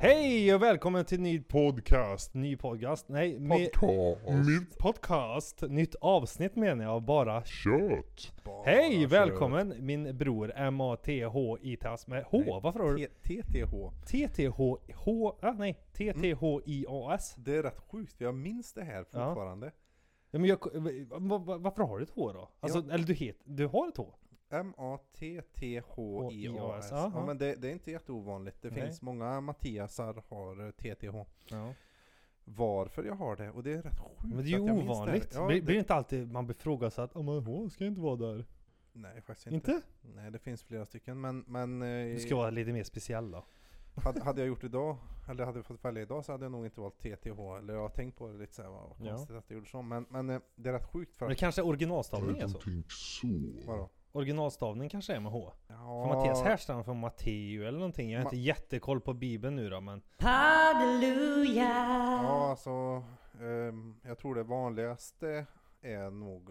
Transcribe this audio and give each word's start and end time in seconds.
Hej 0.00 0.54
och 0.54 0.62
välkommen 0.62 1.04
till 1.04 1.20
ny 1.20 1.40
podcast. 1.42 2.34
Ny 2.34 2.56
podcast? 2.56 3.08
Nej, 3.08 3.38
med 3.38 3.72
Podcast. 3.72 4.48
Nytt 4.48 4.78
podcast. 4.78 5.62
Nytt 5.62 5.94
avsnitt 5.94 6.56
menar 6.56 6.84
jag 6.84 6.92
av 6.94 7.04
bara 7.04 7.44
Kött. 7.44 8.32
Hej! 8.64 9.06
Välkommen 9.06 9.74
min 9.80 10.16
bror 10.18 10.52
M-A-T-H-I-T-A-S 10.56 12.06
med 12.06 12.24
H. 12.24 12.60
Varför 12.62 12.80
har 12.80 12.92
du 12.94 13.06
T- 13.06 13.42
TTH. 13.42 13.72
T-T-H-H... 14.06 15.32
Ah, 15.42 15.52
nej. 15.52 15.78
T-T-H-I-A-S. 15.92 17.34
Det 17.38 17.56
är 17.56 17.62
rätt 17.62 17.78
sjukt, 17.90 18.14
jag 18.18 18.34
minns 18.34 18.72
det 18.72 18.84
här 18.84 19.04
fortfarande. 19.04 19.70
Ja, 20.30 20.38
men 20.38 20.48
jag, 20.50 20.58
va- 21.20 21.38
va- 21.38 21.58
varför 21.58 21.82
har 21.82 21.98
du 21.98 22.04
ett 22.04 22.10
H 22.14 22.32
då? 22.32 22.48
Alltså, 22.60 22.78
eller 22.90 23.04
du 23.06 23.14
het, 23.14 23.36
du 23.44 23.66
har 23.66 23.88
ett 23.88 23.96
H? 23.96 24.14
M-A-T-T-H-I-A-S. 24.60 26.88
Ja, 26.90 27.24
men 27.26 27.38
det, 27.38 27.54
det 27.54 27.68
är 27.68 27.72
inte 27.72 27.90
jätteovanligt. 27.90 28.62
Det 28.62 28.70
Nej. 28.70 28.80
finns 28.82 29.02
många 29.02 29.40
Mattiasar 29.40 30.22
har 30.28 30.64
eh, 30.66 30.70
TTH. 30.70 31.16
Ja. 31.48 31.74
Varför 32.44 33.04
jag 33.04 33.14
har 33.14 33.36
det, 33.36 33.50
och 33.50 33.62
det 33.62 33.72
är 33.72 33.82
rätt 33.82 33.98
sjukt 34.00 34.34
Men 34.34 34.36
det 34.36 34.42
är 34.42 34.46
ju 34.46 34.60
att 34.60 34.66
jag 34.66 34.78
ovanligt. 34.78 35.30
Det. 35.30 35.36
Ja, 35.38 35.46
blir, 35.46 35.56
det, 35.56 35.62
blir 35.66 35.78
inte 35.78 35.94
alltid 35.94 36.32
man 36.32 36.46
blir 36.46 36.56
ifrågasatt? 36.56 37.10
Ja 37.14 37.22
men 37.22 37.44
H 37.44 37.70
ska 37.70 37.84
inte 37.86 38.00
vara 38.00 38.16
där. 38.16 38.44
Nej, 38.92 39.20
faktiskt 39.20 39.46
inte. 39.46 39.72
Inte? 39.72 39.82
Nej, 40.02 40.30
det 40.30 40.38
finns 40.38 40.62
flera 40.62 40.84
stycken. 40.84 41.20
Men, 41.20 41.44
men 41.46 41.82
eh, 41.82 42.14
Du 42.14 42.18
ska 42.20 42.36
vara 42.36 42.50
lite 42.50 42.72
mer 42.72 42.84
speciell 42.84 43.30
då. 43.30 43.44
hade, 43.94 44.22
hade 44.24 44.40
jag 44.40 44.48
gjort 44.48 44.64
idag, 44.64 44.96
eller 45.30 45.44
hade 45.44 45.58
jag 45.58 45.66
fått 45.66 45.84
välja 45.84 46.02
idag 46.02 46.24
så 46.24 46.32
hade 46.32 46.44
jag 46.44 46.52
nog 46.52 46.64
inte 46.64 46.80
valt 46.80 46.98
TTH. 46.98 47.40
Eller 47.58 47.74
jag 47.74 47.80
har 47.80 47.88
tänkt 47.88 48.18
på 48.18 48.28
det 48.28 48.38
lite 48.38 48.54
såhär, 48.54 48.68
vad 48.68 48.90
Ja. 49.00 49.16
konstigt 49.16 49.36
att 49.36 49.50
jag 49.50 49.54
gjorde 49.54 49.68
så. 49.70 49.82
Men, 49.82 50.06
men 50.08 50.30
eh, 50.30 50.40
det 50.56 50.68
är 50.68 50.72
rätt 50.72 50.90
sjukt 50.92 51.16
för 51.16 51.26
Men 51.26 51.28
det 51.28 51.32
att... 51.34 51.40
kanske 51.40 51.60
är 51.60 51.64
så? 52.48 52.60
Tänk 52.64 52.92
så. 52.92 53.26
Vadå? 53.66 53.90
Originalstavning 54.14 54.88
kanske 54.88 55.14
är 55.14 55.20
med 55.20 55.32
H? 55.32 55.52
Ja, 55.68 55.74
För 56.08 56.14
Mattias 56.14 56.42
härstammar 56.42 56.82
från 56.82 57.00
Matteo 57.00 57.62
eller 57.64 57.78
någonting. 57.78 58.10
Jag 58.12 58.20
har 58.20 58.24
Ma- 58.24 58.28
inte 58.28 58.36
jättekoll 58.36 59.00
på 59.00 59.12
bibeln 59.12 59.56
nu 59.56 59.70
då 59.70 59.80
men... 59.80 60.02
Halleluja. 60.18 61.64
Ja, 62.22 62.50
alltså 62.50 63.02
ehm, 63.40 63.96
jag 64.02 64.18
tror 64.18 64.34
det 64.34 64.42
vanligaste 64.42 65.46
är 65.82 66.10
nog 66.10 66.50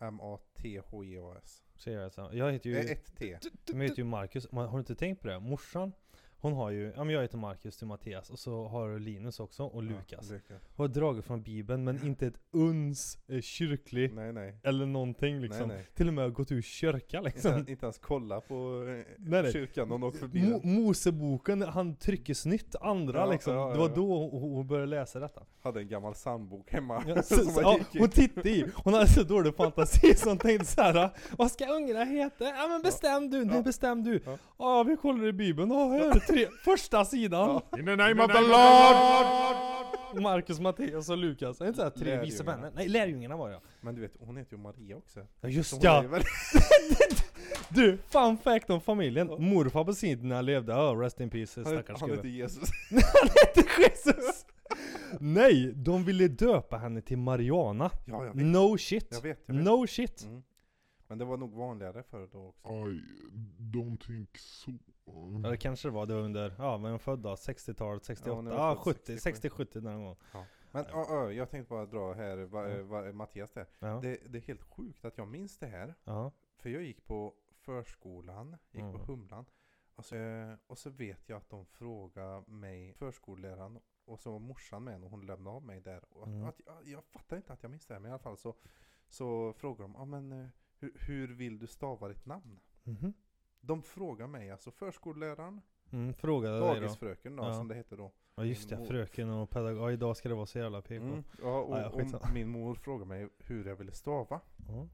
M-A-T-H-I-A-S. 0.00 1.62
Ser 1.76 2.00
jag, 2.00 2.12
så. 2.12 2.30
jag 2.32 2.52
heter 2.52 2.70
ju... 2.70 2.76
Det 2.76 2.88
är 2.88 2.92
ett 2.92 3.16
T. 3.16 3.38
Men 3.66 3.80
jag 3.80 3.88
heter 3.88 3.98
ju 4.02 4.04
Marcus. 4.08 4.52
Man, 4.52 4.66
har 4.66 4.72
du 4.72 4.78
inte 4.78 4.94
tänkt 4.94 5.22
på 5.22 5.28
det? 5.28 5.40
Morsan, 5.40 5.92
hon 6.40 6.52
har 6.52 6.70
ju... 6.70 6.92
Ja 6.96 7.04
men 7.04 7.14
jag 7.14 7.22
heter 7.22 7.38
Marcus 7.38 7.76
till 7.76 7.86
Mattias. 7.86 8.30
Och 8.30 8.38
så 8.38 8.68
har 8.68 8.88
du 8.88 8.98
Linus 8.98 9.40
också 9.40 9.64
och 9.64 9.82
Lukas. 9.82 10.30
Ja, 10.30 10.34
Lukas. 10.34 10.62
Har 10.76 10.88
dragit 10.88 11.24
från 11.24 11.42
bibeln 11.42 11.84
men 11.84 12.06
inte 12.06 12.26
ett 12.26 12.40
uns 12.52 13.18
eh, 13.28 13.40
kyrklig. 13.40 14.12
Nej, 14.14 14.32
nej. 14.32 14.56
Eller 14.62 14.86
någonting 14.86 15.40
liksom. 15.40 15.68
Nej. 15.68 15.86
Till 15.94 16.08
och 16.08 16.14
med 16.14 16.32
gått 16.32 16.52
ur 16.52 16.62
kyrka 16.62 17.20
liksom. 17.20 17.58
Inte, 17.58 17.70
inte 17.72 17.86
ens 17.86 17.98
kolla 17.98 18.40
på 18.40 18.54
eh, 18.88 19.14
Nej, 19.18 19.52
kyrkan 19.52 19.88
någon 19.88 20.02
åkt 20.02 20.18
förbi 20.18 20.42
Mo. 20.42 20.60
Moseboken, 20.64 21.62
han 21.62 21.96
tryckesnytt 21.96 22.74
andra 22.80 23.18
Ja, 23.18 23.32
liksom. 23.32 23.54
ja, 23.54 23.72
Det 23.72 23.78
var 23.78 23.88
då 23.88 24.28
hon, 24.28 24.40
hon 24.54 24.66
började 24.66 24.86
läsa 24.86 25.20
detta. 25.20 25.42
Hade 25.62 25.80
en 25.80 25.88
gammal 25.88 26.14
sandbok 26.14 26.70
hemma. 26.72 27.04
Ja, 27.08 27.22
så, 27.22 27.34
som 27.34 27.62
ja, 27.62 27.78
gick 27.78 28.00
hon 28.00 28.08
tittade 28.08 28.50
i, 28.50 28.64
hon 28.74 28.94
hade 28.94 29.06
så 29.06 29.22
dålig 29.22 29.56
fantasi 29.56 30.14
så 30.14 30.28
hon 30.28 30.38
tänkte 30.38 30.66
så 30.66 30.82
här. 30.82 31.10
Vad 31.38 31.50
ska 31.50 31.66
ungarna 31.66 32.04
heta? 32.04 32.44
Ja 32.44 32.66
men 32.68 32.82
bestäm 32.82 33.30
du, 33.30 33.48
Ja. 33.54 33.62
bestäm 33.62 34.04
du. 34.04 34.20
Ja 34.58 34.82
vi 34.82 34.96
kollar 34.96 35.26
i 35.26 35.32
bibeln, 35.32 35.70
ja 35.70 35.88
här 35.88 36.29
tre, 36.30 36.48
första 36.64 37.04
sidan. 37.04 37.60
In 37.78 37.86
the 37.86 37.96
name 37.96 38.24
of 38.24 38.32
the 38.32 38.40
Lord! 38.40 40.22
Marcus, 40.22 40.60
Matteus 40.60 41.08
och 41.08 41.16
Lukas. 41.16 41.60
Är 41.60 41.64
det 41.64 41.68
inte 41.68 41.76
såhär 41.76 41.90
tre 41.90 42.20
visa 42.20 42.42
Lärjungarna. 42.42 42.62
män? 42.62 42.72
Nej 42.76 42.88
lärjungarna 42.88 43.36
var 43.36 43.50
jag. 43.50 43.60
Men 43.80 43.94
du 43.94 44.00
vet, 44.00 44.12
hon 44.20 44.36
heter 44.36 44.56
ju 44.56 44.62
Maria 44.62 44.96
också. 44.96 45.26
Ja 45.40 45.48
just 45.48 45.82
ja! 45.82 46.04
Du, 47.68 47.98
fun 48.08 48.38
fact 48.38 48.70
om 48.70 48.80
familjen. 48.80 49.26
Morfar 49.26 49.84
på 49.84 49.94
sin 49.94 50.16
tid 50.18 50.24
när 50.26 50.36
han 50.36 50.44
levde, 50.46 50.72
ja 50.72 50.94
rest 50.98 51.20
in 51.20 51.30
peace 51.30 51.60
Han, 51.60 51.72
stackars 51.72 52.00
han 52.00 52.10
heter 52.10 52.22
gubbe. 52.22 52.36
Jesus. 52.36 52.68
Han 52.90 53.28
hette 53.28 53.82
Jesus! 53.82 54.46
Nej, 55.20 55.72
de 55.74 56.04
ville 56.04 56.28
döpa 56.28 56.76
henne 56.76 57.00
till 57.00 57.18
Mariana. 57.18 57.90
Ja, 58.04 58.24
jag 58.24 58.34
vet. 58.34 58.46
No 58.46 58.78
shit. 58.78 59.08
Jag 59.10 59.22
vet, 59.22 59.42
jag 59.46 59.54
vet. 59.54 59.64
No 59.64 59.86
shit. 59.86 60.22
Mm. 60.22 60.42
Men 61.08 61.18
det 61.18 61.24
var 61.24 61.36
nog 61.36 61.52
vanligare 61.54 62.02
förr 62.10 62.28
då 62.32 62.46
också. 62.48 62.68
Aj, 62.68 63.02
don't 63.58 64.06
think 64.06 64.38
so. 64.38 64.70
Ja 65.44 65.50
det 65.50 65.56
kanske 65.56 65.88
det 65.88 65.92
var, 65.92 66.06
det 66.06 66.14
var 66.14 66.20
under, 66.22 66.54
ja 66.58 66.78
men 66.78 66.98
född 66.98 67.18
då, 67.18 67.34
60-talet, 67.34 68.04
68, 68.04 68.30
Ja, 68.50 68.56
ja, 68.56 68.68
jag 68.68 68.74
var 68.76 68.84
född 68.84 68.96
70, 68.96 69.18
67. 69.18 69.64
60-70 69.64 69.80
någon 69.80 70.04
gång. 70.04 70.16
Men 70.72 70.84
ja, 70.92 71.06
ja, 71.08 71.32
jag 71.32 71.50
tänkte 71.50 71.70
bara 71.70 71.86
dra 71.86 72.12
här, 72.12 72.36
va, 72.36 72.68
Ja. 72.68 72.82
va, 72.84 73.12
Mattias 73.12 73.52
där. 73.52 73.66
Ja, 73.78 73.98
Det, 74.02 74.20
det 74.28 74.38
är 74.38 74.42
helt 74.42 74.62
sjukt 74.62 75.04
att 75.04 75.18
jag 75.18 75.28
minns 75.28 75.58
det 75.58 75.66
här. 75.66 75.94
ja, 76.04 76.32
För 76.56 76.70
jag 76.70 76.82
gick 76.82 77.06
på 77.06 77.34
förskolan, 77.54 78.56
gick 78.70 78.82
Mm. 78.82 78.92
på 78.92 78.98
Humlan. 78.98 79.44
Och 79.94 80.04
så, 80.04 80.16
och 80.66 80.78
så 80.78 80.90
vet 80.90 81.28
jag 81.28 81.36
att 81.36 81.50
de 81.50 81.66
frågade 81.66 82.50
mig, 82.50 82.94
förskolläraren, 82.94 83.78
och 84.04 84.20
så 84.20 84.32
var 84.32 84.38
morsan 84.38 84.84
med 84.84 85.00
när 85.00 85.08
hon 85.08 85.26
lämnade 85.26 85.56
av 85.56 85.62
mig 85.64 85.80
där. 85.80 86.04
Och 86.10 86.22
att, 86.22 86.28
Mm. 86.28 86.44
att, 86.44 86.60
jag, 86.66 86.76
jag 86.88 87.04
fattar 87.04 87.36
inte 87.36 87.52
att 87.52 87.62
jag 87.62 87.70
minns 87.70 87.86
det 87.86 87.94
här, 87.94 88.00
men 88.00 88.08
i 88.08 88.12
alla 88.12 88.18
fall 88.22 88.36
så, 88.36 88.54
så 89.08 89.52
frågade 89.52 89.82
de, 89.84 89.94
ja 89.98 90.04
men 90.04 90.32
eh, 90.32 90.46
hur, 90.78 90.92
hur 90.94 91.28
vill 91.34 91.58
du 91.58 91.66
stava 91.66 92.08
ditt 92.08 92.26
namn? 92.26 92.60
mhm. 92.84 93.12
De 93.60 93.82
frågar 93.82 94.26
mig, 94.26 94.50
alltså 94.50 94.70
förskolläraren, 94.70 95.60
Mm, 95.92 96.14
frågade 96.14 96.54
dig 96.60 96.68
då. 96.68 96.74
dagisfröken 96.74 97.36
då, 97.36 97.44
Ja. 97.44 97.54
som 97.54 97.68
det 97.68 97.74
hette 97.74 97.96
då. 97.96 98.12
Ja 98.34 98.44
just 98.44 98.68
det, 98.68 98.84
fröken 98.86 99.30
och 99.30 99.50
pedagog, 99.50 99.82
ja, 99.82 99.92
idag 99.92 100.16
ska 100.16 100.28
det 100.28 100.34
vara 100.34 100.46
så 100.46 100.58
jävla 100.58 100.82
PK. 100.82 101.04
Mm, 101.04 101.24
ja, 101.42 101.60
och, 101.60 101.76
Ja, 101.76 101.82
ja, 101.82 101.90
skitsamma. 101.90 102.22
och 102.28 102.32
min 102.34 102.48
mor 102.48 102.74
frågade 102.74 103.08
mig 103.08 103.28
hur 103.38 103.64
jag 103.68 103.76
ville 103.76 103.92
stava. 103.92 104.40
Ja. 104.68 104.86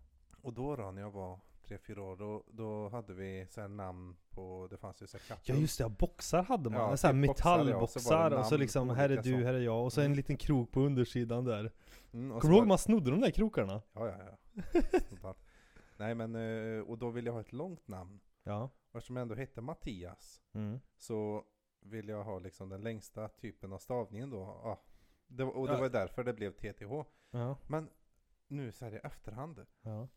Och 0.42 0.52
då 0.52 0.76
då, 0.76 0.90
när 0.90 1.02
jag 1.02 1.10
var 1.10 1.38
tre 1.64 1.78
fyra 1.78 2.02
år, 2.02 2.16
då, 2.16 2.44
då 2.46 2.88
hade 2.88 3.14
vi 3.14 3.46
så 3.50 3.60
här 3.60 3.68
namn 3.68 4.16
på, 4.30 4.66
det 4.70 4.76
fanns 4.76 5.02
ju 5.02 5.06
så 5.06 5.16
här 5.18 5.24
katter. 5.24 5.52
Ja 5.54 5.60
just 5.60 5.78
det, 5.78 5.84
ja, 5.84 5.88
boxar 5.88 6.42
hade 6.42 6.70
man. 6.70 6.80
Ja, 6.80 6.96
så 6.96 7.06
här 7.06 7.14
typ 7.14 7.26
boxar, 7.26 7.50
ja, 7.50 7.56
metallboxar 7.64 7.82
och 8.00 8.02
så 8.02 8.14
var 8.14 8.30
det 8.30 8.36
och 8.36 8.44
så 8.44 8.50
namn 8.50 8.60
liksom 8.60 8.88
på 8.88 8.94
här 8.94 9.04
är 9.08 9.12
olika 9.12 9.22
du, 9.22 9.32
saker. 9.32 9.44
här 9.46 9.54
är 9.54 9.58
jag 9.60 9.84
och 9.84 9.92
så 9.92 10.00
en 10.00 10.04
Mm. 10.06 10.16
liten 10.16 10.36
krok 10.36 10.70
på 10.72 10.80
undersidan 10.80 11.44
där. 11.44 11.72
Mm, 12.12 12.32
och 12.32 12.36
så 12.36 12.40
Kommer 12.40 12.52
du 12.52 12.56
ihåg 12.56 12.62
var- 12.64 12.68
man 12.68 12.78
snodde 12.78 13.10
de 13.10 13.20
där 13.20 13.30
krokarna? 13.30 13.82
Ja, 13.92 14.06
ja, 14.08 14.14
ja. 14.18 14.62
Sånt 15.08 15.22
där. 15.22 15.34
Nej 15.96 16.14
men, 16.14 16.34
eh, 16.34 16.80
och 16.80 16.98
då 16.98 17.10
ville 17.10 17.28
jag 17.28 17.34
ha 17.34 17.40
ett 17.40 17.52
långt 17.52 17.88
namn. 17.88 18.20
Ja. 18.46 18.70
Och 18.90 18.96
eftersom 18.96 19.16
jag 19.16 19.22
ändå 19.22 19.34
hette 19.34 19.60
Mattias, 19.60 20.42
Mm. 20.52 20.80
så 20.96 21.44
ville 21.80 22.12
jag 22.12 22.24
ha 22.24 22.38
liksom 22.38 22.68
den 22.68 22.80
längsta 22.80 23.28
typen 23.28 23.72
av 23.72 23.78
stavningen 23.78 24.30
då. 24.30 24.38
Ja. 24.38 24.82
Det, 25.26 25.44
och 25.44 25.66
det 25.66 25.72
Ja. 25.74 25.80
var 25.80 25.88
därför 25.88 26.24
det 26.24 26.32
blev 26.32 26.50
TTH. 26.52 27.04
Ja. 27.30 27.56
Men 27.66 27.90
nu 28.48 28.72
så 28.72 28.84
här 28.84 28.92
i 28.94 28.96
efterhand, 28.96 29.66
Ja. 29.82 30.08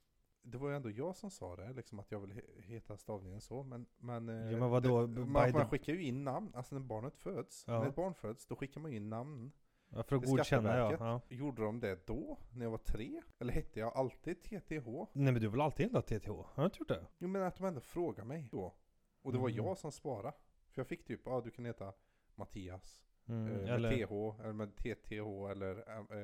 det 0.41 0.57
var 0.57 0.69
ju 0.69 0.75
ändå 0.75 0.90
jag 0.90 1.16
som 1.16 1.31
sa 1.31 1.56
det, 1.56 1.73
liksom 1.73 2.00
att 2.00 2.12
jag 2.12 2.19
vill 2.19 2.31
he- 2.34 2.62
heta 2.62 2.97
stavningen 2.97 3.41
så. 3.41 3.63
Men, 3.63 3.85
men, 3.97 4.29
eh, 4.29 4.51
Ja, 4.51 4.57
men 4.59 4.69
vadå, 4.69 5.07
det, 5.07 5.25
man, 5.25 5.51
man 5.51 5.69
skickar 5.69 5.94
ju 5.94 6.03
in 6.03 6.23
namn, 6.23 6.51
alltså 6.56 6.75
när 6.75 6.81
barnet 6.81 7.17
föds. 7.17 7.67
När 7.67 7.85
ett 7.88 7.96
barn 7.96 8.13
föds, 8.13 8.46
då 8.47 8.56
skickar 8.56 8.81
man 8.81 8.91
ju 8.91 8.97
in 8.97 9.09
namn. 9.09 9.51
Ja, 9.89 10.03
för 10.03 10.16
att 10.16 10.25
godkänna 10.25 10.77
ja. 10.77 10.95
Ja. 11.00 11.22
Gjorde 11.29 11.61
de 11.61 11.79
det 11.79 12.07
då, 12.07 12.38
när 12.53 12.66
jag 12.66 12.72
var 12.72 12.77
tre? 12.77 13.22
Eller 13.39 13.53
hette 13.53 13.79
jag 13.79 13.97
alltid 13.97 14.41
TTH? 14.41 14.88
Nej 15.13 15.33
men 15.33 15.41
du 15.41 15.47
har 15.47 15.51
väl 15.51 15.61
alltid 15.61 15.85
hetat 15.85 16.07
TTH? 16.07 16.29
Har 16.29 16.45
du 16.55 16.66
inte 16.66 16.79
gjort 16.79 16.88
det? 16.88 17.05
Jo 17.17 17.27
men 17.27 17.41
att 17.44 17.55
de 17.55 17.66
ändå 17.66 17.81
frågade 17.81 18.28
mig 18.28 18.47
då. 18.51 18.73
Och 19.22 19.31
det 19.31 19.38
var 19.38 19.49
Mm. 19.49 19.66
jag 19.66 19.78
som 19.78 19.91
svarade. 19.91 20.33
För 20.72 20.79
jag 20.81 20.88
fick 20.88 21.05
typ, 21.05 21.22
ja 21.25 21.31
ah, 21.31 21.41
du 21.41 21.51
kan 21.51 21.66
heta 21.66 21.94
Mattias. 22.35 23.03
Mm. 23.28 23.47
eh, 23.51 23.57
med 23.57 23.69
Eller... 23.69 23.89
TH, 24.05 24.39
eller 24.44 24.53
med 24.53 24.75
TTH 24.75 25.51
eller 25.51 25.78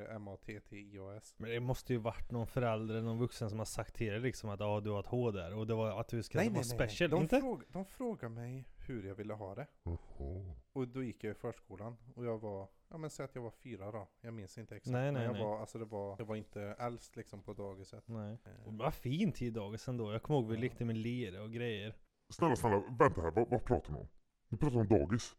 eh, 0.09 0.15
M-A-T-T-I-A-S. 0.15 1.35
Men 1.37 1.49
det 1.49 1.59
måste 1.59 1.93
ju 1.93 1.99
varit 1.99 2.31
någon 2.31 2.47
förälder, 2.47 3.01
någon 3.01 3.19
vuxen 3.19 3.49
som 3.49 3.59
har 3.59 3.65
sagt 3.65 3.95
till 3.95 4.11
dig 4.11 4.19
liksom 4.19 4.49
att 4.49 4.59
ja, 4.59 4.79
du 4.79 4.89
har 4.89 4.99
ett 4.99 5.05
H 5.05 5.31
där 5.31 5.55
och 5.57 5.67
det 5.67 5.73
var 5.75 5.99
att 5.99 6.07
du 6.07 6.23
ska 6.23 6.49
vara 6.49 6.63
special, 6.63 7.09
De, 7.09 7.21
inte? 7.21 7.39
fråg, 7.39 7.63
de 7.69 7.85
frågade 7.85 8.33
mig 8.33 8.65
hur 8.87 9.07
jag 9.07 9.15
ville 9.15 9.33
ha 9.33 9.55
det. 9.55 9.67
Jaha. 9.83 10.55
Och 10.73 10.87
då 10.87 11.03
gick 11.03 11.23
jag 11.23 11.31
i 11.31 11.35
förskolan. 11.35 11.97
Och 12.15 12.25
jag 12.25 12.39
var, 12.39 12.67
ja 12.89 12.97
men 12.97 13.09
säg 13.09 13.23
att 13.25 13.35
jag 13.35 13.41
var 13.41 13.51
fyra 13.51 13.91
då. 13.91 14.07
Jag 14.21 14.33
minns 14.33 14.57
inte 14.57 14.75
exakt. 14.75 14.91
Nej, 14.91 15.03
men 15.03 15.13
nej, 15.13 15.23
jag 15.23 15.33
nej. 15.33 15.43
var, 15.43 15.59
alltså 15.59 15.77
det 15.79 15.85
var, 15.85 16.15
jag 16.19 16.25
var 16.25 16.35
inte 16.35 16.61
äldst 16.61 17.15
liksom 17.15 17.43
på 17.43 17.53
dagiset. 17.53 18.03
Nej. 18.07 18.37
Eh, 18.45 18.65
Och 18.67 18.73
det 18.73 18.83
var 18.83 18.91
fin 18.91 19.31
tid 19.31 19.53
dagis 19.53 19.87
ändå. 19.87 20.11
Jag 20.11 20.23
kommer 20.23 20.39
ihåg 20.39 20.49
vi 20.49 20.55
Ja. 20.55 20.61
lekte 20.61 20.85
med 20.85 20.97
lera 20.97 21.43
och 21.43 21.51
grejer. 21.53 21.95
Snälla, 22.29 22.55
snälla, 22.55 22.83
vänta 22.99 23.21
här. 23.21 23.31
Vad, 23.31 23.49
vad 23.49 23.63
pratar 23.65 23.93
ni 23.93 23.99
om? 23.99 24.07
Ni 24.49 24.57
pratar 24.57 24.77
om 24.79 24.87
dagis. 24.87 25.35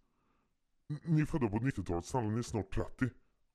N- 0.91 0.99
Ni 1.05 1.21
är 1.21 1.27
födda 1.27 1.49
på 1.49 1.57
90-talet, 1.57 2.05
snälla 2.05 2.29
ni 2.29 2.39
är 2.39 2.43
snart 2.43 2.75
30. 2.75 3.09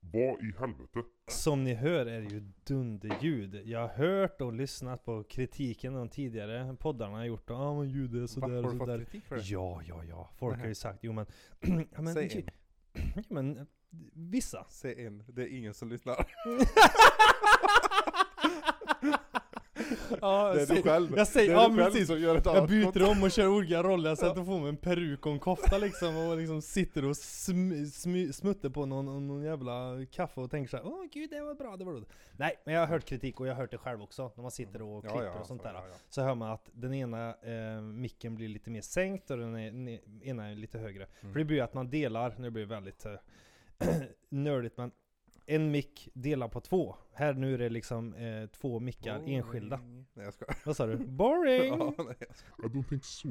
Vad 0.04 0.40
i 0.44 0.52
helvete? 0.58 1.02
Som 1.30 1.64
ni 1.64 1.74
hör 1.74 2.06
är 2.06 2.20
det 2.20 2.28
ju 2.28 2.52
dunderljud. 2.64 3.54
Jag 3.66 3.80
har 3.80 3.88
hört 3.88 4.40
och 4.40 4.52
lyssnat 4.52 5.04
på 5.04 5.24
kritiken 5.24 5.94
de 5.94 6.08
tidigare 6.08 6.76
poddarna 6.80 7.16
har 7.16 7.24
gjort. 7.24 7.44
Ja 7.48 7.54
ah, 7.54 7.74
men 7.78 7.88
ljudet 7.90 8.14
är 8.16 8.20
Va? 8.20 8.26
sådär 8.28 8.48
Har 8.48 8.56
och 8.56 8.62
du 8.62 8.78
fått 8.78 8.88
sådär. 8.88 8.98
kritik 9.04 9.24
för 9.24 9.36
det? 9.36 9.42
Ja, 9.42 9.82
ja, 9.88 10.04
ja. 10.04 10.30
Folk 10.38 10.58
har 10.60 10.66
ju 10.66 10.74
sagt, 10.74 10.98
jo 11.02 11.12
men... 11.12 11.26
ja, 11.92 12.02
men 12.02 12.14
Säg 12.14 12.26
ju- 12.36 12.42
en. 12.94 13.02
ja, 13.16 13.22
men 13.28 13.56
eh, 13.56 13.64
vissa. 14.12 14.66
Säg 14.68 15.06
en, 15.06 15.24
det 15.26 15.42
är 15.42 15.58
ingen 15.58 15.74
som 15.74 15.88
lyssnar. 15.88 16.26
Ja, 20.20 20.52
Det 20.54 20.62
är 20.62 20.66
du 20.66 20.82
själv. 20.82 21.14
Jag 21.16 21.28
säger, 21.28 21.48
det 21.48 21.54
är 21.54 21.62
ja 21.62 21.68
du 21.68 21.76
själv 21.76 21.92
precis. 21.92 22.06
som 22.06 22.20
gör 22.20 22.36
ett 22.36 22.46
Jag 22.46 22.68
byter 22.68 23.10
om 23.10 23.22
och 23.22 23.30
kör 23.30 23.48
olika 23.48 23.82
roller, 23.82 24.08
jag 24.08 24.18
sätter 24.18 24.44
på 24.44 24.58
mig 24.58 24.68
en 24.68 24.76
peruk 24.76 25.26
och 25.26 25.32
en 25.32 25.38
kofta 25.38 25.78
liksom 25.78 26.16
och 26.16 26.36
liksom 26.36 26.62
sitter 26.62 27.04
och 27.04 27.16
sm, 27.16 27.84
sm, 27.86 28.32
smuttar 28.32 28.68
på 28.68 28.86
någon, 28.86 29.28
någon 29.28 29.42
jävla 29.42 30.06
kaffe 30.10 30.40
och 30.40 30.50
tänker 30.50 30.70
såhär 30.70 30.86
Åh 30.86 31.04
gud 31.12 31.30
det 31.30 31.40
var 31.40 31.54
bra, 31.54 31.76
det 31.76 31.84
var 31.84 31.92
roligt 31.92 32.12
Nej 32.36 32.56
men 32.64 32.74
jag 32.74 32.80
har 32.80 32.86
hört 32.86 33.04
kritik 33.04 33.40
och 33.40 33.46
jag 33.46 33.54
har 33.54 33.60
hört 33.60 33.70
det 33.70 33.78
själv 33.78 34.02
också 34.02 34.32
när 34.34 34.42
man 34.42 34.50
sitter 34.50 34.82
och 34.82 35.04
Ja, 35.04 35.10
klipper 35.10 35.26
ja, 35.26 35.40
och 35.40 35.46
sånt 35.46 35.62
så, 35.62 35.68
där 35.68 35.74
ja, 35.74 35.84
ja. 35.90 35.96
Så 36.08 36.22
hör 36.22 36.34
man 36.34 36.50
att 36.50 36.70
den 36.72 36.94
ena 36.94 37.28
eh, 37.28 37.80
micken 37.80 38.34
blir 38.34 38.48
lite 38.48 38.70
mer 38.70 38.80
sänkt 38.80 39.30
och 39.30 39.38
den 39.38 39.84
ne, 39.84 40.00
ena 40.22 40.48
är 40.50 40.54
lite 40.54 40.78
högre 40.78 41.06
Mm. 41.20 41.32
För 41.32 41.38
det 41.38 41.44
blir 41.44 41.56
ju 41.56 41.62
att 41.62 41.74
man 41.74 41.90
delar, 41.90 42.34
nu 42.38 42.50
blir 42.50 42.62
det 42.62 42.74
väldigt 42.74 43.06
eh, 43.06 43.12
nördigt 44.28 44.76
men 44.76 44.90
en 45.46 45.70
mick 45.70 46.08
delar 46.14 46.48
på 46.48 46.60
två 46.60 46.96
Här 47.12 47.34
nu 47.34 47.54
är 47.54 47.58
det 47.58 47.68
liksom 47.68 48.14
eh, 48.14 48.46
två 48.46 48.80
mickar 48.80 49.22
enskilda 49.26 49.76
Boring. 49.76 50.06
Nej 50.14 50.24
jag 50.24 50.34
skojar. 50.34 50.56
Vad 50.64 50.76
sa 50.76 50.86
du? 50.86 50.96
Boring! 51.06 51.68
Ja, 51.78 51.94
nej, 51.98 52.16
jag 52.18 52.36
skojar. 52.36 52.68
I 52.68 52.72
don't 52.72 52.88
think 52.88 53.04
so. 53.04 53.28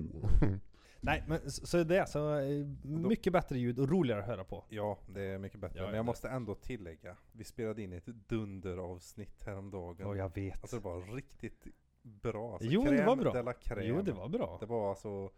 Nej 1.04 1.24
men 1.28 1.52
så, 1.52 1.68
så 1.68 1.84
det 1.84 1.98
är 1.98 2.06
så, 2.06 2.42
mycket 2.84 3.34
bättre 3.34 3.60
ljud 3.60 3.80
och 3.80 3.90
roligare 3.90 4.20
att 4.22 4.28
höra 4.28 4.44
på. 4.44 4.66
ja, 4.70 4.98
det 5.08 5.22
är 5.22 5.38
mycket 5.38 5.60
bättre. 5.60 5.78
Ja, 5.80 5.84
Men 5.84 5.90
ja, 5.92 5.96
jag 5.98 6.06
det- 6.06 6.08
måste 6.08 6.30
ändå 6.30 6.56
tillägga. 6.56 7.18
Vi 7.32 7.44
spelade 7.44 7.82
in 7.82 7.94
ett 7.94 8.06
dunderavsnitt 8.06 9.44
häromdagen. 9.44 10.08
Och 10.08 10.18
jag 10.18 10.36
vet. 10.36 10.62
Alltså 10.62 10.76
det 10.76 10.84
var 10.84 11.16
riktigt 11.16 11.68
bra. 12.02 12.54
Alltså, 12.54 12.68
Jo, 12.72 12.84
det 12.84 13.06
var 13.06 13.16
bra. 13.16 13.34
de 13.34 13.84
jo 13.84 14.02
det 14.02 14.12
var 14.12 14.30
bra. 14.30 14.58
Det 14.60 14.66
var 14.66 14.90
alltså 14.90 15.32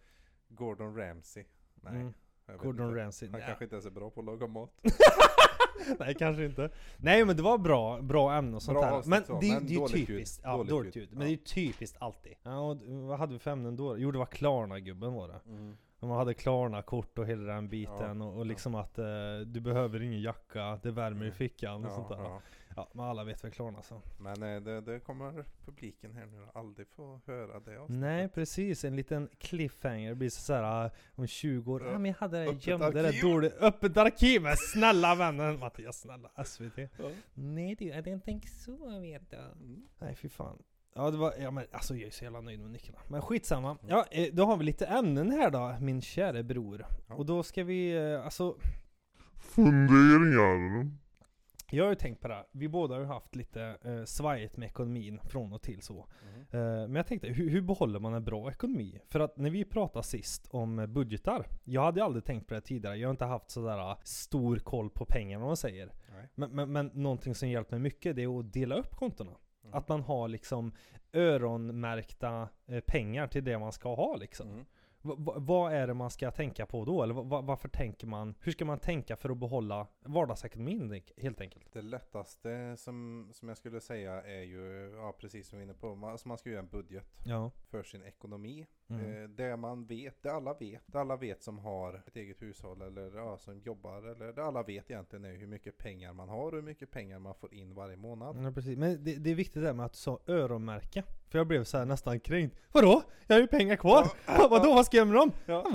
Gordon 0.48 0.98
Ramsay. 0.98 1.46
Nej. 1.76 1.94
Mm. 1.96 2.14
Gordon. 2.58 2.96
Ramsay. 2.96 3.30
Han 3.30 3.40
Nej. 3.40 3.48
kanske 3.48 3.64
inte 3.64 3.76
ens 3.76 3.86
är 3.86 3.90
bra 3.92 4.10
på 4.10 4.20
att 4.20 4.26
laga 4.26 4.48
mat. 4.48 4.70
Nej 6.00 6.16
kanske 6.16 6.46
inte. 6.46 6.70
Nej 6.98 7.26
men 7.26 7.36
det 7.38 7.44
var 7.44 7.58
bra, 7.58 8.02
bra 8.02 8.34
ämne 8.34 8.56
och 8.56 8.62
sånt 8.64 8.78
Bra 8.80 8.86
här. 8.86 9.04
Men 9.06 9.24
så, 9.26 9.40
det, 9.40 9.50
är- 9.50 9.54
men 9.54 9.66
det 9.66 9.70
är 9.70 9.74
ju 9.74 9.80
dåligt 9.80 9.96
ljud. 9.98 10.08
typiskt. 10.08 10.42
Ja, 10.44 10.52
Dåligt 10.58 10.70
dåligt 10.70 10.96
ljud. 10.96 11.04
ljud. 11.04 11.12
Men 11.18 11.20
det 11.20 11.28
är 11.28 11.32
ju 11.32 11.38
typiskt 11.38 11.98
alltid. 12.02 12.34
Ja, 12.44 12.60
och 12.60 12.78
vad 12.88 13.20
hade 13.20 13.34
vi 13.34 13.40
för 13.40 13.52
ämnen 13.52 13.76
då? 13.76 13.98
Jo 13.98 14.12
det 14.12 14.18
var 14.18 14.26
Klarna-gubben 14.26 15.14
var 15.14 15.28
det. 15.28 15.40
Och 16.00 16.08
Man 16.08 16.18
hade 16.18 16.34
Klarna-kort 16.34 17.20
och 17.20 17.26
hela 17.26 17.54
den 17.54 17.70
biten 17.70 18.22
och, 18.22 18.38
och 18.38 18.46
liksom 18.46 18.76
att 18.76 18.98
eh, 19.00 19.06
du 19.46 19.60
behöver 19.62 20.02
ingen 20.02 20.22
jacka, 20.22 20.80
det 20.84 20.92
värmer 20.92 21.26
i 21.26 21.32
fickan 21.32 21.86
och 21.86 21.92
sånt 21.92 22.10
där. 22.10 22.40
Ja. 22.76 22.90
men 22.94 23.06
alla 23.06 23.24
vet 23.24 23.44
väl 23.44 23.52
Klarna 23.52 23.82
så. 23.82 24.02
Men 24.18 24.44
eh, 24.44 24.62
det, 24.62 24.82
det 24.82 25.00
kommer 25.00 25.46
publiken 25.66 26.14
här 26.14 26.26
nu 26.26 26.48
aldrig 26.54 26.88
få 26.88 27.22
höra 27.26 27.60
det 27.60 27.78
avsnittet. 27.78 28.02
Nej 28.02 28.30
precis, 28.30 28.84
en 28.84 28.96
liten 28.96 29.30
cliffhanger. 29.38 30.10
Det 30.10 30.16
blir 30.16 30.30
såhär 30.30 30.92
om 31.16 31.28
20 31.28 31.74
år. 31.74 31.86
Ja. 31.86 31.92
Men 31.92 32.06
jag 32.06 32.14
hade 32.14 32.46
det, 32.46 32.68
gömde 32.68 33.02
det 33.02 33.22
dåligt. 33.22 33.54
Öppet 33.54 33.98
arkiv! 33.98 34.42
Men 34.42 34.56
snälla 34.58 35.16
vännen 35.16 35.60
Mattias, 35.60 36.02
snälla 36.02 36.32
SVT. 36.46 36.78
Ja. 36.78 37.10
Nej 37.34 37.76
du, 37.76 37.86
jag 37.86 38.24
think 38.24 38.50
so 38.50 39.00
vet 39.00 39.30
du. 39.30 39.38
Mm. 39.38 39.88
Nej 40.00 40.16
fy 40.16 40.30
fan. 40.30 40.64
Ja 40.96 41.12
det 41.12 41.18
var, 41.18 41.34
ja 41.40 41.52
men 41.52 41.66
alltså 41.72 41.96
jag 41.96 42.08
är 42.08 42.12
så 42.12 42.24
jävla 42.24 42.42
nöjd 42.42 42.60
med 42.60 42.72
nycklarna. 42.72 43.00
Men 43.08 43.22
skitsamma. 43.22 43.78
Ja, 43.88 44.06
eh, 44.12 44.28
då 44.34 44.46
har 44.46 44.58
vi 44.58 44.64
lite 44.64 44.86
ämnen 44.86 45.32
här 45.32 45.50
då, 45.50 45.78
min 45.82 46.02
käre 46.02 46.44
bror. 46.44 46.86
Ja. 47.08 47.16
Och 47.16 47.26
då 47.26 47.44
ska 47.44 47.64
vi, 47.64 47.96
eh, 47.96 48.26
alltså 48.26 48.58
Funderingar. 49.36 51.03
Jag 51.78 51.84
har 51.84 51.90
ju 51.90 51.96
tänkt 51.96 52.22
på 52.22 52.28
det 52.28 52.34
här. 52.34 52.46
Vi 52.52 52.68
båda 52.68 52.96
har 52.96 53.02
ju 53.02 53.08
haft 53.08 53.36
lite 53.36 53.78
eh, 53.84 54.04
svajigt 54.04 54.58
med 54.58 54.66
ekonomin 54.66 55.20
från 55.24 55.54
och 55.54 55.62
till 55.62 55.82
så. 55.82 56.08
Mm. 56.24 56.42
Eh, 56.42 56.88
Men 56.88 56.96
jag 56.96 57.08
tänkte, 57.08 57.28
hur, 57.28 57.50
hur 57.50 57.62
behåller 57.62 58.00
man 58.00 58.14
en 58.14 58.24
bra 58.24 58.52
ekonomi? 58.52 59.00
För 59.10 59.20
att 59.20 59.38
när 59.38 59.50
vi 59.50 59.66
pratade 59.66 60.04
sist 60.04 60.48
om 60.50 60.80
eh, 60.80 60.88
budgetar, 60.88 61.48
jag 61.64 61.84
hade 61.84 62.04
aldrig 62.04 62.26
tänkt 62.26 62.48
på 62.48 62.54
det 62.54 62.62
tidigare, 62.62 62.98
jag 62.98 63.08
har 63.08 63.12
inte 63.12 63.26
haft 63.26 63.52
sådär 63.52 63.90
eh, 63.90 63.98
stor 64.04 64.58
koll 64.58 64.90
på 64.90 65.06
pengarna 65.06 65.44
om 65.44 65.48
man 65.48 65.58
säger. 65.58 65.92
Men, 66.36 66.52
men, 66.52 66.72
men 66.72 66.92
någonting 66.94 67.36
som 67.36 67.50
hjälpt 67.50 67.72
mig 67.72 67.80
mycket, 67.80 68.16
det 68.16 68.24
är 68.24 68.40
att 68.40 68.54
dela 68.54 68.76
upp 68.76 68.96
kontona. 68.96 69.32
Mm. 69.64 69.74
Att 69.74 69.88
man 69.88 70.02
har 70.02 70.28
liksom 70.28 70.72
öronmärkta 71.14 72.50
eh, 72.68 72.80
pengar 72.80 73.28
till 73.28 73.44
det 73.44 73.60
man 73.60 73.72
ska 73.72 73.96
ha 73.96 74.16
liksom. 74.16 74.50
Mm. 74.50 74.66
Va- 75.06 75.16
va- 75.18 75.36
vad 75.38 75.74
är 75.74 75.88
det 75.88 75.94
man 75.94 76.10
ska 76.10 76.32
tänka 76.32 76.66
på 76.66 76.86
då? 76.86 77.04
Eller 77.04 77.14
va- 77.14 77.22
va- 77.24 77.42
varför 77.42 77.70
tänker 77.70 78.08
man, 78.08 78.36
hur 78.42 78.52
ska 78.52 78.66
man 78.66 78.80
tänka 78.80 79.16
för 79.16 79.30
att 79.30 79.38
behålla 79.38 79.88
vardagsekonomin 80.02 81.02
helt 81.18 81.42
enkelt? 81.42 81.74
Det 81.74 81.82
lättaste 81.82 82.78
som, 82.78 83.30
som 83.34 83.48
jag 83.48 83.58
skulle 83.58 83.82
säga 83.82 84.22
är 84.22 84.42
ju, 84.42 84.94
ja 84.96 85.14
precis 85.20 85.48
som 85.48 85.58
vi 85.60 85.64
är 85.64 85.66
inne 85.66 85.74
på, 85.74 85.96
man, 85.96 86.12
alltså 86.12 86.28
man 86.28 86.38
ska 86.38 86.50
göra 86.50 86.60
en 86.60 86.68
budget 86.68 87.06
Ja. 87.26 87.52
för 87.70 87.84
sin 87.84 88.04
ekonomi. 88.04 88.66
Mm. 88.90 89.24
Eh, 89.24 89.30
det 89.30 89.58
man 89.58 89.86
vet, 89.86 90.24
det 90.24 90.32
alla 90.34 90.54
vet, 90.54 90.82
det 90.86 91.00
alla 91.00 91.16
vet 91.16 91.44
som 91.44 91.60
har 91.60 92.04
ett 92.08 92.16
eget 92.16 92.42
hushåll 92.42 92.82
eller 92.82 93.16
ja, 93.18 93.38
som 93.38 93.60
jobbar 93.60 94.02
eller 94.04 94.34
det 94.34 94.44
alla 94.46 94.64
vet 94.64 94.92
egentligen 94.92 95.26
är 95.26 95.34
hur 95.36 95.48
mycket 95.48 95.78
pengar 95.78 96.14
man 96.14 96.30
har 96.30 96.46
och 96.46 96.54
hur 96.56 96.62
mycket 96.62 96.92
pengar 96.92 97.20
man 97.20 97.36
får 97.36 97.54
in 97.54 97.74
varje 97.76 97.98
månad. 97.98 98.46
Ja, 98.46 98.52
precis. 98.52 98.78
Men 98.78 99.04
det, 99.04 99.16
det 99.16 99.32
är 99.32 99.36
viktigt 99.36 99.64
där 99.64 99.74
med 99.74 99.86
att 99.86 99.96
sa 99.96 100.20
öronmärka. 100.28 101.04
För 101.30 101.38
jag 101.38 101.48
blev 101.48 101.64
så 101.64 101.78
här 101.78 101.86
nästan 101.86 102.20
kränkt. 102.20 102.58
Vadå? 102.72 103.02
Jag 103.28 103.36
har 103.36 103.42
ju 103.42 103.48
pengar 103.48 103.76
kvar! 103.76 104.08
Ja. 104.28 104.48
Vadå? 104.52 104.74
Vad 104.74 104.86
ska 104.86 104.98
jag 104.98 105.08
göra 105.08 105.14
med 105.16 105.22
dem? 105.22 105.32
Ja. 105.46 105.66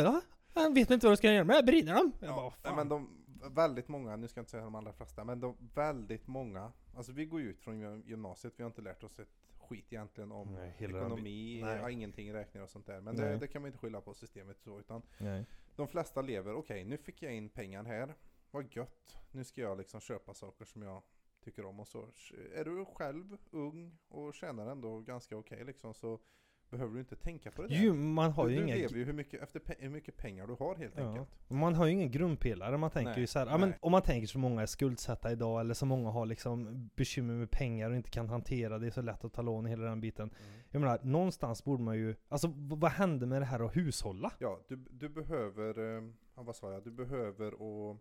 Ja. 0.55 0.63
jag 0.63 0.75
vet 0.75 0.91
inte 0.91 1.07
vad 1.07 1.11
jag 1.11 1.19
ska 1.19 1.33
göra 1.33 1.45
med 1.45 1.57
Jag 1.57 1.67
brinner 1.67 1.95
dem! 1.95 2.13
Jag 2.21 2.35
bara, 2.35 2.45
Ja, 2.45 2.53
fan. 2.63 2.77
men 2.77 2.89
de, 2.89 3.09
väldigt 3.55 3.89
många, 3.89 4.17
nu 4.17 4.29
ska 4.29 4.39
jag 4.39 4.43
inte 4.43 4.51
säga 4.51 4.65
de 4.65 4.75
allra 4.75 4.93
flesta, 4.93 5.25
men 5.25 5.41
de, 5.41 5.57
väldigt 5.75 6.27
många, 6.27 6.73
alltså 6.97 7.13
vi 7.13 7.25
går 7.27 7.41
ju 7.41 7.51
ut 7.51 7.61
från 7.61 7.81
gym- 7.81 8.03
gymnasiet, 8.07 8.55
vi 8.57 8.63
har 8.63 8.71
inte 8.71 8.83
lärt 8.83 9.05
oss 9.05 9.19
ett 9.19 9.29
skit 9.69 9.93
egentligen 9.93 10.33
om 10.33 10.55
Nej, 10.55 10.75
ekonomi, 10.79 11.61
Nej. 11.63 11.79
ja, 11.79 11.91
ingenting 11.91 12.33
räkningar 12.33 12.65
och 12.65 12.71
sånt 12.71 12.87
där. 12.87 13.01
Men 13.01 13.17
det, 13.17 13.37
det 13.37 13.49
kan 13.49 13.63
man 13.63 13.67
inte 13.67 13.79
skylla 13.79 14.01
på 14.01 14.15
systemet 14.15 14.61
så, 14.61 14.81
utan 14.81 15.03
Nej. 15.19 15.45
de 15.77 15.89
flesta 15.89 16.23
lever, 16.23 16.55
okej 16.55 16.85
nu 16.85 16.97
fick 16.97 17.23
jag 17.23 17.35
in 17.35 17.49
pengar 17.49 17.85
här, 17.85 18.15
vad 18.51 18.77
gött, 18.77 19.17
nu 19.31 19.45
ska 19.45 19.61
jag 19.61 19.79
liksom 19.79 20.01
köpa 20.01 20.35
saker 20.35 20.65
som 20.65 20.83
jag 20.83 21.03
tycker 21.45 21.65
om 21.65 21.81
och 21.81 21.89
så. 21.89 22.09
Är 22.55 22.65
du 22.65 22.85
själv 22.85 23.37
ung 23.51 23.99
och 24.09 24.35
tjänar 24.35 24.67
ändå 24.67 25.01
ganska 25.01 25.37
okej 25.37 25.65
liksom 25.65 25.95
så 25.95 26.21
behöver 26.71 26.95
du 26.95 27.01
inte 27.01 27.17
tänka 27.17 27.51
på 27.51 27.63
det 27.63 27.69
där. 27.69 27.77
Jo, 27.77 27.95
man 27.95 28.33
har 28.33 28.47
du 28.47 28.51
ju 28.53 28.57
du 28.59 28.65
inga... 28.65 28.75
lever 28.75 28.95
ju 28.97 29.05
hur 29.05 29.13
mycket, 29.13 29.43
efter 29.43 29.61
pe- 29.61 29.75
hur 29.79 29.89
mycket 29.91 30.17
pengar 30.17 30.47
du 30.47 30.55
har 30.55 30.75
helt 30.75 30.95
Ja. 30.97 31.09
enkelt. 31.09 31.29
Man 31.49 31.75
har 31.75 31.87
ju 31.87 31.93
ingen 31.93 32.11
grundpelare, 32.11 32.77
man 32.77 32.91
tänker 32.91 33.11
Nej, 33.11 33.21
ju 33.21 33.27
så 33.27 33.39
här, 33.39 33.47
ja, 33.47 33.59
men 33.59 33.75
om 33.81 33.93
man 33.93 34.03
tänker 34.03 34.27
så 34.27 34.39
många 34.39 34.63
är 34.63 34.67
skuldsatta 34.67 35.33
idag, 35.33 35.61
eller 35.61 35.75
så 35.75 35.87
många 35.87 36.11
har 36.11 36.27
liksom 36.27 36.89
bekymmer 36.97 37.35
med 37.35 37.51
pengar 37.51 37.91
och 37.91 37.97
inte 37.97 38.11
kan 38.11 38.29
hantera 38.29 38.79
det, 38.79 38.87
är 38.87 38.91
så 38.91 39.03
lätt 39.03 39.25
att 39.25 39.33
ta 39.33 39.43
lån 39.43 39.67
i 39.67 39.71
hela 39.71 39.85
den 39.85 40.01
biten. 40.01 40.31
Mm. 40.31 40.61
Jag 40.71 40.81
menar, 40.81 40.99
någonstans 41.03 41.65
borde 41.65 41.83
man 41.83 41.97
ju, 41.97 42.15
alltså 42.29 42.53
vad 42.57 42.91
händer 42.91 43.27
med 43.27 43.43
det 43.43 43.47
här 43.47 43.61
att 43.67 43.77
hushålla? 43.77 44.33
Ja, 44.39 44.61
du, 44.69 44.77
du 44.77 45.09
behöver, 45.09 45.97
eh, 45.97 46.03
vad 46.35 46.57
sa 46.57 46.73
jag, 46.73 46.85
du 46.85 46.91
behöver 46.91 47.63
och, 47.63 47.97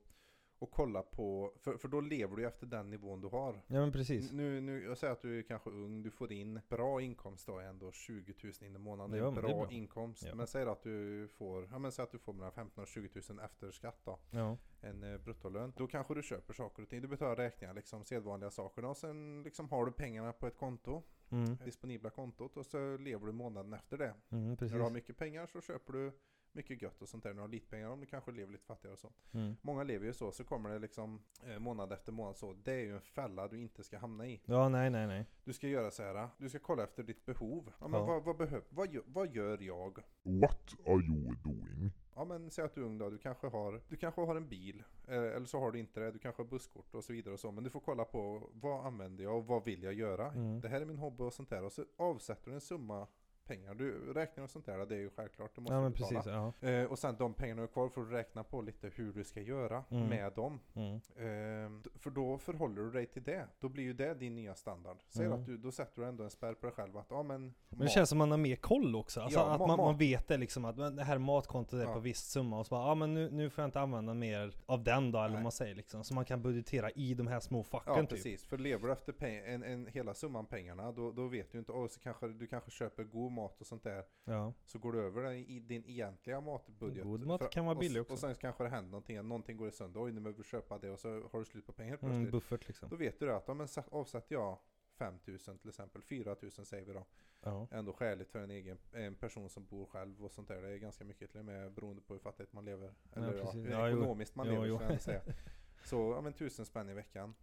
och 0.59 0.71
kolla 0.71 1.03
på, 1.03 1.53
för, 1.59 1.77
för 1.77 1.87
då 1.87 2.01
lever 2.01 2.35
du 2.35 2.47
efter 2.47 2.65
den 2.67 2.89
nivån 2.89 3.21
du 3.21 3.27
har. 3.27 3.53
Ja 3.67 3.79
men 3.79 3.91
precis. 3.91 4.31
Nu, 4.31 4.61
nu, 4.61 4.83
jag 4.83 4.97
säger 4.97 5.13
att 5.13 5.21
du 5.21 5.39
är 5.39 5.43
kanske 5.43 5.69
ung, 5.69 6.03
du 6.03 6.11
får 6.11 6.31
in 6.31 6.59
bra 6.69 7.01
inkomst 7.01 7.47
då 7.47 7.59
ändå 7.59 7.91
20 7.91 8.33
000 8.43 8.53
in 8.61 8.75
i 8.75 8.79
månaden. 8.79 9.17
Ja, 9.19 9.31
bra, 9.31 9.41
bra. 9.41 9.71
inkomst. 9.71 10.23
Ja. 10.27 10.35
Men 10.35 10.47
säg 10.47 10.63
att 10.63 10.83
du 10.83 11.27
får, 11.27 11.67
ja 11.71 11.79
men 11.79 11.91
säg 11.91 12.03
att 12.03 12.11
du 12.11 12.19
får 12.19 12.33
mellan 12.33 12.51
15 12.51 12.81
och 12.81 12.87
20 12.87 13.21
000 13.29 13.39
efter 13.39 13.71
skatt 13.71 13.99
då. 14.03 14.19
Ja. 14.31 14.57
En 14.81 15.03
eh, 15.03 15.17
bruttolön. 15.17 15.73
Då 15.77 15.87
kanske 15.87 16.13
du 16.13 16.23
köper 16.23 16.53
saker 16.53 16.83
och 16.83 16.89
ting. 16.89 17.01
Du 17.01 17.07
betalar 17.07 17.35
räkningar, 17.35 17.73
liksom 17.73 18.03
sedvanliga 18.03 18.51
saker. 18.51 18.85
Och 18.85 18.97
sen 18.97 19.43
liksom 19.43 19.69
har 19.69 19.85
du 19.85 19.91
pengarna 19.91 20.33
på 20.33 20.47
ett 20.47 20.57
konto, 20.57 21.03
Mm. 21.29 21.55
disponibla 21.65 22.09
kontot. 22.09 22.57
Och 22.57 22.65
så 22.65 22.97
lever 22.97 23.25
du 23.25 23.31
månaden 23.31 23.73
efter 23.73 23.97
det. 23.97 24.13
Mm. 24.29 24.57
När 24.59 24.69
du 24.77 24.81
har 24.81 24.89
mycket 24.89 25.17
pengar 25.17 25.45
så 25.45 25.61
köper 25.61 25.93
du 25.93 26.11
mycket 26.51 26.81
gött 26.81 27.01
och 27.01 27.09
sånt 27.09 27.23
där. 27.23 27.29
När 27.29 27.35
du 27.35 27.41
har 27.41 27.47
lite 27.47 27.67
pengar 27.69 27.89
om 27.89 27.99
du 27.99 28.05
kanske 28.05 28.31
lever 28.31 28.51
lite 28.51 28.65
fattigare 28.65 28.93
och 28.93 28.99
så. 28.99 29.11
Mm. 29.31 29.55
Många 29.61 29.83
lever 29.83 30.05
ju 30.05 30.13
så, 30.13 30.31
så 30.31 30.43
kommer 30.43 30.69
det 30.69 30.79
liksom 30.79 31.21
eh, 31.45 31.59
månad 31.59 31.91
efter 31.93 32.11
månad 32.11 32.37
så. 32.37 32.53
Det 32.53 32.71
är 32.73 32.79
ju 32.79 32.95
en 32.95 33.01
fälla 33.01 33.47
du 33.47 33.61
inte 33.61 33.83
ska 33.83 33.97
hamna 33.97 34.27
i. 34.27 34.41
Ja, 34.45 34.69
nej, 34.69 34.89
nej, 34.89 35.07
nej. 35.07 35.25
Du 35.43 35.53
ska 35.53 35.67
göra 35.67 35.91
så 35.91 36.03
här. 36.03 36.29
du 36.37 36.49
ska 36.49 36.59
kolla 36.59 36.83
efter 36.83 37.03
ditt 37.03 37.25
behov. 37.25 37.71
Ja, 37.79 37.87
men 37.87 37.99
Ja. 37.99 38.05
Vad, 38.05 38.23
vad, 38.23 38.37
behöv, 38.37 38.63
vad, 38.69 38.93
gör, 38.93 39.03
vad 39.07 39.35
gör 39.35 39.57
jag? 39.61 39.99
What 40.23 40.73
are 40.85 41.05
you 41.05 41.35
doing? 41.43 41.91
Ja 42.15 42.25
men 42.25 42.49
säg 42.51 42.65
att 42.65 42.73
du 42.75 42.81
är 42.81 42.85
ung 42.85 42.97
då, 42.97 43.09
du 43.09 43.17
kanske 43.17 43.47
har, 43.47 43.81
du 43.87 43.95
kanske 43.97 44.21
har 44.21 44.35
en 44.35 44.49
bil. 44.49 44.83
eh, 45.07 45.15
Eller 45.17 45.45
så 45.45 45.59
har 45.59 45.71
du 45.71 45.79
inte 45.79 45.99
det, 45.99 46.11
du 46.11 46.19
kanske 46.19 46.41
har 46.43 46.47
busskort 46.49 46.95
och 46.95 47.03
så 47.03 47.13
vidare 47.13 47.33
och 47.33 47.39
så. 47.39 47.51
Men 47.51 47.63
du 47.63 47.69
får 47.69 47.79
kolla 47.79 48.05
på 48.05 48.49
vad 48.53 48.85
använder 48.85 49.23
jag 49.23 49.37
och 49.37 49.45
vad 49.47 49.63
vill 49.65 49.83
jag 49.83 49.93
göra? 49.93 50.31
Mm. 50.31 50.61
Det 50.61 50.67
här 50.69 50.81
är 50.81 50.85
min 50.85 50.97
hobby 50.97 51.23
och 51.23 51.33
sånt 51.33 51.49
där. 51.49 51.63
Och 51.63 51.71
så 51.71 51.85
avsätter 51.97 52.49
du 52.49 52.53
en 52.55 52.61
summa 52.61 53.07
pengar. 53.47 53.73
Du 53.73 54.13
räknar 54.13 54.43
och 54.43 54.49
sånt 54.49 54.65
där, 54.65 54.85
det 54.85 54.95
är 54.95 54.99
ju 54.99 55.09
självklart. 55.09 55.51
Du 55.55 55.61
måste 55.61 55.73
Ja 55.75 55.81
men 55.81 55.91
betala. 55.91 56.09
precis, 56.21 56.31
ja. 56.61 56.69
Eh, 56.69 56.83
och 56.85 56.99
sen 56.99 57.15
de 57.19 57.33
pengarna 57.33 57.61
du 57.61 57.61
har 57.61 57.67
kvar 57.73 57.89
får 57.89 58.05
du 58.05 58.11
räkna 58.11 58.43
på 58.43 58.61
lite 58.61 58.91
hur 58.95 59.13
du 59.13 59.23
ska 59.23 59.41
göra 59.41 59.83
Mm. 59.91 60.07
med 60.07 60.33
dem. 60.33 60.59
Mm. 60.73 60.95
Eh, 60.95 61.89
för 61.99 62.09
då 62.09 62.37
förhåller 62.37 62.81
du 62.81 62.91
dig 62.91 63.05
till 63.05 63.23
det. 63.23 63.47
Då 63.59 63.69
blir 63.69 63.83
ju 63.83 63.93
det 63.93 64.13
din 64.13 64.35
nya 64.35 64.55
standard. 64.55 64.97
Säg 65.09 65.25
Mm. 65.25 65.39
att 65.39 65.45
du, 65.45 65.57
då 65.57 65.71
sätter 65.71 66.01
du 66.01 66.07
ändå 66.07 66.23
en 66.23 66.29
spärr 66.29 66.53
på 66.53 66.65
dig 66.65 66.75
själv 66.75 66.97
att 66.97 67.07
ja 67.09 67.23
men... 67.23 67.53
Men 67.69 67.79
det 67.79 67.87
känns 67.89 68.09
som 68.09 68.17
man 68.17 68.31
har 68.31 68.37
mer 68.37 68.55
koll 68.55 68.95
också. 68.95 69.21
Alltså 69.21 69.39
Ja, 69.39 69.45
att 69.53 69.61
ma- 69.61 69.67
man, 69.67 69.79
ma- 69.79 69.83
man 69.83 69.97
vet 69.97 70.27
det 70.27 70.37
liksom 70.37 70.65
att 70.65 70.77
det 70.97 71.03
här 71.03 71.17
matkontot 71.17 71.73
är 71.79 71.83
Ja. 71.83 71.93
på 71.93 71.99
viss 71.99 72.19
summa 72.19 72.59
och 72.59 72.65
så 72.65 72.69
bara 72.75 72.87
ja 72.87 72.95
men 72.95 73.13
nu, 73.13 73.29
nu 73.31 73.49
får 73.49 73.61
jag 73.61 73.67
inte 73.67 73.79
använda 73.79 74.13
mer 74.13 74.53
av 74.65 74.83
den 74.83 75.11
då 75.11 75.19
eller 75.19 75.33
vad 75.33 75.43
man 75.43 75.51
säger 75.51 75.75
liksom. 75.75 76.03
Så 76.03 76.13
man 76.13 76.25
kan 76.25 76.41
budgetera 76.41 76.89
i 76.91 77.13
de 77.13 77.27
här 77.27 77.39
små 77.39 77.63
facken 77.63 77.93
Ja 77.95 78.01
typ. 78.01 78.09
precis, 78.09 78.45
för 78.45 78.57
lever 78.57 78.87
du 78.87 78.93
efter 78.93 79.23
en, 79.23 79.63
en, 79.63 79.85
hela 79.87 80.13
summan 80.13 80.45
pengarna 80.45 80.91
då, 80.91 81.11
då 81.11 81.27
vet 81.27 81.51
du 81.51 81.57
inte, 81.59 81.71
oh, 81.71 81.87
så 81.87 81.99
kanske 81.99 82.27
du 82.27 82.47
kanske 82.47 82.71
köper 82.71 83.03
god 83.03 83.31
mat 83.41 83.61
och 83.61 83.67
sånt 83.67 83.83
där 83.83 84.03
Ja. 84.23 84.53
Så 84.65 84.79
går 84.79 84.91
du 84.93 85.01
över 85.01 85.23
den 85.23 85.33
i 85.35 85.59
din 85.59 85.83
egentliga 85.85 86.41
matbudget 86.41 87.03
God 87.03 87.25
mat 87.25 87.41
För- 87.41 87.51
kan 87.51 87.65
vara 87.65 87.75
billig 87.75 88.01
också. 88.01 88.13
Och 88.13 88.19
sen 88.19 88.35
kanske 88.35 88.63
det 88.63 88.69
händer 88.69 88.91
någonting, 88.91 89.27
någonting 89.27 89.57
går 89.57 89.67
i 89.67 89.71
sönder, 89.71 90.03
oj 90.03 90.11
nu 90.11 90.19
behöver 90.21 90.37
du 90.37 90.43
köpa 90.43 90.77
det 90.77 90.89
och 90.91 90.99
så 90.99 91.09
har 91.31 91.39
du 91.39 91.45
slut 91.45 91.65
på 91.65 91.71
pengar 91.73 91.97
Mm, 91.97 91.99
plötsligt 91.99 92.31
buffert 92.31 92.67
liksom. 92.67 92.89
Då 92.89 92.95
vet 92.95 93.19
du 93.19 93.33
att, 93.33 93.47
men 93.57 93.67
sa- 93.67 93.83
avsätter 93.91 94.35
jag 94.35 94.57
5000 94.97 95.57
till 95.57 95.69
exempel, 95.69 96.01
4000 96.01 96.65
säger 96.65 96.85
vi 96.85 96.93
då. 96.93 97.05
Ja. 97.41 97.67
Ändå 97.71 97.93
skäligt 97.93 98.31
för 98.31 98.39
en 98.39 98.51
egen 98.51 98.77
en 98.91 99.15
person 99.15 99.49
som 99.49 99.65
bor 99.65 99.85
själv 99.85 100.25
och 100.25 100.31
sånt 100.31 100.47
där. 100.47 100.61
Det 100.61 100.69
är 100.69 100.77
ganska 100.77 101.03
mycket 101.05 101.31
till 101.31 101.39
och 101.39 101.45
med 101.45 101.71
beroende 101.71 102.01
på 102.01 102.13
hur 102.13 102.19
fattigt 102.19 102.53
man 102.53 102.65
lever. 102.65 102.93
Eller 103.13 103.37
ja, 103.37 103.51
hur 103.51 103.71
Ja, 103.71 103.89
jo. 103.89 103.97
ekonomiskt 103.97 104.35
man 104.35 104.47
lever 104.47 104.65
jo. 104.65 104.79
Så 105.85 106.13
ja 106.15 106.21
men 106.21 106.33
tusen 106.33 106.65
spänn 106.65 106.89
i 106.89 106.93
veckan. 106.93 107.35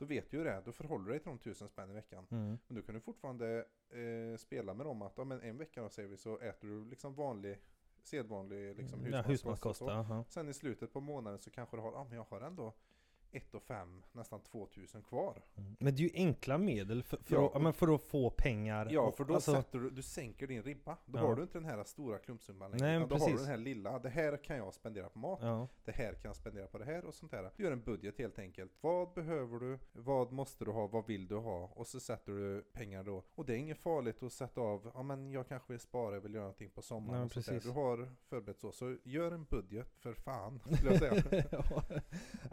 Då 0.00 0.06
vet 0.06 0.30
du 0.30 0.36
ju 0.36 0.44
det, 0.44 0.62
då 0.64 0.72
förhåller 0.72 1.04
du 1.04 1.10
dig 1.10 1.20
till 1.20 1.28
de 1.28 1.38
tusen 1.38 1.68
spänn 1.68 1.90
i 1.90 1.92
veckan. 1.94 2.26
Mm. 2.30 2.58
Men 2.66 2.76
du 2.76 2.82
kan 2.82 2.94
du 2.94 3.00
fortfarande 3.00 3.64
eh, 3.90 4.36
spela 4.38 4.74
med 4.74 4.86
dem 4.86 5.02
att 5.02 5.12
ja, 5.16 5.24
men 5.24 5.40
en 5.40 5.56
vecka 5.58 5.82
då 5.82 5.88
säger 5.88 6.08
vi 6.08 6.16
så 6.16 6.38
äter 6.38 6.68
du 6.68 6.84
liksom 6.84 7.14
vanlig, 7.14 7.58
sedvanlig 8.02 8.76
liksom 8.76 9.06
Ja, 9.06 9.22
husmanskost. 9.22 9.26
och 9.26 9.30
husmanskost. 9.30 9.78
så. 9.78 9.90
Aha. 9.90 10.24
Sen 10.28 10.48
i 10.48 10.54
slutet 10.54 10.92
på 10.92 11.00
månaden 11.00 11.38
så 11.38 11.50
kanske 11.50 11.76
du 11.76 11.80
har, 11.80 11.92
ja 11.92 12.04
men 12.04 12.16
jag 12.16 12.24
har 12.24 12.40
ändå 12.40 12.72
1 13.32 13.54
och 13.54 13.62
5, 13.62 14.02
nästan 14.12 14.40
2000 14.40 15.02
kvar. 15.02 15.42
Mm. 15.56 15.76
Men 15.80 15.94
det 15.94 16.00
är 16.02 16.04
ju 16.04 16.10
enkla 16.14 16.58
medel 16.58 17.02
för, 17.02 17.16
för, 17.16 17.34
Ja, 17.34 17.52
att, 17.54 17.62
men 17.62 17.72
för 17.72 17.94
att 17.94 18.02
få 18.02 18.30
pengar. 18.30 18.88
Ja, 18.90 19.00
och- 19.00 19.16
för 19.16 19.24
då 19.24 19.34
alltså, 19.34 19.52
sätter 19.52 19.78
du, 19.78 19.90
du 19.90 20.02
sänker 20.02 20.46
din 20.46 20.62
ribba. 20.62 20.96
Då 21.06 21.18
Ja. 21.18 21.22
har 21.26 21.34
du 21.36 21.42
inte 21.42 21.58
den 21.58 21.64
här 21.68 21.84
stora 21.84 22.18
klumpsumman 22.18 22.70
längre. 22.70 22.86
Nej, 22.86 22.96
utan 22.96 23.08
då 23.08 23.14
har 23.14 23.20
du 23.20 23.32
precis. 23.32 23.40
den 23.46 23.50
här 23.50 23.64
lilla, 23.64 23.98
det 23.98 24.08
här 24.08 24.44
kan 24.44 24.56
jag 24.56 24.74
spendera 24.74 25.08
på 25.08 25.18
mat. 25.18 25.38
Ja. 25.42 25.68
Det 25.84 25.92
här 25.92 26.12
kan 26.12 26.28
jag 26.28 26.36
spendera 26.36 26.66
på 26.66 26.78
det 26.78 26.84
här 26.84 27.04
och 27.04 27.14
sånt 27.14 27.32
där. 27.32 27.50
Du 27.56 27.62
gör 27.64 27.72
en 27.72 27.82
budget 27.82 28.18
helt 28.18 28.38
enkelt. 28.38 28.72
Vad 28.80 29.12
behöver 29.12 29.58
du? 29.58 29.78
Vad 29.92 30.32
måste 30.32 30.64
du 30.64 30.70
ha? 30.70 30.86
Vad 30.86 31.06
vill 31.06 31.28
du 31.28 31.36
ha? 31.36 31.70
Och 31.74 31.86
så 31.86 32.00
sätter 32.00 32.32
du 32.32 32.62
pengar 32.72 33.04
då. 33.04 33.24
Och 33.34 33.44
det 33.46 33.52
är 33.54 33.56
inget 33.56 33.78
farligt 33.78 34.22
att 34.22 34.32
sätta 34.32 34.60
av, 34.60 34.90
ja 34.94 35.02
men 35.02 35.30
jag 35.30 35.48
kanske 35.48 35.72
vill 35.72 35.80
spara, 35.80 36.14
jag 36.14 36.20
vill 36.20 36.34
göra 36.34 36.42
någonting 36.44 36.70
på 36.70 36.82
sommaren 36.82 37.18
Nej, 37.18 37.24
och 37.24 37.32
sånt 37.32 37.46
där. 37.46 37.52
precis. 37.52 37.72
Du 37.72 37.80
har 37.80 38.08
förberett 38.28 38.60
så. 38.60 38.72
Så 38.72 38.96
gör 39.04 39.32
en 39.32 39.44
budget 39.44 39.94
för 39.96 40.14
fan, 40.14 40.60
skulle 40.74 40.90
jag 40.90 40.98
säga. 40.98 41.44
ja. 41.52 41.82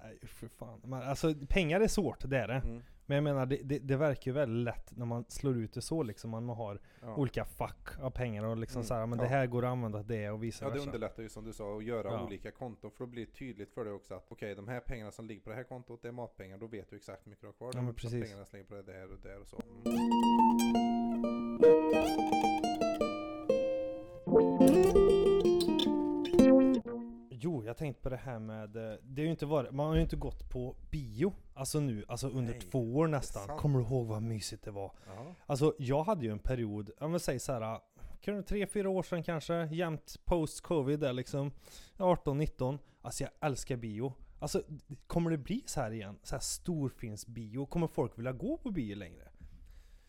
Nej, 0.04 0.20
för 0.28 0.48
fan. 0.48 0.67
Men, 0.84 1.02
alltså 1.02 1.34
pengar 1.50 1.82
är 1.82 1.88
svårt, 1.88 2.30
det 2.30 2.38
är 2.38 2.48
det. 2.48 2.54
Mm. 2.66 2.84
Men 3.10 3.16
jag 3.16 3.24
menar, 3.24 3.46
det, 3.46 3.56
det, 3.64 3.80
det 3.80 3.98
verkar 3.98 4.32
ju 4.32 4.36
väldigt 4.36 4.64
lätt 4.66 4.98
när 4.98 5.06
man 5.06 5.26
slår 5.28 5.58
ut 5.58 5.74
det 5.74 5.82
så 5.82 6.04
liksom. 6.04 6.30
Man 6.32 6.50
har 6.50 6.80
Ja. 7.02 7.16
olika 7.16 7.46
fack 7.46 8.00
av 8.00 8.10
pengar 8.10 8.44
och 8.44 8.58
liksom 8.58 8.80
Mm, 8.80 8.88
så 8.88 8.94
här, 8.94 9.06
men 9.06 9.20
ja. 9.20 9.24
det 9.26 9.30
här 9.30 9.48
går 9.48 9.66
att 9.66 9.70
använda 9.72 10.00
till 10.04 10.08
det 10.08 10.30
och 10.30 10.44
vice 10.44 10.66
Ja 10.66 10.70
det 10.70 10.74
versa. 10.76 10.86
underlättar 10.86 11.24
ju 11.24 11.30
som 11.30 11.44
du 11.46 11.54
sa 11.54 11.78
att 11.78 11.84
göra 11.84 12.12
Ja. 12.12 12.26
olika 12.26 12.52
konton 12.52 12.92
för 12.92 13.00
då 13.00 13.06
blir 13.06 13.26
det 13.26 13.32
tydligt 13.32 13.74
för 13.74 13.86
dig 13.86 13.94
också 13.94 14.14
att 14.14 14.26
okej 14.30 14.56
de 14.56 14.68
här 14.68 14.80
pengarna 14.80 15.12
som 15.12 15.28
ligger 15.28 15.42
på 15.42 15.50
det 15.50 15.56
här 15.56 15.64
kontot 15.64 16.02
det 16.02 16.08
är 16.08 16.12
matpengar 16.12 16.58
då 16.58 16.68
vet 16.68 16.90
du 16.90 16.96
exakt 16.96 17.26
hur 17.26 17.30
mycket 17.30 17.42
du 17.42 17.48
har 17.48 17.54
kvar. 17.54 17.72
Ja, 17.74 17.78
men 17.82 17.86
De 17.86 17.94
precis. 17.94 18.24
pengarna 18.24 18.46
som 18.46 18.58
ligger 18.58 18.70
på 18.70 18.76
det 18.76 18.82
där 18.94 19.12
och 19.12 19.20
där 19.24 19.42
och 19.42 19.48
så. 19.48 19.62
Mm. 19.86 20.87
Jag 27.68 27.78
tänkte 27.78 28.02
på 28.02 28.10
det 28.10 28.18
här 28.18 28.40
med, 28.40 28.76
eh, 28.76 28.98
det 29.04 29.22
har 29.22 29.26
ju 29.26 29.32
inte 29.32 29.46
varit, 29.46 29.72
man 29.72 29.88
har 29.88 29.96
ju 29.96 30.02
inte 30.02 30.16
gått 30.16 30.50
på 30.50 30.76
bio, 30.92 31.34
alltså 31.54 31.80
nu, 31.80 32.06
alltså 32.08 32.30
under 32.30 32.54
Nej, 32.54 32.62
två 32.62 32.96
år 32.96 33.08
nästan. 33.08 33.58
Kommer 33.58 33.80
du 33.80 33.86
ihåg 33.86 34.08
vad 34.08 34.22
mysigt 34.22 34.64
det 34.64 34.72
var? 34.72 34.92
Ja. 35.08 35.36
Alltså 35.46 35.76
jag 35.78 36.04
hade 36.04 36.26
ju 36.26 36.32
en 36.32 36.40
period, 36.40 36.92
om 37.00 37.14
vi 37.14 37.20
säger 37.20 37.80
kan 38.22 38.36
det 38.36 38.44
tre, 38.44 38.68
fyra 38.68 38.90
år 38.90 39.04
sedan 39.04 39.24
kanske, 39.24 39.66
jämt 39.72 40.20
post-covid 40.26 41.00
där 41.00 41.14
liksom, 41.14 41.52
18-19. 41.98 42.80
Alltså 43.02 43.24
jag 43.24 43.32
älskar 43.40 43.76
bio. 43.76 44.14
Alltså 44.40 44.64
kommer 45.08 45.32
det 45.32 45.38
bli 45.38 45.64
så 45.66 45.82
här 45.82 45.92
igen? 45.92 46.20
Så 46.24 46.36
här 46.36 46.40
storfilmsbio? 46.42 47.66
Kommer 47.66 47.88
folk 47.88 48.18
vilja 48.18 48.32
gå 48.32 48.58
på 48.58 48.72
bio 48.72 48.96
längre? 48.96 49.28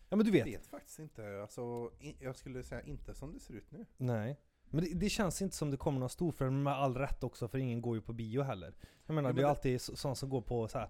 Ja 0.09 0.17
men 0.17 0.25
du 0.25 0.37
Jag 0.37 0.45
vet. 0.45 0.53
vet 0.59 0.67
faktiskt 0.67 0.99
inte. 0.99 1.41
Alltså, 1.41 1.91
jag 2.19 2.35
skulle 2.35 2.63
säga 2.63 2.81
inte 2.81 3.13
som 3.13 3.33
det 3.33 3.39
ser 3.39 3.53
ut 3.53 3.71
nu. 3.71 3.85
Nej. 3.97 4.37
Men 4.69 4.83
det, 4.83 4.93
det 4.93 5.09
känns 5.09 5.41
inte 5.41 5.55
som 5.55 5.71
det 5.71 5.77
kommer 5.77 5.99
någon 5.99 6.09
storfilm 6.09 6.63
med 6.63 6.73
all 6.73 6.95
rätt 6.97 7.23
också, 7.23 7.47
för 7.47 7.57
ingen 7.57 7.81
går 7.81 7.95
ju 7.95 8.01
på 8.01 8.13
bio 8.13 8.41
heller. 8.41 8.73
Jag 9.05 9.13
menar, 9.15 9.29
men 9.29 9.35
det 9.35 9.41
är 9.41 9.43
det- 9.43 9.49
alltid 9.49 9.81
så- 9.81 9.95
sånt 9.95 10.17
som 10.17 10.29
går 10.29 10.41
på 10.41 10.67
så 10.67 10.77
här, 10.79 10.89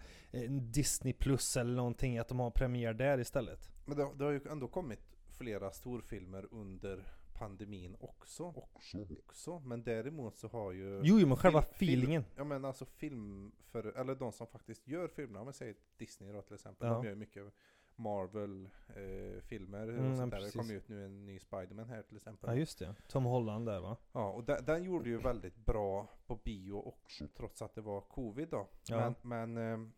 Disney 0.50 1.14
plus 1.14 1.58
eller 1.58 1.76
någonting, 1.76 2.18
att 2.18 2.28
de 2.28 2.40
har 2.40 2.52
premiär 2.52 2.94
där 2.94 3.20
istället. 3.20 3.72
Men 3.86 3.98
det, 3.98 4.10
det 4.18 4.24
har 4.24 4.32
ju 4.32 4.42
ändå 4.52 4.68
kommit 4.68 5.00
flera 5.38 5.72
storfilmer 5.72 6.48
under 6.52 7.04
pandemin 7.34 7.96
också. 8.00 8.44
Också. 8.44 8.98
också. 9.28 9.60
Men 9.60 9.84
däremot 9.84 10.38
så 10.38 10.48
har 10.48 10.72
ju... 10.72 11.02
Jo, 11.04 11.20
jo 11.20 11.28
men 11.28 11.38
själva 11.38 11.62
film- 11.62 11.74
film- 11.74 11.92
feelingen. 12.00 12.24
Ja 12.36 12.44
men 12.44 12.66
alltså 12.66 12.86
film 12.86 13.52
för, 13.72 13.98
eller 14.00 14.16
de 14.16 14.32
som 14.32 14.48
faktiskt 14.48 14.88
gör 14.88 15.08
filmerna, 15.08 15.40
om 15.42 15.48
vi 15.48 15.54
säger 15.54 15.76
Disney 15.98 16.32
då 16.32 16.42
till 16.42 16.54
exempel. 16.56 16.88
Ja. 16.88 16.94
De 16.94 17.04
gör 17.04 17.12
ju 17.12 17.16
mycket 17.16 17.44
Marvel-filmer 18.00 19.88
Mm, 19.88 20.12
och. 20.12 20.30
Det 20.30 20.52
kommer 20.58 20.74
ut 20.74 20.88
nu 20.88 21.06
en 21.06 21.26
ny 21.26 21.40
Spiderman 21.40 21.90
här 21.90 22.02
till 22.02 22.18
exempel. 22.18 22.50
Ja 22.50 22.56
just 22.56 22.80
det, 22.80 22.96
Tom 23.08 23.26
Holland 23.26 23.66
där 23.66 23.80
va? 23.80 23.98
Ja, 24.12 24.32
och 24.32 24.44
den, 24.44 24.66
den 24.66 24.84
gjorde 24.84 25.10
ju 25.10 25.18
väldigt 25.18 25.56
bra 25.56 26.08
på 26.28 26.36
bio 26.36 26.74
också, 26.74 27.28
trots 27.28 27.62
att 27.62 27.76
det 27.76 27.82
var 27.82 28.02
covid 28.02 28.50
då. 28.50 28.68
Ja. 28.88 29.14
Men, 29.22 29.56
men 29.56 29.92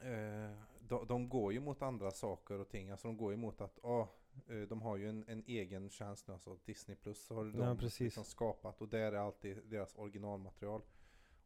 eh, 0.00 0.10
eh, 0.12 0.50
de, 0.80 1.06
de 1.06 1.28
går 1.28 1.52
ju 1.52 1.60
mot 1.60 1.82
andra 1.82 2.10
saker 2.10 2.60
och 2.60 2.68
ting. 2.68 2.90
Alltså 2.90 3.08
de 3.08 3.16
går 3.16 3.30
ju 3.30 3.36
mot 3.36 3.60
att, 3.60 3.78
ja, 3.82 4.08
eh, 4.48 4.60
de 4.60 4.82
har 4.82 4.96
ju 4.96 5.08
en, 5.08 5.24
en 5.28 5.44
egen 5.46 5.90
tjänst 5.90 6.28
nu, 6.28 6.34
alltså 6.34 6.58
Disney 6.64 6.96
Plus 6.96 7.30
har 7.30 7.44
de 7.44 7.58
Ja, 7.58 7.76
liksom 7.98 8.24
skapat 8.24 8.80
och 8.80 8.88
där 8.88 9.12
är 9.12 9.16
alltid 9.16 9.58
deras 9.64 9.94
originalmaterial. 9.96 10.82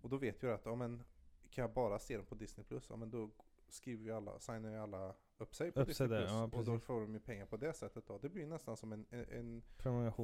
Och 0.00 0.08
då 0.10 0.16
vet 0.16 0.42
ju 0.42 0.52
att, 0.52 0.64
ja 0.64 0.74
men 0.74 1.02
kan 1.50 1.62
jag 1.62 1.72
bara 1.72 1.98
se 1.98 2.16
dem 2.16 2.26
på 2.26 2.34
Disney 2.34 2.64
Plus, 2.64 2.86
ja 2.90 2.96
men 2.96 3.10
då 3.10 3.30
skriver 3.68 4.04
ju 4.04 4.12
alla, 4.12 4.38
signar 4.38 4.70
ju 4.70 4.78
alla 4.78 5.14
upp 5.42 5.54
sig 5.54 5.72
på 5.72 5.80
Upp 5.80 5.86
Disney 5.88 6.08
där, 6.08 6.18
Plus. 6.20 6.30
ja, 6.30 6.50
och 6.52 6.64
då 6.64 6.78
får 6.78 7.00
de 7.00 7.12
ju 7.14 7.20
pengar 7.20 7.46
på 7.46 7.56
det 7.56 7.72
sättet 7.72 8.04
då. 8.06 8.18
Det 8.22 8.28
blir 8.28 8.46
nästan 8.46 8.76
som 8.76 8.92
en, 8.92 9.04
en, 9.10 9.62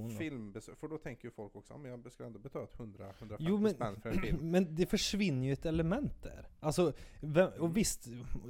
en 0.00 0.08
filmbesök, 0.18 0.78
för 0.78 0.88
då 0.88 0.99
tänker 0.99 1.25
ju 1.25 1.30
folk 1.30 1.56
också, 1.56 1.78
men 1.78 1.90
jag 1.90 2.12
skulle 2.12 2.26
ändå 2.26 2.38
betala 2.38 2.66
100-150 2.66 3.37
Jo 3.38 3.58
men, 3.58 3.75
spänn 3.75 4.00
för 4.00 4.08
en 4.11 4.20
film. 4.20 4.38
men 4.50 4.75
det 4.75 4.87
försvinner 4.87 5.46
ju 5.46 5.52
ett 5.52 5.66
element 5.66 6.23
där. 6.23 6.49
Alltså, 6.61 6.92
och 7.58 7.76
visst, 7.76 8.08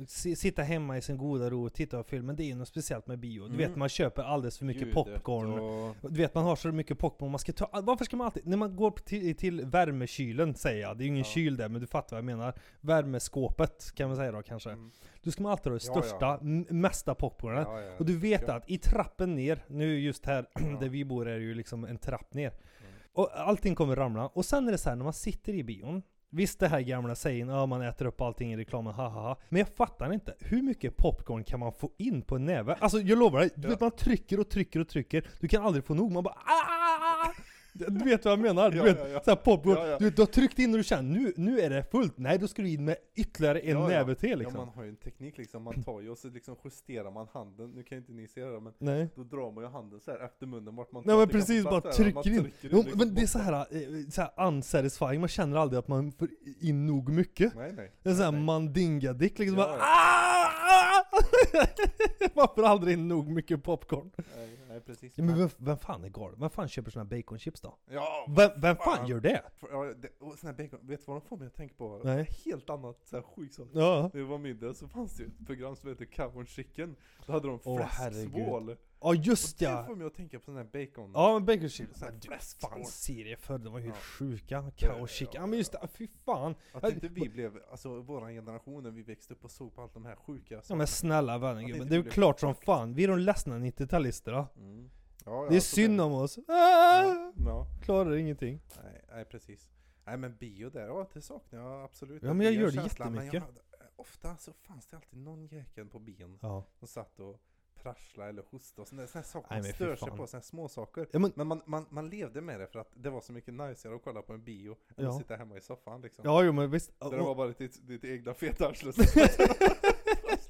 si- 0.08 0.37
sitta 0.37 0.62
hemma 0.62 0.99
i 0.99 1.02
sin 1.02 1.18
goda 1.18 1.50
ro 1.50 1.64
och 1.66 1.73
titta 1.75 2.02
på 2.02 2.08
film, 2.08 2.26
men 2.26 2.37
det 2.37 2.42
är 2.44 2.46
ju 2.46 2.54
något 2.54 2.68
speciellt 2.68 3.06
med 3.06 3.18
bio. 3.18 3.40
Du 3.42 3.46
Mm. 3.46 3.58
vet 3.58 3.76
man 3.76 3.88
köper 3.88 4.23
alldeles 4.23 4.58
för 4.58 4.64
mycket 4.64 4.82
Ljudet 4.82 4.94
popcorn. 4.94 5.52
och- 5.58 6.11
Du 6.11 6.16
vet 6.16 6.35
man 6.35 6.44
har 6.44 6.56
så 6.56 6.73
mycket 6.73 6.99
popcorn, 6.99 7.30
man 7.30 7.38
ska 7.38 7.52
ta, 7.52 7.80
varför 7.82 8.04
ska 8.04 8.16
man 8.16 8.25
alltid, 8.25 8.46
när 8.46 8.56
man 8.56 8.76
går 8.76 8.90
till, 8.90 9.37
till 9.37 9.64
värmekylen 9.64 10.54
säger 10.54 10.82
jag, 10.82 10.99
det 10.99 11.02
är 11.02 11.04
ju 11.04 11.08
ingen 11.11 11.18
Ja. 11.18 11.25
kyl 11.25 11.56
där 11.56 11.68
men 11.68 11.80
du 11.80 11.87
fattar 11.87 12.16
vad 12.16 12.18
jag 12.18 12.25
menar. 12.25 12.54
Värmeskåpet 12.80 13.92
kan 13.94 14.08
man 14.08 14.16
säga 14.16 14.32
då 14.32 14.42
kanske. 14.42 14.70
Mm. 14.70 14.90
Du 15.26 15.33
ska 15.33 15.42
man 15.42 15.52
alltid 15.52 15.73
ha 15.73 15.78
det 15.78 15.85
Ja, 15.87 15.92
ja. 15.97 16.02
största, 16.02 16.38
m- 16.42 16.66
mesta 16.71 17.14
popcornen. 17.14 17.62
Ja, 17.68 17.80
ja, 17.80 17.92
Och 17.99 18.06
du 18.06 18.16
vet 18.18 18.42
ja. 18.47 18.54
att 18.54 18.71
i 18.71 18.78
trappen 18.78 19.35
ner, 19.35 19.64
nu 19.68 19.99
just 20.00 20.26
här 20.26 20.47
Ja. 20.54 20.78
där 20.80 20.88
vi 20.88 21.04
bor 21.04 21.28
är 21.28 21.38
det 21.38 21.45
ju 21.45 21.54
liksom 21.54 21.85
en 21.85 21.99
trapp 21.99 22.35
ner. 22.35 22.49
Mm. 22.50 22.92
Och 23.12 23.40
allting 23.40 23.75
kommer 23.75 23.97
ramla. 23.97 24.26
Och 24.26 24.45
sen 24.45 24.68
är 24.68 24.73
det 24.73 24.78
så 24.78 24.88
här 24.88 24.97
när 24.97 25.04
man 25.04 25.12
sitter 25.12 25.52
i 25.52 25.64
bion. 25.64 26.02
Visst 26.30 26.61
det 26.61 26.68
här 26.68 26.80
gamla 26.80 27.14
sägen, 27.14 27.49
ja 27.49 27.66
man 27.66 27.83
äter 27.83 28.06
upp 28.06 28.21
allting 28.21 28.52
i 28.52 28.56
reklamen, 28.56 28.95
haha. 28.95 29.37
Men 29.49 29.59
jag 29.59 29.68
fattar 29.68 30.12
inte, 30.12 30.35
hur 30.40 30.62
mycket 30.62 30.97
popcorn 30.97 31.45
kan 31.45 31.61
man 31.61 31.73
få 31.73 31.90
in 31.99 32.23
på 32.23 32.37
en 32.37 32.45
näve? 32.45 32.76
Alltså 32.80 32.99
jag 32.99 33.18
lovar 33.18 33.38
dig, 33.40 33.50
du 33.54 33.62
Ja. 33.62 33.71
vet 33.71 33.80
man 33.80 33.90
trycker 33.90 34.40
och 34.40 34.49
trycker 34.50 34.80
och 34.80 34.88
trycker, 34.88 35.26
du 35.40 35.49
kan 35.49 35.62
aldrig 35.66 35.85
få 35.85 35.95
nog, 35.95 36.12
man 36.12 36.23
bara 36.23 36.35
"Ah!" 36.35 37.33
Du 37.78 38.04
vet 38.04 38.25
vad 38.25 38.33
jag 38.33 38.38
menar? 38.40 38.71
Du 38.71 38.76
Ja, 38.76 38.85
vet, 38.85 38.99
ja, 38.99 39.09
ja. 39.09 39.21
såhär 39.25 39.37
popcorn, 39.37 39.76
Ja, 39.76 39.87
ja. 39.87 39.99
Du, 39.99 40.11
du 40.11 40.23
har 40.23 40.26
tryckt 40.26 40.59
in 40.59 40.71
och 40.71 40.76
du 40.76 40.85
känner 40.85 41.21
nu, 41.21 41.33
nu 41.37 41.61
är 41.61 41.71
det 41.71 41.85
fullt. 41.90 42.18
Nej, 42.18 42.38
då 42.38 42.49
ska 42.49 42.62
du 42.62 42.68
in 42.71 42.85
med 42.85 42.97
ytterligare 43.14 43.59
en 43.61 43.71
Ja, 43.71 43.83
ja. 43.83 43.88
näve 43.99 44.14
till 44.14 44.30
Ja, 44.30 44.37
liksom. 44.37 44.56
man 44.56 44.68
har 44.68 44.83
ju 44.83 44.88
en 44.88 44.97
teknik 44.97 45.38
liksom, 45.38 45.62
man 45.62 45.83
tar 45.83 46.00
ju 46.00 46.11
och 46.11 46.18
så 46.18 46.28
liksom 46.28 46.56
justerar 46.64 47.11
man 47.11 47.26
handen, 47.33 47.71
nu 47.71 47.83
kan 47.83 47.97
ju 47.99 48.00
inte 48.00 48.12
ni 48.12 48.28
se 48.28 48.45
det 48.45 48.61
men 48.61 48.73
Nej. 48.78 49.09
då 49.16 49.25
drar 49.25 49.52
man 49.52 49.64
ju 49.64 49.71
handen 49.71 50.00
så 50.00 50.11
här 50.11 50.18
efter 50.25 50.47
munnen 50.47 50.76
vart 50.76 50.92
man 50.92 51.02
Nej 51.06 51.12
tar 51.12 51.18
men 51.18 51.26
det 51.28 51.33
kan 51.33 51.40
precis, 51.40 51.64
bara 51.64 51.80
plats 51.80 51.97
där, 51.97 52.12
man 52.12 52.23
trycker 52.23 52.38
in. 52.38 52.42
trycker 52.61 52.68
Jo, 52.76 52.83
liksom 52.83 52.99
men 52.99 53.14
det 53.14 53.23
är 53.23 53.26
så 53.26 53.38
här, 53.38 53.52
eh, 53.52 54.09
så 54.11 54.21
här 54.23 54.47
unsatisfying, 54.49 55.21
man 55.21 55.28
känner 55.28 55.56
aldrig 55.56 55.78
att 55.78 55.88
man 55.88 56.12
får 56.12 56.28
in 56.61 56.87
nog 56.87 57.09
mycket. 57.09 57.54
Nej 57.56 57.73
nej. 57.76 57.92
Det 58.02 58.11
är 58.11 58.14
såhär 58.14 58.30
Nej, 58.33 58.38
nej. 58.40 58.47
mandinga-dick 58.47 59.38
liksom 59.38 59.59
Ja, 59.59 59.64
bara, 59.66 59.76
ja. 59.76 59.83
"Ah!" 59.85 61.02
Man 62.35 62.49
får 62.54 62.62
aldrig 62.64 62.92
in 62.99 63.09
nog 63.09 63.28
mycket 63.30 63.62
popcorn. 63.62 64.11
Nej, 64.16 64.49
nej 64.76 64.85
precis. 64.87 65.16
Men 65.18 65.38
vem, 65.38 65.49
vem 65.59 65.76
fan 65.78 66.04
är 66.04 66.09
galen? 66.09 66.40
Vem 66.40 66.50
fan 66.50 66.68
köper 66.68 66.90
såna 66.90 67.04
här 67.04 67.11
baconchips 67.11 67.61
då? 67.61 67.78
Ja, 67.90 68.26
Vem, 68.37 68.50
vem 68.61 68.76
fan 68.76 68.97
fan. 68.97 69.06
gör 69.06 69.21
det? 69.21 69.42
För- 69.56 69.68
Ja, 69.71 69.95
det, 69.95 70.09
och 70.21 70.38
sån 70.38 70.47
här 70.50 70.54
bacon, 70.56 70.87
vet 70.87 71.00
du 71.00 71.04
vad 71.06 71.16
de 71.16 71.28
får 71.28 71.37
mig 71.37 71.47
att 71.47 71.54
tänka 71.54 71.75
på? 71.75 72.00
Nej. 72.04 72.28
Helt 72.45 72.71
annat 72.71 72.99
så 73.04 73.16
här 73.16 73.23
sjukt 73.23 73.54
sak. 73.54 73.68
Ja. 73.73 74.11
När 74.14 74.21
jag 74.21 74.26
var 74.26 74.38
mindre 74.38 74.75
så 74.75 74.88
fanns 74.88 75.16
det 75.16 75.23
ju 75.23 75.28
ett 75.28 75.47
program 75.47 75.76
som 75.76 75.88
heter 75.88 76.04
Cow 76.04 76.38
and 76.38 76.49
Chicken. 76.49 76.97
Då 77.26 77.33
hade 77.33 77.49
de 77.49 77.59
fläsksvål. 77.59 78.76
Ja 79.00 79.15
just 79.15 79.53
och 79.55 79.59
det 79.59 79.65
ja. 79.65 79.85
får 79.87 79.97
mig 79.97 80.07
att 80.07 80.15
tänka 80.15 80.38
på 80.38 80.45
sån 80.45 80.57
här 80.57 80.65
bacon. 80.65 81.11
Ja 81.15 81.33
men 81.33 81.45
baconchips. 81.45 81.99
Så 81.99 82.05
här 82.05 82.12
Men 82.12 82.21
du, 82.21 82.29
fan 82.61 82.85
serier 82.85 83.37
förr, 83.37 83.59
de 83.59 83.73
var 83.73 83.81
ju 83.81 83.87
Ja. 83.88 83.95
sjuka. 83.95 84.61
Det- 84.62 84.87
Cow 84.87 85.07
chicken. 85.07 85.41
Ja 85.41 85.47
men 85.47 85.59
just 85.59 85.73
det, 85.73 85.88
fy 85.95 86.09
fan. 86.25 86.55
Att 86.73 86.93
inte 86.93 87.09
vi 87.09 87.29
blev, 87.29 87.59
alltså 87.71 88.00
våran 88.00 88.33
generation 88.33 88.83
när 88.83 88.91
vi 88.91 89.03
växte 89.03 89.35
upp 89.35 89.45
och 89.45 89.50
såg 89.50 89.75
på 89.75 89.83
allt 89.83 89.95
de 89.95 90.05
här 90.05 90.17
sjuka 90.17 90.55
Ja 90.55 90.61
sakerna. 90.62 90.79
men 90.79 90.87
snälla 90.87 91.38
vänner 91.38 91.61
Att 91.65 91.67
gubben, 91.71 91.88
det 91.88 91.97
är 91.97 92.03
klart 92.03 92.41
som 92.41 92.55
fan. 92.55 92.95
Vi 92.95 93.05
är 93.05 93.09
de 93.09 93.19
ledsna 93.19 93.59
90-talisterna. 93.59 94.47
Mm. 94.57 94.91
Ja, 95.25 95.33
ja, 95.33 95.41
Det 95.49 95.55
är 95.55 95.57
alltså 95.57 95.75
synd 95.75 96.00
om 96.00 96.12
oss. 96.12 96.38
Ah! 96.38 96.43
Ja, 96.49 97.33
ja. 97.47 97.67
Klarar 97.83 98.17
ingenting. 98.17 98.61
Nej, 98.85 99.05
nej, 99.09 99.25
precis. 99.25 99.69
Nej 100.05 100.17
men 100.17 100.37
bio 100.37 100.71
där, 100.71 100.87
ja 100.87 101.09
det 101.12 101.21
saknar 101.23 101.59
jag 101.61 101.85
absolut. 101.85 102.23
Ja, 102.23 102.33
men 102.35 102.47
jag 102.47 102.55
Det 102.55 102.61
gör 102.61 102.67
det 102.67 102.73
känslan, 102.73 103.15
jag 103.15 103.25
jättemycket. 103.25 103.43
hade- 103.49 103.61
Ofta 103.99 104.37
så 104.37 104.53
fanns 104.53 104.87
det 104.87 104.97
alltid 104.97 105.19
någon 105.19 105.47
jäkel 105.47 105.87
på 105.87 105.99
bion 105.99 106.38
Ja. 106.43 106.65
som 106.79 106.88
satt 106.88 107.21
och 107.21 107.41
prasslade 107.87 108.28
eller 108.31 108.43
hostade 108.50 108.83
och 108.83 108.88
sådana 108.88 109.07
saker 109.07 109.47
Nej, 109.50 109.62
man 109.62 109.73
stör 109.73 109.97
sig 109.97 110.11
på, 110.11 110.26
sådana 110.26 110.43
små 110.43 110.69
saker. 110.69 111.07
Ja 111.12 111.19
men, 111.19 111.33
Men 111.35 111.47
man, 111.47 111.62
man, 111.66 111.87
man 111.90 112.09
levde 112.09 112.40
med 112.40 112.61
det 112.61 112.66
för 112.66 112.78
att 112.78 112.90
det 112.95 113.11
var 113.11 113.21
så 113.21 113.33
mycket 113.33 113.55
najsigare 113.55 113.97
att 113.97 114.05
kolla 114.05 114.23
på 114.23 114.33
en 114.33 114.45
bio 114.45 114.76
än 114.97 115.05
Ja. 115.05 115.11
att 115.11 115.16
sitta 115.19 115.37
hemma 115.37 115.57
i 115.57 115.61
soffan 115.61 116.00
liksom. 116.00 116.25
ja 116.25 116.43
jo 116.43 116.52
men 116.52 116.71
visst. 116.71 117.00
Där 117.00 117.11
det 117.11 117.16
var 117.16 117.35
bara 117.35 117.49
ditt, 117.49 117.88
ditt 117.88 118.05
egna 118.05 118.35
feta 118.35 118.69
arsle 118.69 118.93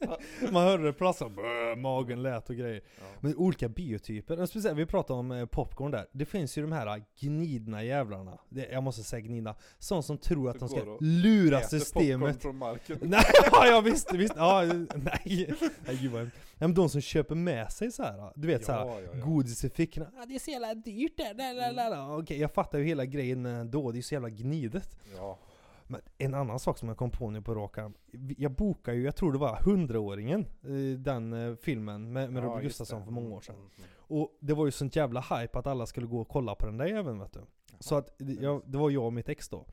Man 0.53 0.65
hörde 0.65 0.85
det 0.85 0.93
prassla, 0.93 1.29
brr, 1.29 1.76
magen 1.76 2.23
lät 2.23 2.50
och 2.50 2.57
grejer. 2.57 2.81
Ja. 2.99 3.05
Men 3.21 3.37
olika 3.37 3.69
biotyper, 3.69 4.47
speciellt, 4.47 4.79
vi 4.79 4.87
pratade 4.87 5.19
om 5.19 5.33
eh, 5.33 5.47
popcorn 5.47 5.91
där. 5.91 6.07
Det 6.12 6.25
finns 6.25 6.59
ju 6.59 6.62
de 6.62 6.73
här 6.73 7.03
gnidna 7.21 7.85
jävlarna. 7.85 8.38
Jag 8.49 8.83
måste 8.83 9.03
säga 9.03 9.21
gnidna. 9.21 9.55
Sådana 9.79 10.03
som 10.03 10.19
tror 10.19 10.50
att 10.50 10.59
de 10.59 10.69
ska 10.69 10.99
lura 11.00 11.61
systemet. 11.61 12.43
från 12.43 12.57
marken. 12.57 12.99
Nej, 13.03 13.25
ja, 13.53 13.67
ja 13.67 13.81
visst, 13.81 14.15
visst. 14.15 14.35
Ja, 14.37 14.62
nej. 14.95 15.55
nej 15.87 15.99
gud 16.00 16.12
vad. 16.12 16.23
Nej, 16.23 16.69
men 16.69 16.75
de 16.75 16.88
som 16.88 17.00
köper 17.00 17.35
med 17.35 17.73
sig 17.73 17.93
så 17.93 18.03
här. 18.03 18.33
Du 18.35 18.49
vet 18.49 18.65
så 18.65 18.73
här, 18.73 18.87
Ja, 18.87 19.00
ja, 19.00 19.09
ja. 19.15 19.25
godis 19.25 19.65
i 19.65 19.71
fickorna. 19.71 20.07
Ah, 20.19 20.26
det 20.26 20.35
är 20.35 20.38
så 20.38 20.50
jävla 20.50 20.75
dyrt 20.75 21.17
där. 21.17 21.35
där, 21.35 21.55
där, 21.55 21.73
där. 21.73 22.05
Mm. 22.05 22.11
Okej, 22.11 22.41
jag 22.41 22.55
fattar 22.55 22.79
ju 22.79 22.85
hela 22.85 23.05
grejen 23.05 23.47
eh, 23.47 23.65
då. 23.65 23.93
Det 23.93 23.99
är 23.99 24.03
så 24.03 24.15
jävla 24.15 24.31
gnidet. 24.31 24.97
Ja. 25.17 25.38
Men 25.87 26.00
en 26.19 26.35
annan 26.35 26.59
sak 26.59 26.78
som 26.78 26.88
jag 26.88 26.97
kom 26.97 27.11
på 27.11 27.31
nu 27.31 27.43
på 27.43 27.55
rak 27.55 27.78
arm. 27.78 27.95
Jag 28.38 28.52
bokade 28.52 28.97
ju, 28.97 29.05
jag 29.05 29.16
tror 29.16 29.33
det 29.33 29.38
var 29.38 29.57
100-åringen, 29.57 30.45
eh, 30.62 30.99
den 30.99 31.33
eh, 31.33 31.55
filmen 31.57 32.12
med, 32.12 32.33
med 32.33 32.43
Ja, 32.43 32.47
Robert 32.49 32.62
Gustafsson 32.62 33.05
för 33.05 33.12
många 33.12 33.26
år 33.26 33.31
Mm, 33.33 33.43
sedan. 33.43 33.55
mm, 33.57 33.71
mm. 33.78 33.88
Och 33.99 34.37
det 34.40 34.55
var 34.55 34.66
ju 34.66 34.71
sånt 34.73 34.97
jävla 34.97 35.21
hype 35.21 35.59
att 35.59 35.66
alla 35.66 35.87
skulle 35.87 36.07
gå 36.07 36.21
och 36.21 36.28
kolla 36.28 36.55
på 36.55 36.66
den 36.66 36.76
där 36.76 36.87
även 36.87 37.19
vet 37.19 37.33
du. 37.33 37.40
Så 37.81 37.95
att 37.95 38.14
jag, 38.40 38.62
det 38.66 38.78
var 38.78 38.90
jag 38.90 39.05
och 39.05 39.12
mitt 39.12 39.28
ex 39.28 39.49
då. 39.49 39.66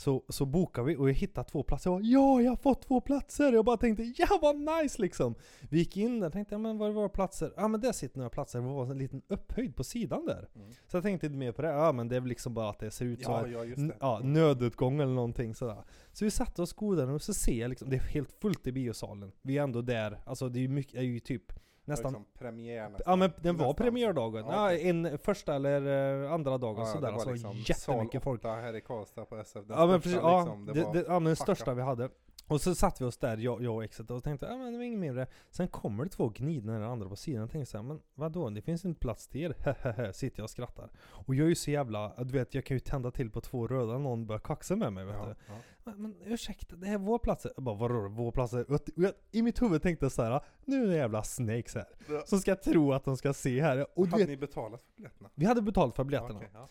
Så, 0.00 0.22
så 0.28 0.46
bokade 0.46 0.86
vi 0.86 0.96
och 0.96 1.08
jag 1.08 1.14
hittade 1.14 1.48
två 1.48 1.62
platser. 1.62 1.90
Jag 1.90 2.00
bara, 2.00 2.06
ja, 2.06 2.42
jag 2.42 2.50
har 2.50 2.56
fått 2.56 2.82
två 2.82 3.00
platser! 3.00 3.52
Jag 3.52 3.64
bara 3.64 3.76
tänkte, 3.76 4.02
ja 4.16 4.38
vad 4.42 4.56
nice 4.56 5.02
liksom! 5.02 5.34
Vi 5.70 5.78
gick 5.78 5.96
in 5.96 6.20
där 6.20 6.26
och 6.26 6.32
tänkte, 6.32 6.54
ja 6.54 6.58
men 6.58 6.78
var 6.78 6.90
var 6.90 7.08
platser? 7.08 7.52
Ja 7.56 7.68
men 7.68 7.80
där 7.80 7.92
sitter 7.92 8.18
några 8.18 8.30
platser, 8.30 8.60
det 8.60 8.66
var 8.66 8.86
en 8.90 8.98
liten 8.98 9.22
upphöjd 9.28 9.76
på 9.76 9.84
sidan 9.84 10.26
där. 10.26 10.48
Mm. 10.54 10.70
Så 10.88 10.96
jag 10.96 11.02
tänkte 11.04 11.26
inte 11.26 11.38
mer 11.38 11.52
på 11.52 11.62
det, 11.62 11.68
ja 11.68 11.92
men 11.92 12.08
det 12.08 12.16
är 12.16 12.20
väl 12.20 12.28
liksom 12.28 12.54
bara 12.54 12.70
att 12.70 12.78
det 12.78 12.90
ser 12.90 13.04
ut 13.04 13.24
så 13.24 13.36
här. 13.36 13.46
ja. 13.46 13.64
Ja, 14.00 14.16
Mm. 14.20 14.32
nödutgång 14.32 15.00
eller 15.00 15.14
någonting 15.14 15.54
sådär. 15.54 15.84
Så 16.12 16.24
vi 16.24 16.30
satte 16.30 16.62
oss 16.62 16.72
goda 16.72 17.04
och 17.04 17.22
så 17.22 17.34
ser 17.34 17.60
jag 17.60 17.68
liksom, 17.68 17.90
det 17.90 17.96
är 17.96 18.00
helt 18.00 18.32
fullt 18.40 18.66
i 18.66 18.72
biosalen. 18.72 19.32
Vi 19.42 19.58
är 19.58 19.62
ändå 19.62 19.82
där, 19.82 20.18
alltså 20.26 20.48
det 20.48 20.64
är 20.64 20.68
mycket, 20.68 20.94
är 20.94 21.02
ju 21.02 21.20
typ 21.20 21.52
nästan 21.90 22.12
Liksom 22.12 22.26
premiär 22.38 22.88
nästan. 22.88 23.12
Ja 23.12 23.16
men 23.16 23.32
den 23.36 23.56
var 23.56 23.66
Nästan. 23.66 23.84
premiärdagen. 23.84 24.44
Ja, 24.46 24.64
okej. 24.66 24.88
en 24.90 25.18
första 25.18 25.54
eller 25.54 26.22
eh, 26.24 26.32
andra 26.32 26.58
dagen 26.58 26.78
Ja, 26.78 26.84
sådär. 26.86 27.00
det 27.00 27.06
var 27.06 27.12
Alltså 27.12 27.30
liksom 27.32 27.52
jättemycket 27.56 28.22
folk. 28.22 28.40
8 28.40 28.48
här 28.54 28.76
i 28.76 28.80
Karlstad 28.80 29.24
på 29.24 29.36
SF. 29.36 29.64
Den 29.66 29.78
Ja 29.78 29.86
men 29.86 30.00
precis, 30.00 30.18
ja, 30.22 30.40
liksom, 30.40 30.66
det 30.66 30.72
det, 30.72 30.92
det, 30.92 31.04
ja 31.06 31.12
men 31.12 31.24
den 31.24 31.36
största 31.36 31.74
vi 31.74 31.82
hade. 31.82 32.08
Och 32.50 32.60
så 32.60 32.74
satt 32.74 33.00
vi 33.00 33.04
oss 33.04 33.16
där, 33.18 33.36
jag, 33.36 33.62
jag 33.62 33.74
och 33.74 33.84
exet, 33.84 34.10
och 34.10 34.24
tänkte 34.24 34.46
men 34.56 34.72
det 34.72 34.78
var 34.78 34.84
inget 34.84 34.98
mindre. 35.00 35.26
Sen 35.50 35.68
kommer 35.68 36.04
det 36.04 36.10
två 36.10 36.28
gnidna 36.28 36.72
den 36.72 36.82
andra 36.82 37.08
på 37.08 37.16
sidan. 37.16 37.40
Jag 37.40 37.50
tänkte 37.50 37.70
såhär, 37.70 37.82
men 37.84 38.00
vadå? 38.14 38.50
Det 38.50 38.62
finns 38.62 38.84
inte 38.84 39.00
plats 39.00 39.28
till 39.28 39.40
er. 39.40 40.12
Sitter 40.12 40.38
jag 40.40 40.44
och 40.44 40.50
skrattar. 40.50 40.90
Och 41.00 41.34
jag 41.34 41.44
är 41.44 41.48
ju 41.48 41.54
så 41.54 41.70
jävla, 41.70 42.14
du 42.24 42.32
vet 42.38 42.54
jag 42.54 42.64
kan 42.64 42.76
ju 42.76 42.80
tända 42.80 43.10
till 43.10 43.30
på 43.30 43.40
två 43.40 43.66
röda 43.66 43.94
om 43.94 44.02
någon 44.02 44.26
börjar 44.26 44.40
kaxa 44.40 44.76
med 44.76 44.92
mig 44.92 45.04
vet 45.04 45.14
Ja, 45.18 45.26
du. 45.26 45.34
ja. 45.48 45.54
Men, 45.84 46.02
men 46.02 46.14
ursäkta, 46.24 46.76
det 46.76 46.86
här 46.86 46.94
är 46.94 46.98
våra 46.98 47.18
platser. 47.18 47.52
Jag 47.56 47.64
bara 47.64 47.74
vadå 47.76 48.08
våra 48.08 48.32
platser? 48.32 48.70
Och 48.72 48.80
jag, 48.96 49.12
I 49.30 49.42
mitt 49.42 49.62
huvud 49.62 49.82
tänkte 49.82 50.04
jag 50.04 50.12
så 50.12 50.22
här, 50.22 50.40
nu 50.64 50.82
är 50.84 50.86
det 50.88 50.96
jävla 50.96 51.22
snakes 51.22 51.74
här. 51.74 51.84
Ja. 52.08 52.22
Som 52.26 52.38
ska 52.38 52.56
tro 52.56 52.92
att 52.92 53.04
de 53.04 53.16
ska 53.16 53.32
se 53.32 53.60
här. 53.62 53.86
Och 53.98 54.04
du 54.04 54.10
Hade 54.10 54.22
vet, 54.22 54.28
ni 54.28 54.36
betalat 54.36 54.82
för 54.82 54.92
biljetterna? 54.96 55.30
vi 55.34 55.46
hade 55.46 55.62
betalt 55.62 55.96
för 55.96 56.04
biljetterna. 56.04 56.40
Ja. 56.54 56.68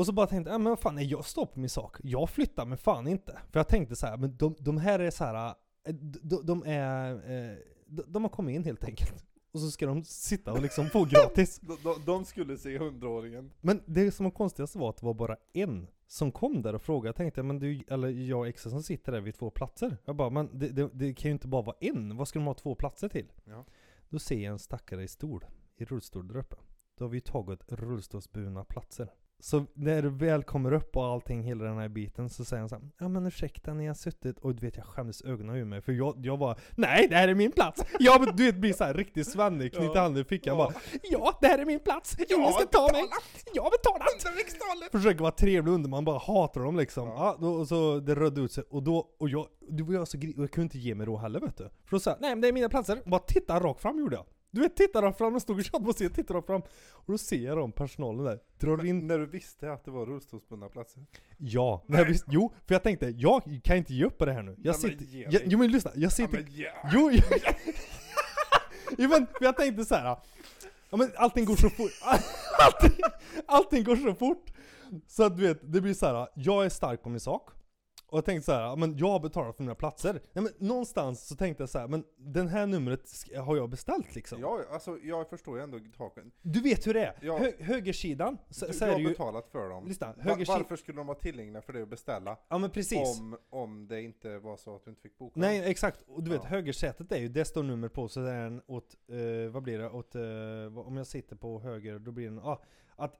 Och 0.00 0.06
så 0.06 0.12
bara 0.12 0.26
tänkte 0.26 0.50
jag, 0.50 0.60
men 0.60 0.70
vad 0.70 0.78
fan, 0.78 0.94
nej, 0.94 1.06
jag 1.06 1.24
står 1.24 1.46
på 1.46 1.60
min 1.60 1.68
sak. 1.68 1.96
Jag 2.02 2.30
flyttar 2.30 2.66
mig 2.66 2.78
fan 2.78 3.08
inte. 3.08 3.38
För 3.52 3.60
jag 3.60 3.68
tänkte 3.68 3.96
så 3.96 4.06
här, 4.06 4.16
men 4.16 4.36
de, 4.36 4.56
de 4.58 4.78
här 4.78 4.98
är 4.98 5.10
så 5.10 5.24
här, 5.24 5.54
eh, 5.86 5.94
de, 6.22 6.46
de 6.46 6.62
är, 6.66 7.12
eh, 7.12 7.56
de, 7.86 8.02
de 8.06 8.22
har 8.24 8.30
kommit 8.30 8.54
in 8.54 8.64
helt 8.64 8.84
enkelt. 8.84 9.24
Och 9.52 9.60
så 9.60 9.70
ska 9.70 9.86
de 9.86 10.04
sitta 10.04 10.52
och 10.52 10.62
liksom 10.62 10.86
få 10.86 11.04
gratis. 11.04 11.60
De, 11.62 11.76
de, 11.82 12.04
de 12.06 12.24
skulle 12.24 12.58
se 12.58 12.78
hundraåringen. 12.78 13.52
Men 13.60 13.82
det 13.86 14.10
som 14.10 14.24
var 14.24 14.30
konstigast 14.30 14.76
var 14.76 14.90
att 14.90 14.96
det 14.96 15.06
var 15.06 15.14
bara 15.14 15.36
en 15.52 15.86
som 16.06 16.32
kom 16.32 16.62
där 16.62 16.74
och 16.74 16.82
frågade. 16.82 17.08
Jag 17.08 17.16
tänkte, 17.16 17.42
men 17.42 17.58
du, 17.58 17.82
eller 17.88 18.08
jag 18.08 18.38
och 18.38 18.48
exet 18.48 18.72
som 18.72 18.82
sitter 18.82 19.12
där 19.12 19.20
vid 19.20 19.34
två 19.34 19.50
platser. 19.50 19.98
Jag 20.04 20.16
bara, 20.16 20.30
men 20.30 20.58
det, 20.58 20.68
det, 20.68 20.90
det 20.92 21.14
kan 21.14 21.28
ju 21.28 21.32
inte 21.32 21.48
bara 21.48 21.62
vara 21.62 21.76
en. 21.80 22.16
Vad 22.16 22.28
ska 22.28 22.38
de 22.38 22.46
ha 22.46 22.54
två 22.54 22.74
platser 22.74 23.08
till? 23.08 23.32
Ja. 23.44 23.64
Då 24.08 24.18
ser 24.18 24.44
jag 24.44 24.52
en 24.52 24.58
stackare 24.58 25.02
i 25.02 25.08
stol, 25.08 25.44
i 25.76 25.84
rullstol 25.84 26.28
där 26.28 26.36
uppe. 26.36 26.56
Då 26.98 27.04
har 27.04 27.10
vi 27.10 27.20
tagit 27.20 27.72
rullstolsburna 27.72 28.64
platser. 28.64 29.12
Så 29.42 29.66
när 29.74 30.02
du 30.02 30.08
väl 30.10 30.42
kommer 30.42 30.72
upp 30.72 30.96
och 30.96 31.04
allting, 31.04 31.42
hela 31.42 31.64
den 31.64 31.78
här 31.78 31.88
biten, 31.88 32.28
så 32.28 32.44
säger 32.44 32.60
han 32.60 32.68
så 32.68 32.74
här, 32.74 32.84
Ja 32.98 33.08
men 33.08 33.26
ursäkta, 33.26 33.74
ni 33.74 33.86
har 33.86 33.94
suttit, 33.94 34.38
och 34.38 34.54
du 34.54 34.66
vet 34.66 34.76
jag 34.76 34.86
skämdes 34.86 35.22
ögonen 35.22 35.56
ur 35.56 35.64
mig, 35.64 35.80
för 35.82 35.92
jag, 35.92 36.26
jag 36.26 36.36
var 36.36 36.58
Nej 36.74 37.06
det 37.08 37.16
här 37.16 37.28
är 37.28 37.34
min 37.34 37.52
plats! 37.52 37.82
Jag 37.98 38.36
du 38.36 38.44
vet 38.44 38.56
blir 38.56 38.72
såhär 38.72 38.94
riktigt 38.94 39.28
svennig, 39.28 39.72
knyter 39.72 39.94
Ja. 39.94 40.00
handen 40.02 40.22
i 40.22 40.24
fickan 40.24 40.58
Ja. 40.58 40.64
bara 40.64 40.74
Ja 41.10 41.38
det 41.40 41.46
här 41.46 41.58
är 41.58 41.64
min 41.64 41.80
plats! 41.80 42.16
Ingen 42.18 42.44
har 42.44 42.52
ska 42.52 42.66
ta 42.66 42.92
mig! 42.92 43.04
Jag 43.54 43.62
har 43.62 43.70
betalat! 43.70 44.90
Försöker 44.92 45.20
vara 45.20 45.32
trevlig 45.32 45.72
under, 45.72 45.90
man 45.90 46.04
bara 46.04 46.18
hatar 46.18 46.60
dem 46.60 46.76
liksom. 46.76 47.08
Ja. 47.08 47.14
Ja. 47.16 47.36
då, 47.40 47.52
och 47.52 47.68
så 47.68 48.00
det 48.00 48.14
rödde 48.14 48.40
ut 48.40 48.52
sig, 48.52 48.64
och 48.70 48.82
då, 48.82 49.08
och 49.18 49.28
jag, 49.28 49.46
du 49.68 49.82
var 49.82 49.94
jag 49.94 50.08
så 50.08 50.18
och 50.18 50.24
jag 50.42 50.50
kunde 50.50 50.62
inte 50.64 50.78
ge 50.78 50.94
mig 50.94 51.06
då 51.06 51.16
heller 51.16 51.40
vet 51.40 51.56
du. 51.56 51.64
För 51.64 51.96
då 51.96 52.00
sa 52.00 52.10
jag, 52.10 52.20
nej 52.20 52.30
men 52.30 52.40
det 52.40 52.48
är 52.48 52.52
mina 52.52 52.68
platser, 52.68 53.00
och 53.04 53.10
bara 53.10 53.20
titta 53.20 53.60
rakt 53.60 53.80
fram 53.80 53.98
gjorde 53.98 54.16
jag. 54.16 54.26
Du 54.50 54.60
vet, 54.60 54.76
titta 54.76 55.02
rakt 55.02 55.18
fram, 55.18 55.32
jag 55.32 55.42
stod 55.42 55.58
och 55.58 55.64
tjatade 55.64 55.84
på 55.84 55.92
scenen, 55.92 56.12
titta 56.12 56.34
rakt 56.34 56.46
fram. 56.46 56.60
Och 56.92 57.12
då 57.12 57.18
ser 57.18 57.36
jag 57.44 57.56
dem, 57.56 57.72
personalen 57.72 58.24
där, 58.24 58.38
drar 58.58 58.84
in 58.86 59.06
När 59.06 59.18
du 59.18 59.26
visste 59.26 59.72
att 59.72 59.84
det 59.84 59.90
var 59.90 60.06
rullstolsbundna 60.06 60.68
platser? 60.68 61.02
Ja, 61.38 61.84
nej, 61.86 62.04
visst, 62.04 62.24
jo, 62.28 62.52
för 62.66 62.74
jag 62.74 62.82
tänkte, 62.82 63.06
jag 63.06 63.60
kan 63.64 63.76
inte 63.76 63.94
ge 63.94 64.04
upp 64.04 64.18
på 64.18 64.26
det 64.26 64.32
här 64.32 64.42
nu. 64.42 64.56
Jag 64.58 64.72
men 64.72 64.74
sitter, 64.74 65.04
ge 65.04 65.26
jag, 65.30 65.42
jo 65.44 65.58
men 65.58 65.70
lyssna, 65.70 65.90
jag 65.94 66.02
Ja, 66.02 66.10
sitter, 66.10 66.32
men 66.32 66.46
ja. 66.50 66.70
jo, 66.92 67.10
jo, 67.12 67.22
jo 68.98 69.08
men 69.08 69.26
för 69.26 69.44
jag 69.44 69.56
tänkte 69.56 69.84
så 69.84 69.94
här. 69.94 70.16
Ja 70.90 70.96
men 70.96 71.10
allting 71.16 71.44
går 71.44 71.56
så 71.56 71.70
fort, 71.70 71.90
allting, 72.58 72.98
allting 73.46 73.84
går 73.84 73.96
så 73.96 74.14
fort. 74.14 74.50
Så 75.06 75.24
att 75.24 75.36
du 75.36 75.42
vet, 75.42 75.72
det 75.72 75.80
blir 75.80 75.94
så 75.94 76.06
här. 76.06 76.28
jag 76.34 76.64
är 76.64 76.68
stark 76.68 77.02
på 77.02 77.08
min 77.08 77.20
sak. 77.20 77.50
Och 78.10 78.16
jag 78.18 78.24
tänkte 78.24 78.44
så 78.46 78.52
här, 78.52 78.60
ja, 78.62 78.76
men 78.76 78.96
jag 78.98 79.08
har 79.08 79.20
betalat 79.20 79.56
för 79.56 79.62
mina 79.62 79.74
platser. 79.74 80.12
Nej, 80.32 80.44
men 80.44 80.68
någonstans 80.68 81.28
så 81.28 81.36
tänkte 81.36 81.62
jag 81.62 81.68
så 81.70 81.78
här, 81.78 81.88
men 81.88 82.04
den 82.16 82.48
här 82.48 82.66
numret 82.66 83.10
har 83.36 83.56
jag 83.56 83.68
beställt 83.70 84.14
liksom. 84.14 84.40
Ja, 84.40 84.60
alltså 84.70 84.98
jag 85.02 85.28
förstår 85.30 85.56
ju 85.58 85.62
ändå 85.64 85.78
taken. 85.96 86.30
Du 86.42 86.60
vet 86.60 86.86
hur 86.86 86.94
det 86.94 87.04
är. 87.04 87.18
Ja. 87.22 87.38
Hö, 87.38 87.52
högersidan, 87.60 88.38
så, 88.50 88.66
Du, 88.66 88.72
så 88.72 88.84
är 88.84 88.88
har 88.88 88.96
det 88.96 89.02
ju, 89.02 89.08
betalat 89.08 89.48
för 89.48 89.68
dem. 89.68 89.86
lyssna, 89.86 90.14
högersidan, 90.18 90.58
varför 90.62 90.76
skulle 90.76 90.98
de 90.98 91.06
vara 91.06 91.18
tillgängliga 91.18 91.62
för 91.62 91.72
dig 91.72 91.82
att 91.82 91.88
beställa? 91.90 92.36
ja 92.48 92.58
men 92.58 92.70
precis. 92.70 93.20
Om, 93.20 93.36
om 93.50 93.88
det 93.88 94.02
inte 94.02 94.38
var 94.38 94.56
så 94.56 94.76
att 94.76 94.84
du 94.84 94.90
inte 94.90 95.02
fick 95.02 95.18
boka 95.18 95.40
Nej 95.40 95.70
exakt, 95.70 96.02
och 96.08 96.22
du 96.22 96.30
vet 96.30 96.40
Ja. 96.42 96.48
högersätet 96.48 97.12
är 97.12 97.18
ju, 97.18 97.28
det 97.28 97.44
står 97.44 97.62
nummer 97.62 97.88
på 97.88 98.08
så 98.08 98.20
det 98.20 98.30
är 98.30 98.46
en 98.46 98.62
åt, 98.66 98.96
eh, 99.08 99.50
vad 99.52 99.62
blir 99.62 99.78
det, 99.78 99.90
åt, 99.90 100.14
eh, 100.14 100.78
om 100.88 100.96
jag 100.96 101.06
sitter 101.06 101.36
på 101.36 101.60
höger 101.60 101.98
då 101.98 102.10
blir 102.12 102.24
det 102.30 102.32
en, 102.36 102.38
ah, 102.38 102.62
att 102.96 103.14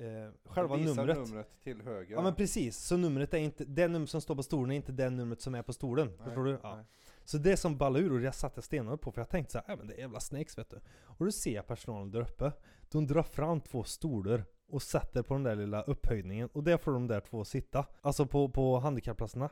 eh, 0.00 0.30
själva 0.44 0.76
numret. 0.76 1.16
numret 1.18 1.60
till 1.62 1.82
höger. 1.82 2.14
Ja 2.14 2.22
men 2.22 2.34
precis, 2.34 2.76
så 2.78 2.96
numret 2.96 3.34
är 3.34 3.38
inte, 3.38 3.64
det 3.64 3.88
nummer 3.88 4.06
som 4.06 4.20
står 4.20 4.36
på 4.36 4.42
stolen 4.42 4.70
är 4.70 4.76
inte 4.76 4.92
det 4.92 5.10
numret 5.10 5.40
som 5.40 5.54
är 5.54 5.62
på 5.62 5.72
stolen. 5.72 6.06
Nej, 6.08 6.18
Förstår 6.24 6.44
du? 6.44 6.58
Ja. 6.62 6.84
Så 7.24 7.38
det 7.38 7.56
som 7.56 7.76
ballade 7.76 8.04
ur 8.04 8.12
och 8.12 8.20
jag 8.20 8.34
satte 8.34 8.62
stenarna 8.62 8.96
på 8.96 9.12
för 9.12 9.20
jag 9.20 9.28
tänkte 9.28 9.52
så 9.52 9.58
här, 9.58 9.64
"Ja, 9.68 9.76
men 9.76 9.86
det 9.86 9.94
är 9.94 9.98
jävla 9.98 10.20
snakes 10.20 10.58
vet 10.58 10.70
du. 10.70 10.80
Och 11.00 11.24
då 11.24 11.32
ser 11.32 11.54
jag 11.54 11.66
personalen 11.66 12.10
där 12.10 12.20
uppe, 12.20 12.52
de 12.90 13.06
drar 13.06 13.22
fram 13.22 13.60
två 13.60 13.84
stolar 13.84 14.44
och 14.68 14.82
sätter 14.82 15.22
på 15.22 15.34
den 15.34 15.42
där 15.42 15.56
lilla 15.56 15.82
upphöjningen 15.82 16.48
och 16.52 16.64
där 16.64 16.76
får 16.76 16.92
de 16.92 17.06
där 17.06 17.20
två 17.20 17.44
sitta. 17.44 17.86
Alltså 18.00 18.26
på, 18.26 18.48
på 18.48 18.78
handikappplatserna. 18.78 19.50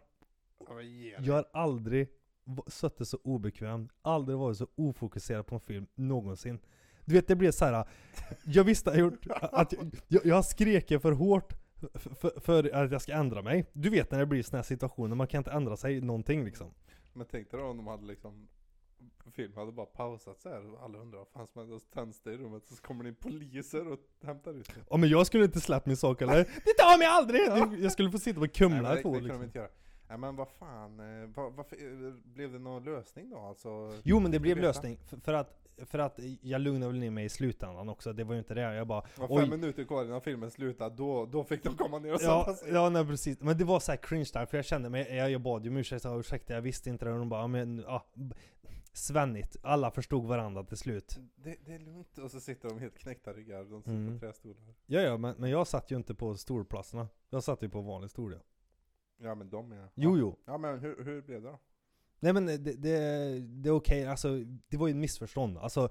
Jag 1.18 1.34
har 1.34 1.44
aldrig 1.52 2.08
suttit 2.66 3.08
så 3.08 3.18
obekväm, 3.24 3.88
aldrig 4.02 4.38
varit 4.38 4.56
så 4.58 4.66
ofokuserad 4.74 5.46
på 5.46 5.54
en 5.54 5.60
film 5.60 5.86
någonsin. 5.94 6.58
Du 7.06 7.14
vet 7.14 7.28
det 7.28 7.36
blev 7.36 7.50
så 7.50 7.64
här. 7.64 7.84
jag 8.44 8.64
visste 8.64 8.90
jag 8.90 8.98
gjort, 8.98 9.26
att 9.30 9.74
jag, 10.08 10.26
jag, 10.26 10.44
skrek 10.44 10.88
för 11.02 11.12
hårt 11.12 11.52
för, 11.94 12.40
för, 12.40 12.74
att 12.74 12.92
jag 12.92 13.02
ska 13.02 13.12
ändra 13.12 13.42
mig. 13.42 13.66
Du 13.72 13.90
vet 13.90 14.10
när 14.10 14.18
det 14.18 14.26
blir 14.26 14.42
såna 14.42 14.58
här 14.58 14.64
situationer, 14.64 15.16
man 15.16 15.26
kan 15.26 15.38
inte 15.38 15.50
ändra 15.50 15.76
sig 15.76 16.00
någonting 16.00 16.44
liksom. 16.44 16.74
Men 17.12 17.26
tänk 17.30 17.50
dig 17.50 17.60
då 17.60 17.66
om 17.66 17.76
de 17.76 17.86
hade 17.86 18.06
liksom 18.06 18.48
Filmen 19.32 19.58
hade 19.58 19.72
bara 19.72 19.86
pausat 19.86 20.40
så 20.40 20.48
här 20.48 20.72
och 20.74 20.82
alla 20.82 20.98
undrar 20.98 21.18
vad 21.18 21.28
fan 21.28 21.46
som 21.46 21.60
hände, 21.60 21.80
så 21.80 21.86
tänds 21.86 22.20
det 22.20 22.32
i 22.32 22.36
rummet 22.36 22.62
så 22.66 22.82
kommer 22.82 23.04
det 23.04 23.08
in 23.08 23.14
poliser 23.14 23.88
och 23.88 23.98
hämtar 24.22 24.54
ut 24.54 24.66
det. 24.66 24.80
Ja 24.90 24.96
men 24.96 25.08
jag 25.08 25.26
skulle 25.26 25.44
inte 25.44 25.60
släppt 25.60 25.86
min 25.86 25.96
sak 25.96 26.22
eller? 26.22 26.34
Det 26.64 26.74
tar 26.78 26.98
mig 26.98 27.06
aldrig! 27.06 27.82
Jag 27.84 27.92
skulle 27.92 28.10
få 28.10 28.18
sitta 28.18 28.34
på 28.34 28.40
Nej, 28.40 28.48
Kumla 28.48 28.92
i 28.92 28.96
det, 28.96 29.02
två 29.02 29.12
det 29.12 29.16
år 29.16 29.20
kunde 29.20 29.34
de 29.34 29.42
liksom. 29.42 29.44
inte 29.44 29.58
göra. 29.58 29.68
Nej 30.08 30.18
men 30.18 30.36
vad 30.36 30.48
fan, 30.48 31.00
eh, 31.00 31.28
vad, 31.34 31.52
varför, 31.52 31.76
eh, 32.06 32.12
blev 32.24 32.52
det 32.52 32.58
någon 32.58 32.84
lösning 32.84 33.30
då 33.30 33.38
alltså? 33.38 33.92
Jo 34.04 34.20
men 34.20 34.30
det 34.30 34.38
blev 34.38 34.58
lösning, 34.58 34.98
för, 35.06 35.16
för 35.16 35.32
att 35.34 35.62
för 35.86 35.98
att 35.98 36.18
jag 36.42 36.60
lugnade 36.60 36.92
väl 36.92 37.00
ner 37.00 37.10
mig 37.10 37.24
i 37.24 37.28
slutändan 37.28 37.88
också, 37.88 38.12
det 38.12 38.24
var 38.24 38.32
ju 38.34 38.38
inte 38.38 38.54
det. 38.54 38.60
Jag 38.60 38.86
bara 38.86 39.00
Det 39.16 39.20
var 39.26 39.40
fem 39.40 39.50
minuter 39.50 39.84
kvar 39.84 40.04
innan 40.04 40.20
filmen 40.20 40.50
slutade, 40.50 40.96
då, 40.96 41.26
då 41.26 41.44
fick 41.44 41.62
de 41.62 41.76
komma 41.76 41.98
ner 41.98 42.14
och 42.14 42.20
Ja, 42.22 42.44
sätta 42.44 42.56
sig. 42.56 42.72
ja 42.72 42.90
nej, 42.90 43.06
precis. 43.06 43.40
Men 43.40 43.58
det 43.58 43.64
var 43.64 43.80
så 43.80 43.92
här 43.92 43.96
cringe 43.96 44.26
där, 44.32 44.46
för 44.46 44.56
jag 44.58 44.64
kände 44.64 44.88
mig, 44.90 45.16
jag, 45.16 45.30
jag 45.30 45.40
bad 45.40 45.64
ju 45.64 45.70
om 45.70 45.76
ursäkt, 45.76 46.04
jag 46.04 46.12
sa, 46.12 46.18
ursäkta 46.20 46.54
jag 46.54 46.62
visste 46.62 46.90
inte 46.90 47.04
det, 47.04 47.12
och 47.12 47.18
de 47.18 47.28
bara, 47.28 47.40
"Ja, 47.40 47.46
men 47.46 47.78
ja, 47.78 48.06
Svennigt, 48.92 49.56
alla 49.62 49.90
förstod 49.90 50.24
varandra 50.24 50.64
till 50.64 50.76
slut. 50.76 51.18
Det, 51.36 51.56
det 51.66 51.74
är 51.74 51.78
lugnt, 51.78 52.18
och 52.18 52.30
så 52.30 52.40
sitter 52.40 52.68
de 52.68 52.78
helt 52.78 52.98
knäckta 52.98 53.32
ryggar, 53.32 53.64
de 53.64 53.82
sitter 53.82 53.90
Mm. 53.96 54.14
på 54.20 54.26
trästolar. 54.26 54.74
Ja, 54.86 55.00
ja, 55.00 55.16
men, 55.16 55.34
men 55.38 55.50
jag 55.50 55.66
satt 55.66 55.90
ju 55.90 55.96
inte 55.96 56.14
på 56.14 56.34
stolplatserna. 56.36 57.08
Jag 57.30 57.42
satt 57.42 57.62
ju 57.62 57.68
på 57.68 57.80
vanlig 57.80 58.10
stol 58.10 58.32
ja. 58.32 58.38
Ja 59.18 59.34
men 59.34 59.50
de 59.50 59.72
är... 59.72 59.88
Jo, 59.94 60.18
jo. 60.18 60.36
Ja 60.44 60.58
men 60.58 60.78
hur, 60.78 61.04
hur 61.04 61.22
blev 61.22 61.42
det 61.42 61.48
då? 61.48 61.58
Nej 62.20 62.32
men 62.32 62.46
det, 62.46 62.56
det, 62.58 62.98
det 63.40 63.68
är 63.68 63.72
okej, 63.74 64.06
alltså 64.06 64.28
det 64.68 64.76
var 64.76 64.86
ju 64.88 64.90
ett 64.90 64.96
missförstånd. 64.96 65.58
Alltså, 65.58 65.88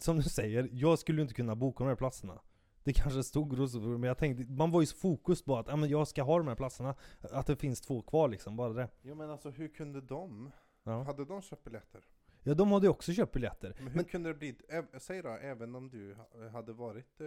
som 0.00 0.16
du 0.16 0.22
säger, 0.22 0.68
jag 0.72 0.98
skulle 0.98 1.18
ju 1.18 1.22
inte 1.22 1.34
kunna 1.34 1.56
boka 1.56 1.84
de 1.84 1.88
här 1.88 1.96
platserna. 1.96 2.40
Det 2.84 2.92
kanske 2.92 3.22
stod 3.22 3.58
Rosengård, 3.58 4.00
men 4.00 4.08
jag 4.08 4.18
tänkte, 4.18 4.52
man 4.52 4.70
var 4.70 4.80
ju 4.80 4.86
så 4.86 4.96
fokus 4.96 5.42
på 5.42 5.56
att 5.56 5.66
ja, 5.68 5.76
men 5.76 5.88
jag 5.88 6.08
ska 6.08 6.22
ha 6.22 6.38
de 6.38 6.48
här 6.48 6.54
platserna. 6.54 6.94
Att 7.20 7.46
det 7.46 7.56
finns 7.56 7.80
två 7.80 8.02
kvar 8.02 8.28
liksom, 8.28 8.56
bara 8.56 8.72
det. 8.72 8.88
Jo 9.02 9.14
men 9.14 9.30
alltså 9.30 9.50
hur 9.50 9.68
kunde 9.68 10.00
de? 10.00 10.50
Ja. 10.82 11.02
Hade 11.02 11.24
de 11.24 11.42
köpt 11.42 11.64
biljetter? 11.64 12.04
Ja, 12.42 12.54
de 12.54 12.72
hade 12.72 12.86
ju 12.86 12.90
också 12.90 13.12
köpt 13.12 13.32
biljetter. 13.32 13.76
Men 13.80 13.92
hur 13.92 14.02
kunde 14.02 14.28
det 14.28 14.34
bli, 14.34 14.56
ä- 14.68 14.98
säg 14.98 15.22
då, 15.22 15.28
även 15.28 15.74
om 15.74 15.90
du 15.90 16.14
ha- 16.14 16.48
hade 16.48 16.72
varit 16.72 17.20
eh, 17.20 17.26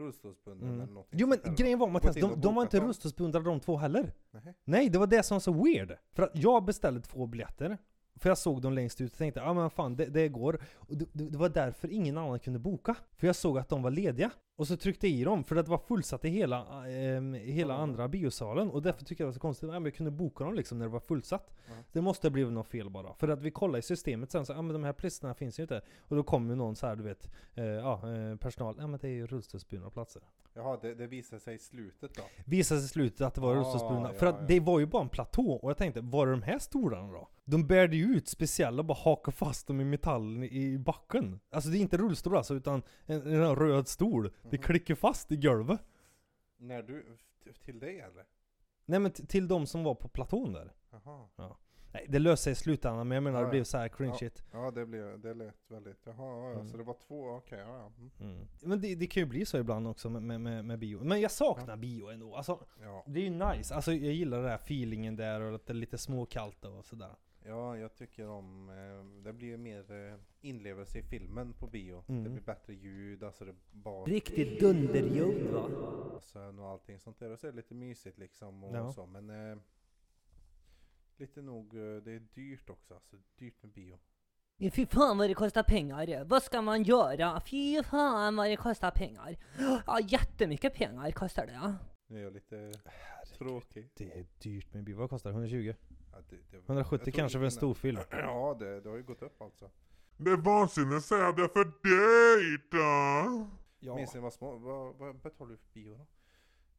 rullstolsbunden 0.00 0.68
mm. 0.68 0.80
eller 0.80 0.92
någonting 0.92 1.20
Jo 1.20 1.26
men 1.26 1.54
grejen 1.54 1.78
var 1.78 1.88
Mattias, 1.88 2.14
de, 2.14 2.40
de 2.40 2.54
var 2.54 2.62
inte 2.62 2.80
rullstolsbundna 2.80 3.40
de 3.40 3.60
två 3.60 3.76
heller. 3.76 4.12
Nej. 4.30 4.54
Nej, 4.64 4.88
det 4.88 4.98
var 4.98 5.06
det 5.06 5.22
som 5.22 5.34
var 5.34 5.40
så 5.40 5.52
weird. 5.52 5.96
För 6.12 6.22
att 6.22 6.30
jag 6.34 6.64
beställde 6.64 7.00
två 7.00 7.26
biljetter. 7.26 7.78
För 8.16 8.28
jag 8.28 8.38
såg 8.38 8.62
dem 8.62 8.72
längst 8.72 9.00
ut 9.00 9.12
och 9.12 9.18
tänkte, 9.18 9.40
ja 9.40 9.46
ah, 9.46 9.54
men 9.54 9.70
fan 9.70 9.96
det, 9.96 10.06
det 10.06 10.28
går. 10.28 10.60
Och 10.74 10.96
det 10.96 11.06
det 11.12 11.38
var 11.38 11.48
därför 11.48 11.92
ingen 11.92 12.18
annan 12.18 12.38
kunde 12.38 12.58
boka. 12.58 12.94
För 13.16 13.26
jag 13.26 13.36
såg 13.36 13.58
att 13.58 13.68
de 13.68 13.82
var 13.82 13.90
lediga. 13.90 14.30
Och 14.58 14.66
så 14.68 14.76
tryckte 14.76 15.08
jag 15.08 15.16
i 15.16 15.24
dem, 15.24 15.44
för 15.44 15.54
det 15.54 15.62
var 15.62 15.78
fullsatt 15.78 16.24
i 16.24 16.28
hela, 16.28 16.86
ehm, 16.88 17.34
hela 17.34 17.74
Ja. 17.74 17.80
andra 17.80 18.08
biosalen. 18.08 18.70
Och 18.70 18.82
därför 18.82 19.04
tyckte 19.04 19.22
jag 19.22 19.26
det 19.26 19.30
var 19.30 19.34
så 19.34 19.40
konstigt, 19.40 19.66
ja, 19.68 19.72
men 19.72 19.84
jag 19.84 19.94
kunde 19.94 20.10
boka 20.10 20.44
dem 20.44 20.54
liksom 20.54 20.78
när 20.78 20.84
det 20.86 20.92
var 20.92 21.00
fullsatt. 21.00 21.54
Ja. 21.68 21.74
Det 21.92 22.00
måste 22.00 22.26
ha 22.26 22.30
blivit 22.30 22.52
något 22.52 22.66
fel 22.68 22.90
bara. 22.90 23.14
För 23.14 23.28
att 23.28 23.42
vi 23.42 23.50
kollade 23.50 23.78
i 23.78 23.82
systemet 23.82 24.30
sen, 24.30 24.46
så 24.46 24.52
ja 24.52 24.62
men 24.62 24.72
de 24.72 24.84
här 24.84 24.92
platserna 24.92 25.34
finns 25.34 25.58
ju 25.58 25.62
inte. 25.62 25.82
Och 26.08 26.16
då 26.16 26.22
kom 26.22 26.50
ju 26.50 26.56
någon 26.56 26.76
så 26.76 26.86
här, 26.86 26.96
du 26.96 27.02
vet, 27.02 27.30
eh, 27.54 27.64
ja, 27.64 27.92
eh, 28.14 28.36
personal, 28.36 28.74
ja 28.78 28.86
men 28.86 29.00
det 29.00 29.08
är 29.08 29.12
ju 29.12 29.26
rullstolsburna 29.26 29.90
platser. 29.90 30.22
Jaha, 30.54 30.78
det, 30.82 30.94
det 30.94 31.06
visade 31.06 31.40
sig 31.40 31.54
i 31.54 31.58
slutet 31.58 32.14
då? 32.14 32.22
Visade 32.44 32.80
sig 32.80 32.86
i 32.86 32.88
slutet 32.88 33.20
att 33.20 33.34
det 33.34 33.40
var 33.40 33.52
Ah, 33.56 33.58
rullstolsburna. 33.58 34.08
ja, 34.12 34.18
för 34.18 34.26
att 34.26 34.36
ja. 34.40 34.44
det 34.48 34.60
var 34.60 34.78
ju 34.78 34.86
bara 34.86 35.02
en 35.02 35.08
platå. 35.08 35.52
Och 35.52 35.70
jag 35.70 35.76
tänkte, 35.76 36.00
var 36.00 36.26
är 36.26 36.30
de 36.30 36.42
här 36.42 36.58
stolarna 36.58 37.12
då? 37.12 37.28
De 37.44 37.66
bärde 37.66 37.96
ju 37.96 38.04
ut 38.04 38.28
speciella 38.28 38.78
och 38.78 38.84
bara 38.84 38.98
hakade 38.98 39.36
fast 39.36 39.66
dem 39.66 39.80
i 39.80 39.84
metallen 39.84 40.44
i 40.44 40.78
backen. 40.78 41.40
Alltså 41.50 41.70
det 41.70 41.78
är 41.78 41.80
inte 41.80 41.96
rullstol 41.96 42.36
alltså, 42.36 42.54
utan 42.54 42.82
en, 43.06 43.22
en 43.34 43.56
röd 43.56 43.88
stol. 43.88 44.30
Det 44.50 44.58
klickar 44.58 44.94
fast 44.94 45.32
i 45.32 45.36
golvet. 45.36 45.80
När 46.56 46.82
du, 46.82 47.06
till 47.64 47.78
dig 47.78 48.00
eller? 48.00 48.24
Nej 48.84 49.00
men 49.00 49.12
till 49.12 49.48
de 49.48 49.66
som 49.66 49.84
var 49.84 49.94
på 49.94 50.08
platån 50.08 50.52
där. 50.52 50.72
Jaha. 50.90 51.56
Nej, 51.92 52.06
det 52.08 52.18
löste 52.18 52.44
sig 52.44 52.52
i 52.52 52.54
slutändan, 52.54 53.08
men 53.08 53.14
jag 53.14 53.22
menar 53.22 53.38
Ja, 53.38 53.42
det 53.42 53.46
ja. 53.46 53.50
blev 53.50 53.64
så 53.64 53.78
här 53.78 53.88
cringeigt. 53.88 54.44
Ja 54.52 54.70
det 54.70 54.86
blev, 54.86 55.20
det 55.20 55.34
lät 55.34 55.70
väldigt, 55.70 56.06
jaha 56.06 56.16
ja, 56.16 56.50
ja. 56.50 56.54
Mm. 56.54 56.68
så 56.68 56.76
det 56.76 56.82
var 56.82 56.96
två, 57.08 57.28
okej 57.30 57.58
ja, 57.58 57.66
ja. 57.66 57.92
Mm. 57.98 58.34
Mm. 58.34 58.46
Men 58.62 58.80
det, 58.80 58.94
det 58.94 59.06
kan 59.06 59.22
ju 59.22 59.26
bli 59.26 59.46
så 59.46 59.58
ibland 59.58 59.88
också 59.88 60.10
med, 60.10 60.40
med, 60.40 60.64
med, 60.64 60.78
bio. 60.78 61.04
Men 61.04 61.20
jag 61.20 61.30
saknar 61.30 61.76
bio 61.76 62.10
ändå. 62.10 62.36
Alltså, 62.36 62.66
ja. 62.82 63.04
det 63.06 63.20
är 63.20 63.24
ju 63.24 63.30
nice. 63.30 63.74
Alltså 63.74 63.92
jag 63.92 64.14
gillar 64.14 64.38
den 64.38 64.50
här 64.50 64.58
feelingen 64.58 65.16
där 65.16 65.40
och 65.40 65.54
att 65.54 65.66
det 65.66 65.72
är 65.72 65.74
lite 65.74 65.98
småkallt 65.98 66.64
och 66.64 66.84
sådär. 66.84 67.14
Ja, 67.48 67.76
jag 67.76 67.94
tycker 67.94 68.28
om, 68.28 68.68
eh, 68.70 69.22
det 69.24 69.32
blir 69.32 69.56
mer 69.56 69.92
eh, 69.92 70.14
inlevelse 70.40 70.98
i 70.98 71.02
filmen 71.02 71.52
på 71.52 71.66
bio. 71.66 72.04
Mm. 72.08 72.24
Det 72.24 72.30
blir 72.30 72.42
bättre 72.42 72.74
ljud, 72.74 73.24
alltså 73.24 73.44
det 73.44 73.54
bara 73.70 74.04
Riktigt 74.04 74.60
dunderljud 74.60 75.50
va? 75.50 75.68
Sen 76.22 76.58
och 76.58 76.68
allting 76.68 76.98
sånt 76.98 77.18
där. 77.18 77.30
Och 77.30 77.38
så 77.38 77.46
är 77.46 77.50
det 77.50 77.56
lite 77.56 77.74
mysigt 77.74 78.18
liksom 78.18 78.64
och 78.64 78.76
Ja. 78.76 78.92
så. 78.92 79.06
Men 79.06 79.30
eh, 79.30 79.58
lite 81.16 81.42
nog, 81.42 81.74
eh, 81.74 81.96
det 81.96 82.12
är 82.12 82.26
dyrt 82.34 82.70
också. 82.70 82.94
Alltså 82.94 83.16
dyrt 83.38 83.62
med 83.62 83.72
bio. 83.72 83.98
Men 84.56 84.70
Fy 84.70 84.86
fan 84.86 85.18
vad 85.18 85.30
det 85.30 85.34
kostar 85.34 85.62
pengar. 85.62 86.24
Vad 86.24 86.42
ska 86.42 86.62
man 86.62 86.82
göra? 86.82 87.40
Fy 87.40 87.82
fan 87.82 88.36
vad 88.36 88.50
det 88.50 88.56
kostar 88.56 88.90
pengar. 88.90 89.36
Ja, 89.86 90.00
jättemycket 90.00 90.74
pengar 90.74 91.10
kostar 91.10 91.46
det. 91.46 91.52
Ja. 91.52 91.74
Nu 92.06 92.18
är 92.18 92.22
jag 92.22 92.32
lite 92.32 92.72
tråkig. 93.38 93.90
Det 93.96 94.12
är 94.18 94.26
dyrt 94.38 94.74
med 94.74 94.84
bio. 94.84 94.96
Vad 94.96 95.10
kostar 95.10 95.30
det? 95.30 95.34
120? 95.34 95.74
Ja, 96.18 96.24
det, 96.30 96.36
det, 96.50 96.56
170 96.66 96.94
jag 96.98 97.04
tror 97.04 97.12
kanske 97.12 97.38
för 97.38 97.44
en 97.44 97.50
storfilm. 97.50 97.98
Ja, 98.10 98.56
det, 98.58 98.80
det 98.80 98.88
har 98.88 98.96
ju 98.96 99.02
gått 99.02 99.22
upp 99.22 99.42
alltså. 99.42 99.70
Det 100.16 100.30
är 100.30 100.36
vansinne 100.36 100.96
att 100.96 101.04
säga 101.04 101.32
det 101.32 101.48
för 101.48 101.64
dig 101.64 102.58
då. 102.70 103.48
Ja. 103.80 103.94
Minns 103.96 104.14
ni 104.14 104.20
vad 104.20 104.32
små, 104.32 104.56
vad, 104.56 104.94
vad 104.96 105.16
betalade 105.16 105.54
du 105.54 105.56
för 105.58 105.72
bio 105.72 105.94
då? 105.94 106.06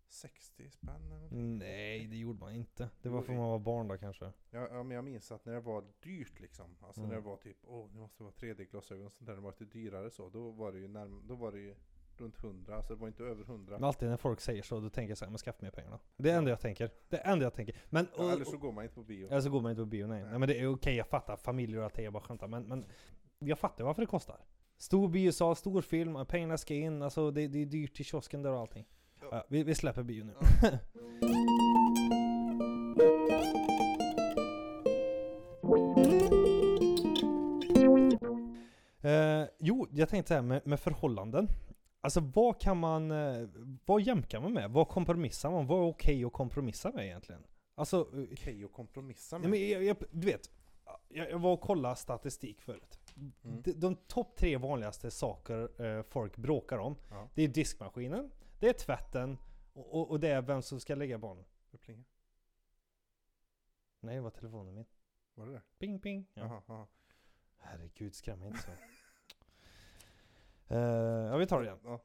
60 0.08 0.70
spänn 0.70 1.12
eller? 1.12 1.30
Nej, 1.32 2.08
det 2.08 2.16
gjorde 2.18 2.40
man 2.40 2.54
inte. 2.54 2.90
Det 3.02 3.10
var 3.10 3.22
för 3.22 3.34
man 3.34 3.50
var 3.50 3.60
barn 3.60 3.88
då 3.88 3.98
kanske. 3.98 4.26
Ja, 4.52 4.68
ja, 4.72 4.84
men 4.84 4.96
jag 4.96 5.04
minns 5.04 5.32
att 5.32 5.46
när 5.46 5.54
det 5.54 5.60
var 5.60 5.84
dyrt 6.04 6.40
liksom, 6.40 6.76
alltså 6.82 7.02
Mm. 7.02 7.10
när 7.10 7.16
det 7.16 7.22
var 7.26 7.38
typ, 7.38 7.58
åh 7.64 7.90
nu 7.94 8.00
måste 8.00 8.18
det 8.18 8.24
vara 8.24 8.34
3D-glasögon 8.36 9.06
och 9.06 9.12
sånt 9.12 9.28
där, 9.28 9.36
det 9.36 9.42
var 9.42 9.52
lite 9.60 9.66
dyrare 9.78 10.10
så, 10.12 10.30
då 10.30 10.52
var 10.52 10.72
det 10.72 10.78
ju 10.80 10.88
närm- 10.88 11.28
då 11.28 11.36
var 11.36 11.52
det 11.52 11.60
ju 11.60 11.76
runt 12.22 12.44
100, 12.44 12.76
alltså 12.76 12.94
det 12.94 13.02
var 13.02 13.08
inte 13.08 13.24
över 13.24 13.44
100. 13.44 13.74
Men 13.74 13.84
alltid 13.84 14.10
när 14.10 14.18
folk 14.18 14.42
säger 14.42 14.64
så, 14.64 14.80
då 14.80 14.90
tänker 14.90 15.12
jag 15.12 15.18
såhär, 15.18 15.30
men 15.30 15.38
skaffa 15.38 15.58
mer 15.62 15.72
pengar 15.72 15.92
då. 15.92 16.00
Det 16.18 16.30
är 16.30 16.34
det 16.34 16.38
enda 16.38 16.50
jag 16.50 16.60
tänker. 16.60 16.90
Det 17.10 17.18
är 17.18 17.24
det 17.24 17.30
enda 17.30 17.46
jag 17.46 17.54
tänker. 17.54 17.76
Men, 17.90 18.06
och, 18.06 18.26
Ja, 18.26 18.32
eller 18.32 18.46
så 18.46 18.58
går 18.58 18.72
man 18.72 18.84
inte 18.84 18.96
på 18.96 19.04
bio. 19.04 19.28
eller 19.28 19.42
så 19.42 19.50
går 19.50 19.62
man 19.62 19.72
inte 19.72 19.82
på 19.82 19.86
bio, 19.86 20.08
nej. 20.08 20.22
Nej. 20.22 20.30
nej 20.30 20.40
men 20.40 20.50
det 20.50 20.60
är 20.60 20.74
okej, 20.74 20.96
jag 20.96 21.08
fattar 21.08 21.36
familjer 21.38 21.80
och 21.80 21.86
att 21.86 21.98
jag 21.98 22.14
bara 22.14 22.24
skämtar. 22.24 22.48
Men, 22.48 22.64
men 22.64 22.86
jag 23.40 23.60
fattar 23.60 23.84
varför 23.84 24.02
det 24.02 24.06
kostar. 24.06 24.38
Stor 24.78 25.08
biosal, 25.08 25.56
stor 25.56 25.82
film, 25.82 26.26
pengarna 26.26 26.58
ska 26.58 26.74
in, 26.74 27.02
alltså 27.02 27.32
det, 27.32 27.48
det 27.48 27.62
är 27.62 27.66
dyrt 27.66 28.00
i 28.00 28.04
kiosken 28.04 28.44
där 28.44 28.52
och 28.52 28.60
allting. 28.60 28.86
Ja. 29.22 29.28
Ja, 29.32 29.46
vi, 29.50 29.64
vi 29.64 29.76
släpper 29.76 30.04
bio 30.04 30.24
nu. 30.24 30.34
Eh, 39.02 39.44
jo, 39.60 39.88
jag 39.92 40.10
tänkte 40.10 40.28
så 40.28 40.34
här 40.34 40.42
med, 40.42 40.68
med 40.68 40.80
förhållanden. 40.80 41.48
Alltså 42.02 42.20
vad 42.20 42.62
kan 42.62 42.78
man, 42.78 43.12
eh, 43.12 43.50
vad 43.86 44.02
jämkar 44.02 44.40
man 44.42 44.54
med? 44.54 44.72
Vad 44.72 44.88
kompromissar 44.88 45.52
man? 45.52 45.68
Vad 45.68 45.80
är 45.80 45.90
okej 45.90 46.26
att 46.26 46.34
kompromissa 46.34 46.92
med 46.92 47.06
egentligen? 47.06 47.44
Alltså, 47.76 47.98
eh, 48.14 48.28
Okej 48.32 48.64
att 48.64 48.74
kompromissa 48.74 49.38
nej, 49.38 49.50
med. 49.50 49.60
men 49.60 49.70
jag, 49.70 49.84
jag, 49.84 49.98
du 50.12 50.28
vet, 50.28 50.52
jag, 51.08 51.40
var 51.40 51.54
och 51.54 51.62
kollade 51.62 51.96
statistik 51.96 52.62
förut. 52.62 53.00
Mm. 53.44 53.62
De, 53.62 53.72
de 53.72 53.96
topp 53.96 54.36
tre 54.36 54.58
vanligaste 54.58 55.12
saker 55.12 55.82
eh, 55.86 56.04
folk 56.04 56.38
bråkar 56.38 56.78
om, 56.78 56.96
Ja. 57.10 57.30
det 57.36 57.44
är 57.44 57.48
diskmaskinen, 57.48 58.32
det 58.60 58.70
är 58.70 58.74
tvätten 58.74 59.38
och, 59.74 60.12
och, 60.12 60.20
det 60.20 60.28
är 60.30 60.42
vem 60.42 60.62
som 60.62 60.80
ska 60.80 60.96
lägga 60.96 61.18
barnen. 61.18 61.46
Det 61.72 61.78
plingar. 61.78 62.06
Nej, 64.00 64.16
det 64.16 64.22
var 64.22 64.30
telefonen 64.30 64.76
min. 64.76 64.86
Var 65.36 65.46
det 65.46 65.52
det? 65.54 65.62
Ping 65.80 66.00
ping. 66.00 66.26
Ja. 66.34 66.42
Jaha, 66.42 66.62
jaha. 66.68 66.88
Herregud, 67.58 68.16
skräm 68.16 68.44
inte 68.44 68.60
så. 68.60 68.72
Eh, 70.70 70.80
ja, 71.32 71.38
vi 71.38 71.46
tar 71.48 71.60
det 71.60 71.66
igen. 71.66 71.80
Ja. 71.84 72.00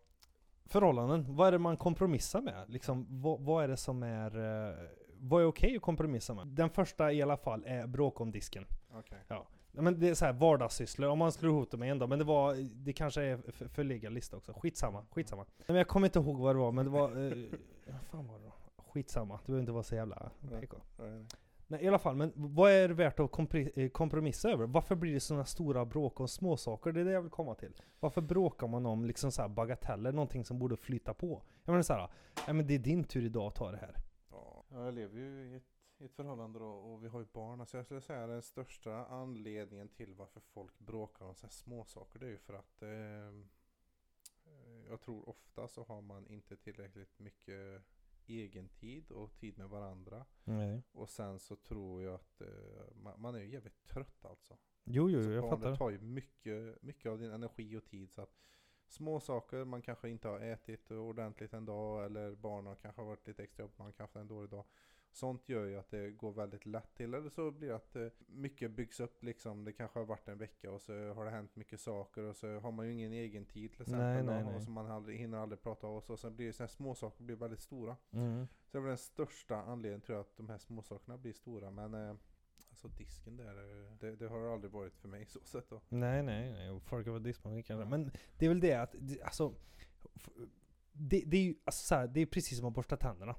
Förhållanden, 0.67 1.37
vad 1.37 1.49
är 1.49 1.53
det 1.53 1.59
man 1.59 1.77
kompromissar 1.77 2.41
med? 2.41 2.65
Liksom, 2.69 3.07
vad, 3.23 3.41
vad 3.41 3.65
är 3.65 3.69
det 3.69 3.77
som 3.77 4.03
är... 4.03 4.37
eh, 4.69 4.75
vad 5.17 5.43
är 5.43 5.47
okej 5.47 5.77
att 5.77 5.83
kompromissa 5.83 6.35
med? 6.35 6.47
Den 6.47 6.71
första 6.71 7.13
i 7.13 7.23
alla 7.23 7.37
fall 7.37 7.65
är 7.67 7.87
bråk 7.87 8.21
om 8.21 8.31
disken. 8.31 8.67
Okej. 8.93 9.19
Ja, 9.29 9.47
men 9.83 10.01
det 10.01 10.09
är 10.09 10.15
så 10.15 10.25
här 10.25 10.33
vardagssysslor, 10.33 11.09
om 11.09 11.19
man 11.19 11.33
dem 11.71 11.83
i 11.83 11.89
en 11.89 11.99
dag. 11.99 12.09
Men 12.09 12.19
det 12.19 12.25
var, 12.25 12.55
det 12.85 12.93
kanske 12.93 13.23
är 13.23 13.37
för, 13.53 13.69
förlegad 13.69 14.13
lista 14.13 14.37
också. 14.37 14.53
Skitsamma, 14.53 15.07
skitsamma. 15.11 15.47
Men 15.67 15.77
jag 15.77 15.89
kommer 15.89 16.07
inte 16.07 16.19
ihåg 16.19 16.39
vad 16.39 16.55
det 16.55 16.59
var, 16.59 16.73
men 16.73 16.85
det 16.85 16.91
var... 16.91 17.09
Eh, 17.09 17.33
vad 17.87 18.03
fan 18.03 18.27
var 18.27 18.39
det 18.39 18.45
då? 18.45 18.53
Skitsamma, 18.93 19.35
det 19.37 19.47
behöver 19.47 19.61
inte 19.61 19.73
vara 19.73 19.83
så 19.83 19.95
jävla. 19.95 20.31
PK. 20.61 20.77
Nej, 20.99 21.11
nej. 21.11 21.27
Nej 21.67 21.85
i 21.85 21.89
alla 21.89 21.99
fall, 21.99 22.17
men 22.17 22.33
vad 22.37 22.71
är 22.71 22.89
det 22.89 22.95
värt 22.95 23.21
att 23.21 23.55
eh, 23.55 23.89
kompromissa 23.89 24.51
över? 24.51 24.67
Varför 24.67 24.95
blir 24.95 25.15
det 25.15 25.21
sådana 25.21 25.45
stora 25.45 25.85
bråk 25.85 26.21
om 26.21 26.29
småsaker? 26.29 26.93
Det 26.93 27.01
är 27.01 27.05
det 27.05 27.13
jag 27.13 27.23
vill 27.23 27.31
komma 27.31 27.55
till. 27.55 27.73
Varför 28.01 28.21
bråkar 28.21 28.67
man 28.67 28.87
om 28.87 29.05
liksom 29.05 29.33
så 29.33 29.43
här 29.43 29.49
bagateller, 29.49 30.13
någonting 30.13 30.45
som 30.45 30.59
borde 30.59 30.77
flyta 30.77 31.15
på? 31.15 31.43
Jag 31.65 31.73
menar 31.73 31.83
såhär, 31.83 32.09
ja 32.47 32.53
men 32.53 32.67
det 32.67 32.75
är 32.75 32.79
din 32.79 33.05
tur 33.05 33.25
idag 33.25 33.47
att 33.47 33.55
ta 33.55 33.71
det 33.71 33.77
här. 33.77 33.97
Ja, 34.31 34.65
jag 34.71 34.95
lever 34.95 35.19
ju 35.19 35.53
i 35.53 35.55
ett, 35.55 35.63
i 35.99 36.05
ett 36.05 36.15
förhållande 36.15 36.59
då 36.59 36.67
och 36.67 37.05
vi 37.05 37.09
har 37.09 37.21
ju 37.21 37.27
barn. 37.33 37.61
Alltså 37.61 37.77
jag 37.77 37.85
skulle 37.85 38.01
säga 38.01 38.27
den 38.27 38.43
största 38.43 39.07
anledningen 39.07 39.89
till 39.89 40.15
varför 40.15 40.41
folk 40.41 40.79
bråkar 40.79 41.25
om 41.25 41.35
så 41.35 41.47
här 41.47 42.19
det 42.19 42.27
är 42.27 42.31
ju 42.31 42.39
för 42.39 42.55
att 42.55 42.83
eh, 42.83 42.89
jag 44.89 45.01
tror 45.01 45.29
ofta 45.29 45.69
så 45.69 45.85
har 45.85 46.01
man 46.01 46.27
inte 46.27 46.57
tillräckligt 46.57 47.19
mycket 47.19 47.83
egen 48.29 48.69
tid 48.69 49.11
och 49.11 49.37
tid 49.37 49.59
med 49.59 49.69
varandra. 49.69 50.27
Nej. 50.45 50.83
Och 50.93 51.09
sen 51.09 51.39
så 51.39 51.57
tror 51.57 52.03
jag 52.03 52.15
att 52.15 52.41
eh, 52.41 52.49
man, 52.95 53.21
man 53.21 53.35
är 53.35 53.41
ju 53.41 53.49
jävligt 53.49 53.85
trött 53.85 54.25
alltså. 54.25 54.57
Jo, 54.85 55.11
jo, 55.11 55.23
Så 55.23 55.31
jag 55.31 55.51
fattar. 55.51 55.71
Det 55.71 55.77
tar 55.77 55.91
ju 55.91 56.01
mycket, 56.01 56.83
mycket 56.83 57.13
av 57.13 57.19
din 57.19 57.31
energi 57.31 57.77
och 57.77 57.85
tid. 57.85 58.13
Så 58.13 58.23
att 58.23 58.37
små 58.87 59.21
saker, 59.21 59.65
man 59.65 59.83
kanske 59.83 60.09
inte 60.09 60.29
har 60.29 60.41
ätit 60.41 60.91
ordentligt 60.91 61.53
en 61.53 61.65
dag 61.65 62.05
eller 62.05 62.35
barnen 62.35 62.77
kanske 62.77 63.01
har 63.01 63.07
varit 63.07 63.27
lite 63.27 63.43
extra 63.43 63.63
jobb, 63.63 63.73
man 63.77 63.93
kanske 63.93 64.19
har 64.19 64.21
en 64.21 64.29
dålig 64.29 64.51
dag. 64.51 64.65
Sånt 65.15 65.49
gör 65.49 65.65
ju 65.65 65.79
att 65.79 65.91
det 65.91 66.11
går 66.11 66.33
väldigt 66.33 66.67
lätt 66.67 66.95
till. 66.95 67.15
Eller 67.15 67.29
så 67.29 67.51
blir 67.51 67.69
det 67.69 67.77
att 67.77 67.97
eh, 67.97 68.07
mycket 68.27 68.71
byggs 68.71 69.01
upp 69.01 69.25
liksom. 69.25 69.65
Det 69.65 69.73
kanske 69.73 69.99
har 69.99 70.07
varit 70.07 70.29
en 70.29 70.39
vecka 70.39 70.71
och 70.71 70.81
så 70.83 71.13
har 71.13 71.25
det 71.25 71.31
hänt 71.31 71.57
mycket 71.57 71.81
saker 71.81 72.23
och 72.23 72.37
så 72.37 72.59
har 72.61 72.73
man 72.73 72.87
ju 72.87 72.93
ingen 72.93 73.13
egen 73.13 73.45
tid 73.45 73.73
till 73.73 73.83
exempel. 73.83 74.07
Nej, 74.07 74.23
nej, 74.23 74.45
nej. 74.45 74.57
Och 74.57 74.63
så 74.63 74.71
man 74.71 74.87
aldrig, 74.87 75.19
hinner 75.19 75.39
aldrig 75.39 75.63
prata 75.63 75.87
av 75.87 75.97
och 75.97 76.19
så 76.19 76.31
blir 76.31 76.47
det 76.47 76.53
så 76.53 76.63
här 76.63 76.69
små 76.69 76.95
saker 76.95 77.25
blir 77.25 77.37
väldigt 77.37 77.61
stora. 77.61 77.97
Mm. 78.11 78.47
Så 78.47 78.69
det 78.71 78.79
är 78.79 78.83
väl 78.83 78.89
den 78.89 78.99
största 78.99 79.57
anledningen 79.57 80.01
tror 80.01 80.17
jag 80.17 80.21
att 80.21 80.37
de 80.37 80.49
här 80.49 80.59
små 80.59 80.83
sakerna 80.83 81.19
blir 81.19 81.33
stora. 81.33 81.71
Men 81.71 81.95
eh, 81.95 82.17
alltså 82.71 82.89
disken 82.89 83.37
där, 83.37 83.59
eh, 83.59 83.97
det, 84.01 84.17
det 84.17 84.29
har 84.29 84.53
aldrig 84.53 84.73
varit 84.73 84.97
för 84.97 85.09
mig 85.09 85.27
så 85.27 85.41
sett 85.45 85.71
då. 85.71 85.81
Nej, 85.89 86.23
nej, 86.23 86.53
nej. 86.53 86.81
Folk 86.81 87.07
har 87.07 87.13
varit 87.13 87.25
diskmaskin 87.25 87.63
kanske. 87.63 87.91
Men 87.91 88.11
det 88.39 88.45
är 88.45 88.49
väl 88.49 88.61
det 88.61 88.75
att, 88.75 88.95
alltså... 89.25 89.55
Det, 90.97 91.23
det 91.27 91.37
är 91.37 91.43
ju 91.43 91.55
alltså, 91.65 91.87
så 91.87 91.95
här, 91.95 92.07
det 92.07 92.21
är 92.21 92.27
precis 92.27 92.59
som 92.59 92.69
att 92.69 92.75
borsta 92.75 92.97
tänderna. 92.97 93.35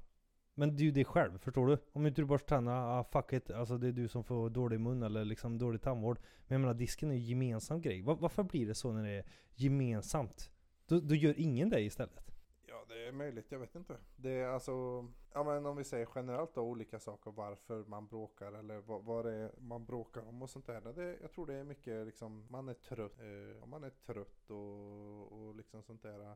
Men 0.58 0.76
det 0.76 0.82
är 0.82 0.86
ju 0.86 0.92
det 0.92 1.06
själv, 1.06 1.38
förstår 1.38 1.68
du? 1.68 1.78
Om 1.94 2.08
inte 2.08 2.22
du 2.22 2.26
borstar 2.26 2.48
tänderna, 2.48 3.00
ah, 3.00 3.04
fuck 3.04 3.34
it. 3.34 3.52
Alltså 3.52 3.78
det 3.78 3.88
är 3.88 3.92
du 3.92 4.08
som 4.08 4.24
får 4.24 4.50
dålig 4.50 4.80
mun 4.80 5.04
eller 5.04 5.26
liksom 5.26 5.58
dålig 5.58 5.82
tandvård. 5.82 6.20
Men 6.48 6.56
jag 6.56 6.62
menar, 6.62 6.74
disken 6.74 7.12
är 7.12 7.16
ju 7.16 7.22
gemensam 7.22 7.82
grej. 7.82 8.02
Var, 8.02 8.16
varför 8.16 8.44
blir 8.44 8.68
det 8.68 8.76
så 8.76 8.92
när 8.92 9.04
det 9.04 9.10
är 9.10 9.26
gemensamt? 9.56 10.52
Då, 10.88 11.00
då 11.00 11.16
gör 11.16 11.40
ingen 11.40 11.70
det 11.70 11.82
istället. 11.82 12.26
Ja, 12.68 12.86
det 12.88 13.08
är 13.08 13.12
möjligt, 13.12 13.52
jag 13.52 13.60
vet 13.60 13.76
inte. 13.76 13.98
Det 14.16 14.30
är 14.30 14.48
alltså, 14.48 14.72
ja 15.34 15.44
men 15.44 15.66
om 15.66 15.78
vi 15.78 15.84
säger 15.84 16.08
generellt 16.16 16.56
då 16.56 16.62
olika 16.62 17.00
saker 17.00 17.32
varför 17.32 17.84
man 17.84 18.08
bråkar 18.08 18.52
eller 18.52 18.78
vad, 18.78 19.04
vad 19.04 19.26
det 19.26 19.34
är 19.34 19.52
man 19.58 19.86
bråkar 19.86 20.28
om 20.28 20.42
och 20.42 20.50
sånt 20.50 20.66
där. 20.66 20.82
Det, 20.82 21.18
jag 21.22 21.32
tror 21.32 21.46
det 21.46 21.54
är 21.54 21.64
mycket 21.64 22.06
liksom, 22.06 22.46
man 22.50 22.70
är 22.70 22.74
trött, 22.74 23.20
eh, 23.20 23.68
man 23.68 23.84
är 23.84 23.90
trött 23.90 24.50
och, 24.50 25.32
och 25.32 25.56
liksom 25.56 25.84
sånt 25.84 26.02
där. 26.02 26.36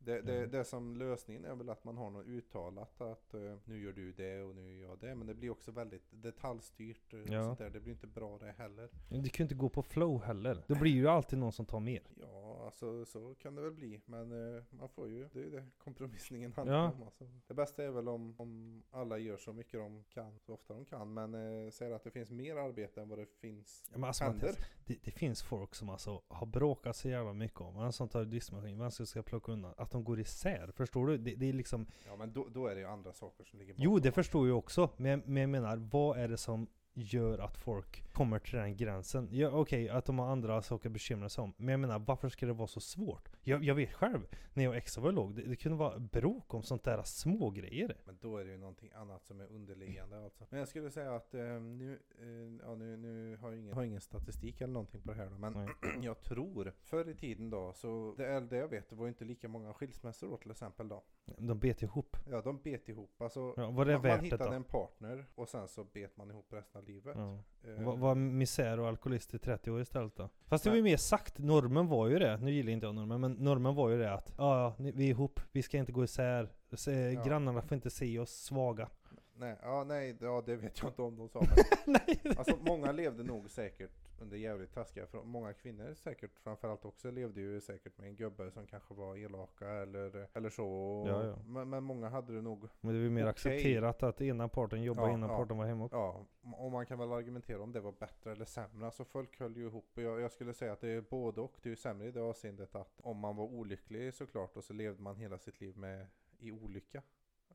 Det, 0.00 0.20
det, 0.20 0.36
Mm. 0.38 0.50
det 0.50 0.64
som 0.64 0.96
lösningen 0.96 1.44
är 1.44 1.54
väl 1.54 1.68
att 1.70 1.84
man 1.84 1.96
har 1.96 2.10
något 2.10 2.26
uttalat 2.26 3.00
att 3.00 3.34
eh, 3.34 3.40
nu 3.64 3.82
gör 3.82 3.92
du 3.92 4.12
det 4.12 4.42
och 4.42 4.54
nu 4.54 4.72
gör 4.80 4.88
jag 4.88 4.98
det. 4.98 5.14
Men 5.14 5.26
det 5.26 5.34
blir 5.34 5.50
också 5.50 5.70
väldigt 5.72 6.02
detaljstyrt 6.10 7.12
eh, 7.14 7.20
och 7.20 7.28
Ja. 7.28 7.44
sånt 7.44 7.58
där. 7.58 7.70
Det 7.70 7.80
blir 7.80 7.92
inte 7.92 8.06
bra 8.06 8.38
det 8.38 8.52
heller. 8.58 8.88
Men 9.08 9.22
Det 9.22 9.28
kan 9.28 9.44
ju 9.44 9.44
inte 9.44 9.54
gå 9.54 9.68
på 9.68 9.82
flow 9.82 10.22
heller. 10.22 10.64
Då 10.68 10.74
blir 10.74 10.92
ju 10.92 11.08
alltid 11.08 11.38
någon 11.38 11.52
som 11.52 11.66
tar 11.66 11.80
mer. 11.80 12.02
Ja, 12.20 12.62
alltså 12.64 13.04
så 13.04 13.34
kan 13.34 13.54
det 13.54 13.62
väl 13.62 13.72
bli. 13.72 14.00
Men 14.06 14.56
eh, 14.56 14.62
man 14.70 14.88
får 14.88 15.08
ju, 15.08 15.28
det 15.32 15.38
är 15.40 15.44
ju 15.44 15.50
det 15.50 15.66
kompromissningen 15.78 16.52
handlar 16.56 16.76
Ja. 16.76 16.92
om. 16.92 17.02
Alltså. 17.02 17.24
Det 17.46 17.54
bästa 17.54 17.84
är 17.84 17.90
väl 17.90 18.08
om, 18.08 18.34
om 18.40 18.82
alla 18.90 19.18
gör 19.18 19.36
så 19.36 19.52
mycket 19.52 19.72
de 19.80 20.04
kan, 20.04 20.38
så 20.40 20.54
ofta 20.54 20.74
de 20.74 20.84
kan. 20.84 21.14
Men 21.14 21.34
eh, 21.34 21.70
säger 21.70 21.92
att 21.92 22.04
det 22.04 22.10
finns 22.10 22.30
mer 22.30 22.56
arbete 22.56 23.00
än 23.02 23.08
vad 23.08 23.18
det 23.18 23.26
finns 23.26 23.84
Ja, 23.92 23.98
men 23.98 24.04
alltså, 24.08 24.24
händer. 24.24 24.54
det, 24.86 24.96
det 25.04 25.10
finns 25.10 25.42
folk 25.42 25.74
som 25.74 25.88
alltså 25.90 26.22
har 26.28 26.46
bråkat 26.46 26.96
så 26.96 27.08
jävla 27.08 27.32
mycket 27.32 27.60
om 27.60 27.76
vem 27.80 27.92
som 27.92 28.08
tar 28.08 28.24
diskmaskin, 28.24 28.78
vem 28.78 28.90
som 28.90 29.06
ska 29.06 29.22
plocka 29.22 29.52
undan. 29.52 29.74
Att 29.88 29.92
de 29.92 30.04
går 30.04 30.20
isär. 30.20 30.70
Förstår 30.76 31.06
du? 31.06 31.18
Det, 31.18 31.34
det 31.34 31.48
är 31.48 31.52
liksom 31.52 31.86
Ja, 32.06 32.16
men 32.16 32.32
då, 32.32 32.48
då 32.54 32.66
är 32.66 32.74
det 32.74 32.80
ju 32.80 32.86
andra 32.86 33.12
saker 33.12 33.44
som 33.44 33.58
ligger 33.58 33.72
bakom. 33.72 33.84
Jo, 33.84 33.98
det 33.98 34.12
förstår 34.12 34.48
jag 34.48 34.58
också. 34.58 34.90
Men, 34.96 35.22
men 35.26 35.40
jag 35.40 35.50
menar, 35.50 35.76
vad 35.76 36.18
är 36.18 36.28
det 36.28 36.36
som 36.36 36.66
gör 36.98 37.38
att 37.38 37.56
folk 37.56 38.12
kommer 38.12 38.38
till 38.38 38.58
den 38.58 38.76
gränsen? 38.76 39.28
Ja, 39.32 39.50
Okej, 39.50 39.88
att 39.88 40.04
de 40.04 40.18
har 40.18 40.26
andra 40.26 40.62
saker 40.62 40.88
att 40.88 40.92
bekymra 40.92 41.28
sig 41.28 41.42
om. 41.42 41.54
Men 41.56 41.68
jag 41.68 41.80
menar, 41.80 41.98
varför 41.98 42.28
ska 42.28 42.46
det 42.46 42.52
vara 42.52 42.68
så 42.68 42.80
svårt? 42.80 43.28
Jag, 43.42 43.64
jag 43.64 43.74
vet 43.74 43.92
själv, 43.92 44.26
när 44.54 44.64
jag 44.64 44.70
och 44.70 44.76
Exa 44.76 45.00
var 45.00 45.12
låg, 45.12 45.34
det, 45.34 45.42
det 45.42 45.56
kunde 45.56 45.78
vara 45.78 45.98
bråk 45.98 46.54
om 46.54 46.62
sånt 46.62 46.84
där 46.84 47.02
små 47.02 47.50
grejer. 47.50 47.96
Men 48.04 48.18
då 48.20 48.36
är 48.36 48.44
det 48.44 48.50
ju 48.50 48.58
någonting 48.58 48.90
annat 48.94 49.24
som 49.24 49.40
är 49.40 49.46
underliggande 49.46 50.24
alltså. 50.24 50.46
Men 50.50 50.58
jag 50.58 50.68
skulle 50.68 50.90
säga 50.90 51.14
att 51.14 51.34
eh, 51.34 51.40
nu, 51.60 51.98
eh, 52.18 52.66
ja, 52.66 52.74
nu, 52.74 52.96
nu 52.96 53.36
har 53.36 53.48
jag 53.50 53.58
ingen, 53.58 53.74
har 53.74 53.82
ingen 53.82 54.00
statistik 54.00 54.60
eller 54.60 54.72
någonting 54.72 55.00
på 55.00 55.10
det 55.10 55.16
här 55.16 55.30
då, 55.30 55.38
men 55.38 55.68
jag 56.02 56.20
tror 56.20 56.72
förr 56.82 57.08
i 57.08 57.14
tiden 57.14 57.50
då, 57.50 57.72
så 57.72 58.14
det, 58.16 58.26
är 58.26 58.40
det 58.40 58.56
jag 58.56 58.68
vet, 58.68 58.90
det 58.90 58.96
var 58.96 59.04
ju 59.04 59.08
inte 59.08 59.24
lika 59.24 59.48
många 59.48 59.74
skilsmässor 59.74 60.28
då 60.28 60.36
till 60.36 60.50
exempel 60.50 60.88
då. 60.88 61.04
De 61.38 61.58
bet 61.58 61.82
ihop. 61.82 62.16
Ja, 62.30 62.40
de 62.40 62.58
bet 62.58 62.88
ihop. 62.88 63.22
Alltså, 63.22 63.54
Ja, 63.56 63.70
var 63.70 63.84
det 63.84 63.92
man, 63.92 64.02
man 64.02 64.02
värt 64.02 64.20
det 64.20 64.24
hittade 64.24 64.44
då? 64.44 64.52
en 64.52 64.64
partner 64.64 65.26
och 65.34 65.48
sen 65.48 65.68
så 65.68 65.84
bet 65.84 66.16
man 66.16 66.30
ihop 66.30 66.52
resten 66.52 66.78
av 66.78 66.84
livet. 66.88 67.16
Ja. 67.16 67.38
Eh, 67.64 67.84
Var, 67.84 67.96
var 67.96 68.14
misär 68.14 68.80
och 68.80 68.88
alkoholist 68.88 69.34
i 69.34 69.38
30 69.38 69.70
år 69.70 69.80
istället 69.80 70.16
då? 70.16 70.28
Fast 70.46 70.64
det 70.64 70.70
var 70.70 70.76
ju 70.76 70.82
mer 70.82 70.96
sagt, 70.96 71.38
normen 71.38 71.86
var 71.88 72.08
ju 72.08 72.18
det, 72.18 72.36
nu 72.36 72.50
gillar 72.50 72.72
inte 72.72 72.86
jag 72.86 72.94
normen, 72.94 73.20
men 73.20 73.32
normen 73.32 73.74
var 73.74 73.90
ju 73.90 73.98
det 73.98 74.12
att 74.12 74.34
ja, 74.38 74.74
vi 74.78 75.04
är 75.06 75.10
ihop, 75.10 75.40
vi 75.52 75.62
ska 75.62 75.78
inte 75.78 75.92
gå 75.92 76.04
isär, 76.04 76.48
Se, 76.72 76.92
Ja. 77.12 77.24
grannarna 77.24 77.62
får 77.62 77.74
inte 77.74 77.90
se 77.90 78.18
oss 78.18 78.30
svaga. 78.30 78.88
Nej, 79.36 79.56
ja, 79.62 79.84
nej, 79.84 80.16
ja, 80.20 80.42
det 80.46 80.56
vet 80.56 80.78
jag 80.82 80.90
inte 80.90 81.02
om 81.02 81.16
de 81.16 81.28
sa. 81.28 81.40
Men, 81.86 81.96
Nej! 82.06 82.20
alltså, 82.38 82.56
många 82.60 82.92
levde 82.92 83.22
nog 83.22 83.50
säkert 83.50 83.90
under 84.22 84.36
jävligt 84.36 84.72
taskiga 84.74 85.06
för 85.06 85.22
Många 85.22 85.52
kvinnor 85.52 85.94
säkert 85.94 86.38
framförallt 86.38 86.84
också 86.84 87.10
levde 87.10 87.40
ju 87.40 87.60
säkert 87.60 87.98
med 87.98 88.08
en 88.08 88.16
gubbe 88.16 88.50
som 88.50 88.66
kanske 88.66 88.94
var 88.94 89.16
elaka 89.16 89.68
eller, 89.70 90.28
eller 90.32 90.50
så. 90.50 90.62
Ja, 91.08 91.24
ja. 91.24 91.36
Men, 91.46 91.68
men 91.70 91.84
många 91.84 92.08
hade 92.08 92.34
det 92.34 92.42
nog, 92.42 92.68
Men 92.80 92.92
det 92.94 92.98
var 92.98 93.04
ju 93.04 93.10
mer 93.10 93.22
Okej. 93.22 93.30
accepterat 93.30 94.02
att 94.02 94.20
ena 94.20 94.48
parten 94.48 94.82
jobbade 94.82 95.08
Ja, 95.08 95.14
innan 95.14 95.30
ja. 95.30 95.36
parten 95.36 95.58
var 95.58 95.66
hemma. 95.66 95.88
ja, 95.92 96.24
och 96.58 96.70
man 96.70 96.86
kan 96.86 96.98
väl 96.98 97.12
argumentera 97.12 97.62
om 97.62 97.72
det 97.72 97.80
var 97.80 97.92
bättre 97.92 98.32
eller 98.32 98.44
sämre. 98.44 98.84
Alltså 98.86 99.04
folk 99.04 99.40
höll 99.40 99.56
ju 99.56 99.66
ihop. 99.66 99.90
Jag, 99.94 100.20
jag 100.20 100.32
skulle 100.32 100.54
säga 100.54 100.72
att 100.72 100.80
det 100.80 100.88
är 100.88 101.00
både 101.00 101.40
och. 101.40 101.54
Det 101.62 101.68
är 101.68 101.70
ju 101.70 101.76
sämre 101.76 102.08
i 102.08 102.10
det 102.10 102.20
avseendet 102.22 102.74
att 102.74 103.00
om 103.00 103.16
man 103.18 103.36
var 103.36 103.44
olycklig 103.44 104.14
såklart 104.14 104.56
och 104.56 104.64
så 104.64 104.72
levde 104.72 105.02
man 105.02 105.16
hela 105.16 105.38
sitt 105.38 105.60
liv 105.60 105.76
med 105.76 106.06
i 106.38 106.52
olycka. 106.52 107.02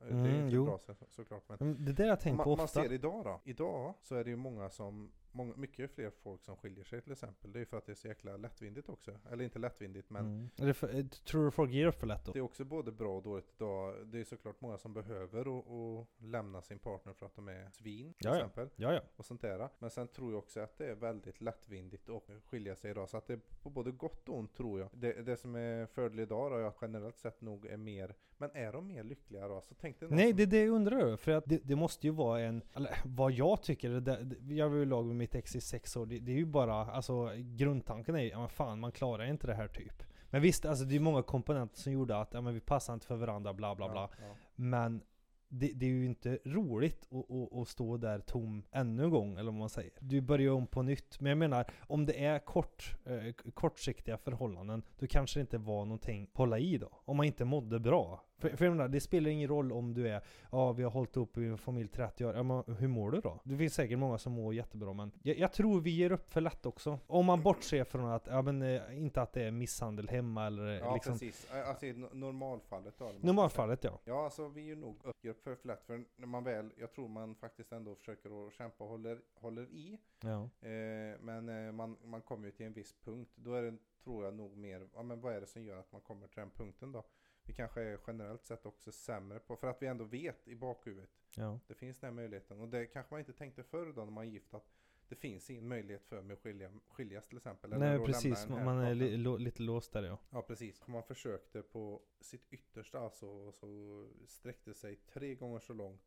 Det 0.00 0.06
är 0.06 0.10
Mm, 0.10 0.26
inte 0.44 0.54
jo. 0.56 0.64
bra 0.64 0.78
så, 0.78 0.94
såklart. 1.08 1.48
Men 1.48 1.58
Men 1.60 1.84
det 1.84 1.92
där 1.92 2.06
jag 2.06 2.20
tänkt 2.20 2.36
man, 2.36 2.44
på 2.44 2.56
man 2.56 2.64
ofta. 2.64 2.82
ser 2.82 2.92
idag 2.92 3.24
då. 3.24 3.40
Idag 3.44 3.94
så 4.02 4.14
är 4.14 4.24
det 4.24 4.30
ju 4.30 4.36
många 4.36 4.70
som, 4.70 5.12
många, 5.34 5.54
mycket 5.56 5.90
fler 5.90 6.10
folk 6.10 6.42
som 6.44 6.56
skiljer 6.56 6.84
sig 6.84 7.00
till 7.02 7.12
exempel. 7.12 7.52
Det 7.52 7.58
är 7.58 7.60
ju 7.60 7.66
för 7.66 7.78
att 7.78 7.86
det 7.86 7.92
är 7.92 7.96
så 7.96 8.08
jäkla 8.08 8.36
lättvindigt 8.36 8.88
också. 8.88 9.10
Eller 9.30 9.44
inte 9.44 9.58
lättvindigt 9.58 10.10
men 10.10 10.24
Mm. 10.24 10.48
Är 10.56 10.66
det 10.66 10.74
för, 10.74 10.94
eh, 10.98 11.04
tror 11.06 11.44
du 11.44 11.50
folk 11.50 11.70
ger 11.72 11.86
upp 11.86 11.94
för 12.00 12.06
lätt 12.06 12.24
då? 12.24 12.32
det 12.32 12.38
är 12.38 12.42
också 12.42 12.64
både 12.64 12.92
bra 12.92 13.16
och 13.16 13.22
dåligt 13.22 13.52
idag. 13.56 14.06
Det 14.06 14.20
är 14.20 14.24
såklart 14.24 14.60
många 14.60 14.78
som 14.78 14.94
behöver 14.94 15.48
och, 15.48 16.06
lämna 16.18 16.62
sin 16.62 16.78
partner 16.78 17.12
för 17.12 17.26
att 17.26 17.34
de 17.36 17.48
är 17.48 17.70
svin 17.70 18.12
till 18.14 18.26
Ja, 18.26 18.30
ja. 18.30 18.36
exempel. 18.36 18.68
Ja. 18.76 19.00
Och 19.16 19.24
sånt 19.24 19.40
där. 19.40 19.68
Men 19.78 19.90
sen 19.90 20.08
tror 20.08 20.32
jag 20.32 20.38
också 20.38 20.60
att 20.60 20.78
det 20.78 20.86
är 20.86 20.94
väldigt 20.94 21.40
lättvindigt 21.40 22.08
att 22.08 22.22
skilja 22.44 22.76
sig 22.76 22.90
idag. 22.90 23.08
Så 23.08 23.16
att 23.16 23.26
det 23.26 23.32
är 23.32 23.40
på 23.62 23.70
både 23.70 23.90
gott 23.90 24.28
och 24.28 24.38
ont 24.38 24.54
tror 24.54 24.80
jag. 24.80 24.88
Det, 24.92 25.12
det 25.12 25.36
som 25.36 25.54
är 25.54 25.86
fördel 25.86 26.20
idag 26.20 26.50
då, 26.52 26.58
jag 26.60 26.74
generellt 26.80 27.18
sett 27.18 27.40
nog 27.40 27.66
är 27.66 27.76
mer, 27.76 28.14
men 28.38 28.50
är 28.54 28.72
de 28.72 28.86
mer 28.86 29.02
lyckliga 29.04 29.48
då? 29.48 29.60
Så 29.60 29.74
tänk 29.74 30.00
dig 30.00 30.08
Nej, 30.10 30.28
som- 30.28 30.36
det 30.36 30.42
är 30.42 30.46
det 30.46 30.60
jag 30.64 30.68
undrar. 30.74 31.16
För 31.16 31.32
att 31.32 31.44
det, 31.46 31.60
det 31.64 31.76
måste 31.76 32.06
ju 32.06 32.12
vara 32.12 32.40
en, 32.40 32.62
eller 32.74 32.96
vad 33.04 33.32
jag 33.32 33.62
tycker, 33.62 33.90
det, 33.90 34.54
jag 34.54 34.68
var 34.68 34.76
ju 34.76 34.84
lag 34.84 35.06
med 35.06 35.23
mitt 35.24 35.34
ex 35.34 35.56
i 35.56 35.60
sex 35.60 35.96
år. 35.96 36.06
Det, 36.06 36.18
det 36.18 36.32
är 36.32 36.36
ju 36.36 36.46
bara, 36.46 36.74
alltså 36.74 37.30
grundtanken 37.36 38.14
är 38.14 38.20
ju, 38.20 38.28
ja 38.28 38.38
men 38.38 38.48
fan 38.48 38.80
man 38.80 38.92
klarar 38.92 39.24
inte 39.24 39.46
det 39.46 39.54
här 39.54 39.68
typ. 39.68 40.02
Men 40.30 40.42
visst, 40.42 40.64
alltså 40.64 40.84
det 40.84 40.96
är 40.96 41.00
många 41.00 41.22
komponenter 41.22 41.80
som 41.80 41.92
gjorde 41.92 42.16
att, 42.16 42.34
ja 42.34 42.40
men 42.40 42.54
vi 42.54 42.60
passar 42.60 42.94
inte 42.94 43.06
för 43.06 43.16
varandra, 43.16 43.52
bla 43.52 43.74
bla 43.74 43.88
bla. 43.88 44.00
Ja, 44.00 44.24
ja. 44.26 44.34
Men 44.56 45.02
det, 45.48 45.72
det 45.74 45.86
är 45.86 45.90
ju 45.90 46.06
inte 46.06 46.38
roligt 46.44 47.08
att, 47.12 47.30
att, 47.30 47.58
att 47.58 47.68
stå 47.68 47.96
där 47.96 48.18
tom 48.18 48.62
ännu 48.72 49.04
en 49.04 49.10
gång, 49.10 49.32
eller 49.32 49.50
vad 49.50 49.58
man 49.58 49.68
säger. 49.68 49.92
Du 50.00 50.20
börjar 50.20 50.52
om 50.52 50.66
på 50.66 50.82
nytt. 50.82 51.20
Men 51.20 51.30
jag 51.30 51.38
menar, 51.38 51.66
om 51.80 52.06
det 52.06 52.24
är 52.24 52.38
kort, 52.38 52.96
eh, 53.04 53.32
kortsiktiga 53.54 54.16
förhållanden, 54.18 54.82
då 54.98 55.06
kanske 55.06 55.38
det 55.38 55.40
inte 55.40 55.58
var 55.58 55.84
någonting 55.84 56.28
att 56.32 56.38
hålla 56.38 56.58
i 56.58 56.78
då. 56.78 56.88
Om 57.04 57.16
man 57.16 57.26
inte 57.26 57.44
mådde 57.44 57.80
bra. 57.80 58.24
För, 58.50 58.56
för 58.56 58.70
menar, 58.70 58.88
det 58.88 59.00
spelar 59.00 59.30
ingen 59.30 59.48
roll 59.48 59.72
om 59.72 59.94
du 59.94 60.08
är, 60.08 60.22
ja 60.52 60.72
vi 60.72 60.82
har 60.82 60.90
hållit 60.90 61.16
upp 61.16 61.38
i 61.38 61.44
en 61.46 61.58
familj 61.58 61.88
30 61.88 62.24
år, 62.24 62.34
ja, 62.34 62.42
men 62.42 62.76
hur 62.76 62.88
mår 62.88 63.10
du 63.10 63.20
då? 63.20 63.40
Det 63.44 63.56
finns 63.56 63.74
säkert 63.74 63.98
många 63.98 64.18
som 64.18 64.32
mår 64.32 64.54
jättebra, 64.54 64.92
men 64.92 65.12
jag, 65.22 65.38
jag 65.38 65.52
tror 65.52 65.80
vi 65.80 65.90
ger 65.90 66.12
upp 66.12 66.30
för 66.30 66.40
lätt 66.40 66.66
också. 66.66 66.98
Om 67.06 67.26
man 67.26 67.42
bortser 67.42 67.84
från 67.84 68.04
att, 68.10 68.26
ja 68.26 68.42
men 68.42 68.62
eh, 68.62 68.98
inte 69.02 69.22
att 69.22 69.32
det 69.32 69.42
är 69.42 69.50
misshandel 69.50 70.08
hemma 70.08 70.46
eller 70.46 70.66
eh, 70.66 70.74
Ja, 70.78 70.94
liksom, 70.94 71.12
precis. 71.12 71.50
Alltså 71.50 71.86
i 71.86 71.92
no- 71.92 72.14
normalfallet 72.14 72.94
då. 72.98 73.12
normalfallet 73.20 73.84
ja. 73.84 74.00
Ja, 74.04 74.24
alltså 74.24 74.48
vi 74.48 74.60
är 74.60 74.64
ju 74.64 74.76
nog 74.76 74.96
uppger 75.04 75.30
upp 75.30 75.42
för 75.42 75.54
för 75.54 75.68
lätt. 75.68 75.84
För 75.84 76.04
när 76.16 76.26
man 76.26 76.44
väl, 76.44 76.72
jag 76.76 76.92
tror 76.92 77.08
man 77.08 77.34
faktiskt 77.34 77.72
ändå 77.72 77.94
försöker 77.94 78.46
att 78.46 78.52
kämpa 78.52 78.84
och 78.84 78.90
håller, 78.90 79.20
håller 79.34 79.62
i. 79.62 79.98
ja. 80.20 80.42
Eh, 80.68 81.18
men 81.20 81.48
eh, 81.66 81.72
man, 81.72 81.96
man 82.04 82.22
kommer 82.22 82.46
ju 82.46 82.52
till 82.52 82.66
en 82.66 82.72
viss 82.72 82.94
punkt. 83.04 83.30
Då 83.34 83.54
är 83.54 83.62
det, 83.62 83.76
tror 84.04 84.24
jag 84.24 84.34
nog 84.34 84.56
mer, 84.56 84.88
ja 84.94 85.02
men 85.02 85.20
vad 85.20 85.34
är 85.34 85.40
det 85.40 85.46
som 85.46 85.64
gör 85.64 85.78
att 85.78 85.92
man 85.92 86.00
kommer 86.00 86.26
till 86.26 86.40
den 86.40 86.50
punkten 86.50 86.92
då? 86.92 87.04
Vi 87.46 87.52
kanske 87.52 87.82
är 87.82 87.98
generellt 88.06 88.44
sett 88.44 88.66
också 88.66 88.92
sämre 88.92 89.38
på, 89.38 89.56
för 89.56 89.66
att 89.66 89.82
vi 89.82 89.86
ändå 89.86 90.04
vet 90.04 90.48
i 90.48 90.54
bakhuvudet, 90.54 91.10
ja. 91.36 91.60
det 91.66 91.74
finns 91.74 91.98
den 91.98 92.08
här 92.08 92.14
möjligheten. 92.14 92.60
Och 92.60 92.68
det 92.68 92.86
kanske 92.86 93.14
man 93.14 93.20
inte 93.20 93.32
tänkte 93.32 93.62
förr 93.62 93.92
då 93.92 94.04
när 94.04 94.12
man 94.12 94.30
gift, 94.30 94.54
att 94.54 94.74
det 95.08 95.14
finns 95.14 95.50
ingen 95.50 95.68
möjlighet 95.68 96.04
för 96.04 96.22
mig 96.22 96.34
att 96.34 96.40
skilja, 96.40 96.70
skiljas 96.88 97.26
till 97.26 97.36
exempel. 97.36 97.72
eller 97.72 97.96
Nej 97.96 98.06
precis, 98.06 98.48
man, 98.48 98.78
är 98.78 98.94
li, 98.94 99.16
lo, 99.16 99.36
lite 99.36 99.62
låst 99.62 99.92
där 99.92 100.02
ja. 100.02 100.18
Ja 100.30 100.42
precis. 100.42 100.86
Man 100.86 101.02
försökte 101.02 101.62
på 101.62 102.02
sitt 102.20 102.52
yttersta 102.52 103.00
alltså, 103.00 103.26
och 103.26 103.54
så 103.54 104.04
sträckte 104.26 104.74
sig 104.74 104.96
tre 104.96 105.34
gånger 105.34 105.58
så 105.58 105.72
långt. 105.72 106.02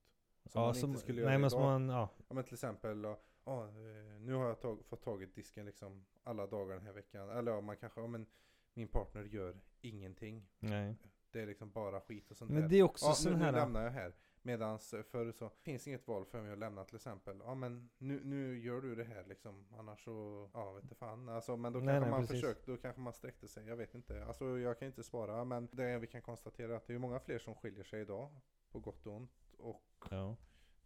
Som 0.46 0.62
ja 0.62 0.66
man 0.66 0.76
som, 0.76 0.90
inte 0.90 1.02
skulle 1.02 1.22
nej 1.22 1.32
göra 1.32 1.40
men 1.40 1.48
idag. 1.48 1.62
man, 1.62 1.90
ja. 1.90 2.10
Ja 2.28 2.36
men 2.36 2.44
till 2.44 2.54
exempel, 2.54 3.04
ja, 3.46 3.72
nu 4.20 4.34
har 4.34 4.46
jag 4.46 4.60
tag, 4.60 4.86
fått 4.86 5.02
tagit 5.02 5.36
disken 5.36 5.66
liksom 5.66 6.06
alla 6.24 6.48
dagar 6.48 6.76
den 6.76 6.86
här 6.86 6.94
veckan. 6.94 7.30
Eller 7.30 7.52
ja, 7.52 7.62
man 7.62 7.78
kanske, 7.78 8.02
ja 8.02 8.08
men 8.08 8.26
min 8.74 8.88
partner 8.88 9.24
gör 9.24 9.56
ingenting. 9.82 10.48
Nej. 10.60 10.96
Det 11.38 11.44
är 11.44 11.48
liksom 11.48 11.72
bara 11.72 12.02
skit 12.02 12.32
och 12.32 12.38
sånt 12.38 12.52
Men 12.52 12.62
där. 12.62 12.70
det 12.70 12.80
är 12.80 12.84
också 12.84 13.06
ja, 13.06 13.14
sån 13.14 13.34
nu, 13.34 13.40
här... 13.40 13.52
nu 13.52 13.58
lämnar 13.58 13.84
jag 13.84 13.92
här. 13.92 14.14
Medans 14.42 14.94
eh, 14.94 15.04
förr 15.04 15.32
så 15.32 15.50
finns 15.50 15.88
inget 15.88 16.08
val 16.08 16.26
för 16.26 16.42
mig 16.42 16.52
att 16.52 16.58
lämna 16.58 16.84
till 16.84 16.96
exempel. 16.96 17.38
Ja 17.46 17.56
men 17.56 17.90
nu, 17.98 18.24
nu 18.24 18.60
gör 18.60 18.82
du 18.82 18.96
det 18.96 19.04
här 19.04 19.24
liksom. 19.28 19.66
Annars 19.78 20.04
så, 20.04 20.50
ja 20.54 20.74
vet 20.74 20.84
inte 20.84 20.96
fan. 20.96 21.30
Alltså, 21.30 21.58
men 21.58 21.74
då 21.74 21.80
Nej, 21.80 21.88
kanske 21.88 22.02
nej, 22.02 22.10
man 22.12 22.20
precis. 22.28 22.42
försökte, 22.42 22.72
då 22.72 22.78
kanske 22.78 23.02
man 23.02 23.14
sträckte 23.14 23.48
sig. 23.48 23.68
Jag 23.68 23.76
vet 23.76 23.96
inte. 23.96 24.26
Alltså 24.26 24.60
jag 24.60 24.80
kan 24.80 24.88
inte 24.88 25.04
svara. 25.04 25.44
Men 25.46 25.68
det 25.72 25.98
vi 26.00 26.08
kan 26.08 26.22
konstatera 26.22 26.72
är 26.74 26.76
att 26.78 26.88
det 26.88 26.94
är 26.94 27.00
många 27.00 27.20
fler 27.20 27.40
som 27.40 27.56
skiljer 27.56 27.84
sig 27.84 28.02
idag. 28.02 28.30
På 28.72 28.80
gott 28.80 29.08
och 29.08 29.14
ont. 29.16 29.54
Och 29.58 29.84
Ja. 30.10 30.36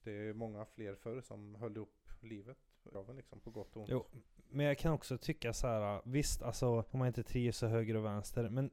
det 0.03 0.11
är 0.11 0.33
många 0.33 0.65
fler 0.65 0.95
förr 0.95 1.21
som 1.21 1.55
höll 1.55 1.77
upp 1.77 2.09
livet. 2.19 2.57
Liksom 3.15 3.39
på 3.39 3.49
gott 3.51 3.75
och 3.75 3.81
ont. 3.81 3.89
Jo, 3.91 4.05
men 4.49 4.65
jag 4.65 4.77
kan 4.77 4.93
också 4.93 5.17
tycka 5.17 5.53
så 5.53 5.67
här. 5.67 6.01
visst 6.05 6.41
alltså 6.41 6.67
om 6.91 6.99
man 6.99 7.07
inte 7.07 7.23
trivs 7.23 7.57
så 7.57 7.67
höger 7.67 7.95
och 7.95 8.05
vänster, 8.05 8.49
men 8.49 8.71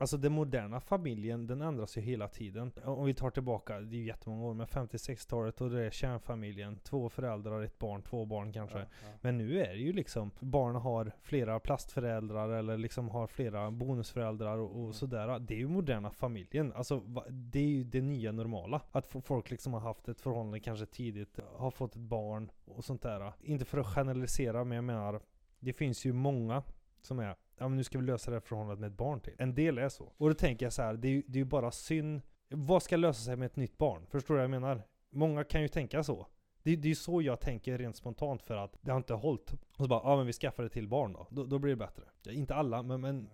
Alltså 0.00 0.16
den 0.16 0.32
moderna 0.32 0.80
familjen, 0.80 1.46
den 1.46 1.62
ändras 1.62 1.96
ju 1.96 2.00
hela 2.00 2.28
tiden. 2.28 2.72
Om 2.84 3.06
vi 3.06 3.14
tar 3.14 3.30
tillbaka, 3.30 3.80
det 3.80 3.96
är 3.96 3.98
ju 3.98 4.06
jättemånga 4.06 4.44
år, 4.44 4.54
men 4.54 4.66
50-60-talet 4.66 5.60
och 5.60 5.70
det 5.70 5.86
är 5.86 5.90
kärnfamiljen. 5.90 6.78
Två 6.78 7.08
föräldrar, 7.08 7.62
ett 7.62 7.78
barn, 7.78 8.02
två 8.02 8.24
barn 8.24 8.52
kanske. 8.52 8.78
Ja, 8.78 8.84
ja. 9.02 9.08
Men 9.20 9.38
nu 9.38 9.60
är 9.60 9.68
det 9.68 9.78
ju 9.80 9.92
liksom, 9.92 10.30
barn 10.40 10.74
har 10.74 11.12
flera 11.22 11.60
plastföräldrar 11.60 12.48
eller 12.48 12.76
liksom 12.78 13.08
har 13.08 13.26
flera 13.26 13.70
bonusföräldrar 13.70 14.58
och, 14.58 14.70
och 14.70 14.80
Mm. 14.80 14.92
sådär. 14.92 15.38
Det 15.38 15.54
är 15.54 15.58
ju 15.58 15.68
moderna 15.68 16.10
familjen. 16.10 16.72
Alltså 16.72 17.00
det 17.30 17.58
är 17.58 17.68
ju 17.68 17.84
det 17.84 18.00
nya 18.00 18.32
normala. 18.32 18.80
Att 18.92 19.06
folk 19.24 19.50
liksom 19.50 19.72
har 19.72 19.80
haft 19.80 20.08
ett 20.08 20.20
förhållande 20.20 20.60
kanske 20.60 20.86
tidigt, 20.86 21.38
har 21.56 21.70
fått 21.70 21.92
ett 21.96 22.00
barn 22.02 22.50
och 22.64 22.84
sånt 22.84 23.02
där. 23.02 23.32
Inte 23.42 23.64
för 23.64 23.78
att 23.78 23.86
generalisera 23.86 24.64
men 24.64 24.76
jag 24.76 24.84
menar, 24.84 25.20
det 25.58 25.72
finns 25.72 26.04
ju 26.04 26.12
många 26.12 26.62
som 27.02 27.18
är 27.18 27.36
ja 27.60 27.68
men 27.68 27.76
nu 27.76 27.84
ska 27.84 27.98
vi 27.98 28.04
lösa 28.04 28.30
det 28.30 28.34
här 28.34 28.40
förhållandet 28.40 28.78
med 28.78 28.90
ett 28.90 28.96
barn 28.96 29.20
till. 29.20 29.34
En 29.38 29.54
del 29.54 29.78
är 29.78 29.88
så. 29.88 30.12
Och 30.16 30.28
då 30.28 30.34
tänker 30.34 30.66
jag 30.66 30.72
så 30.72 30.82
här, 30.82 30.94
det 30.94 31.08
är 31.08 31.12
ju 31.12 31.22
det 31.26 31.40
är 31.40 31.44
bara 31.44 31.70
synd. 31.70 32.22
Vad 32.48 32.82
ska 32.82 32.96
lösa 32.96 33.22
sig 33.22 33.36
med 33.36 33.46
ett 33.46 33.56
nytt 33.56 33.78
barn? 33.78 34.06
Förstår 34.06 34.34
du 34.34 34.38
vad 34.38 34.44
jag 34.44 34.50
menar? 34.50 34.82
Många 35.10 35.44
kan 35.44 35.62
ju 35.62 35.68
tänka 35.68 36.02
så. 36.02 36.26
Det, 36.62 36.76
det 36.76 36.86
är 36.86 36.88
ju 36.88 36.94
så 36.94 37.22
jag 37.22 37.40
tänker 37.40 37.78
rent 37.78 37.96
spontant 37.96 38.42
för 38.42 38.56
att 38.56 38.78
det 38.80 38.90
har 38.90 38.96
inte 38.96 39.14
hållit. 39.14 39.52
Och 39.52 39.84
så 39.84 39.88
bara, 39.88 40.00
ja 40.04 40.16
men 40.16 40.26
vi 40.26 40.32
skaffar 40.32 40.62
det 40.62 40.68
till 40.68 40.88
barn 40.88 41.12
då. 41.12 41.26
Då, 41.30 41.44
då 41.44 41.58
blir 41.58 41.70
det 41.70 41.76
bättre. 41.76 42.04
Ja, 42.22 42.32
inte 42.32 42.54
alla, 42.54 42.82
men, 42.82 43.00
men. 43.00 43.30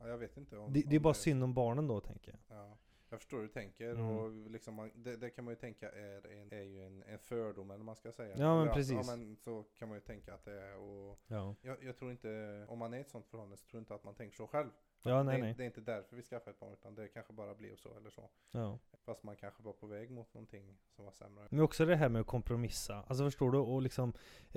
Ja, 0.00 0.08
jag 0.08 0.18
vet 0.18 0.36
inte 0.36 0.58
om, 0.58 0.72
det, 0.72 0.82
det 0.82 0.96
är 0.96 0.98
om 0.98 1.02
bara 1.02 1.14
synd 1.14 1.44
om 1.44 1.54
barnen 1.54 1.86
då 1.86 2.00
tänker 2.00 2.30
jag. 2.30 2.58
Ja, 2.58 2.78
jag 3.12 3.20
förstår 3.20 3.36
hur 3.36 3.46
du 3.46 3.52
tänker 3.52 3.90
Mm. 3.90 4.06
och 4.06 4.50
liksom 4.50 4.74
man, 4.74 4.90
det, 4.94 5.16
det 5.16 5.30
kan 5.30 5.44
man 5.44 5.52
ju 5.52 5.56
tänka 5.56 5.90
är, 5.90 6.26
en, 6.26 6.52
är 6.52 6.62
ju 6.62 6.86
en, 6.86 7.02
en 7.02 7.18
fördom 7.18 7.70
eller 7.70 7.84
man 7.84 7.96
ska 7.96 8.12
säga. 8.12 8.36
Ja, 8.38 8.64
men 8.64 8.74
precis. 8.74 9.08
Ja 9.08 9.16
men 9.16 9.36
så 9.36 9.64
kan 9.74 9.88
man 9.88 9.96
ju 9.96 10.00
tänka 10.00 10.34
att 10.34 10.44
det 10.44 10.60
är 10.62 10.76
och 10.76 11.18
Ja, 11.26 11.54
jag, 11.62 11.84
jag 11.84 11.96
tror 11.96 12.10
inte, 12.10 12.64
om 12.68 12.78
man 12.78 12.94
är 12.94 12.98
i 12.98 13.00
ett 13.00 13.10
sånt 13.10 13.26
förhållande 13.26 13.56
så 13.56 13.66
tror 13.66 13.78
jag 13.78 13.82
inte 13.82 13.94
att 13.94 14.04
man 14.04 14.14
tänker 14.14 14.36
så 14.36 14.46
själv. 14.46 14.70
Ja 15.10 15.22
nej 15.22 15.36
det, 15.36 15.42
nej. 15.42 15.54
det 15.56 15.62
är 15.62 15.66
inte 15.66 15.80
därför 15.80 16.16
vi 16.16 16.22
skaffar 16.22 16.50
ett 16.50 16.60
barn 16.60 16.72
utan 16.72 16.94
det 16.94 17.08
kanske 17.08 17.32
bara 17.32 17.54
blev 17.54 17.76
så 17.76 17.96
eller 17.96 18.10
så. 18.10 18.30
Ja. 18.50 18.78
Fast 19.04 19.22
man 19.22 19.36
kanske 19.36 19.62
var 19.62 19.72
på 19.72 19.86
väg 19.86 20.10
mot 20.10 20.34
någonting 20.34 20.78
som 20.96 21.04
var 21.04 21.12
sämre. 21.12 21.46
Men 21.50 21.60
också 21.60 21.86
det 21.86 21.96
här 21.96 22.08
med 22.08 22.20
att 22.20 22.26
kompromissa. 22.26 23.02
Alltså 23.06 23.24
förstår 23.24 23.50
du? 23.50 23.58
Och 23.58 23.82
liksom, 23.82 24.12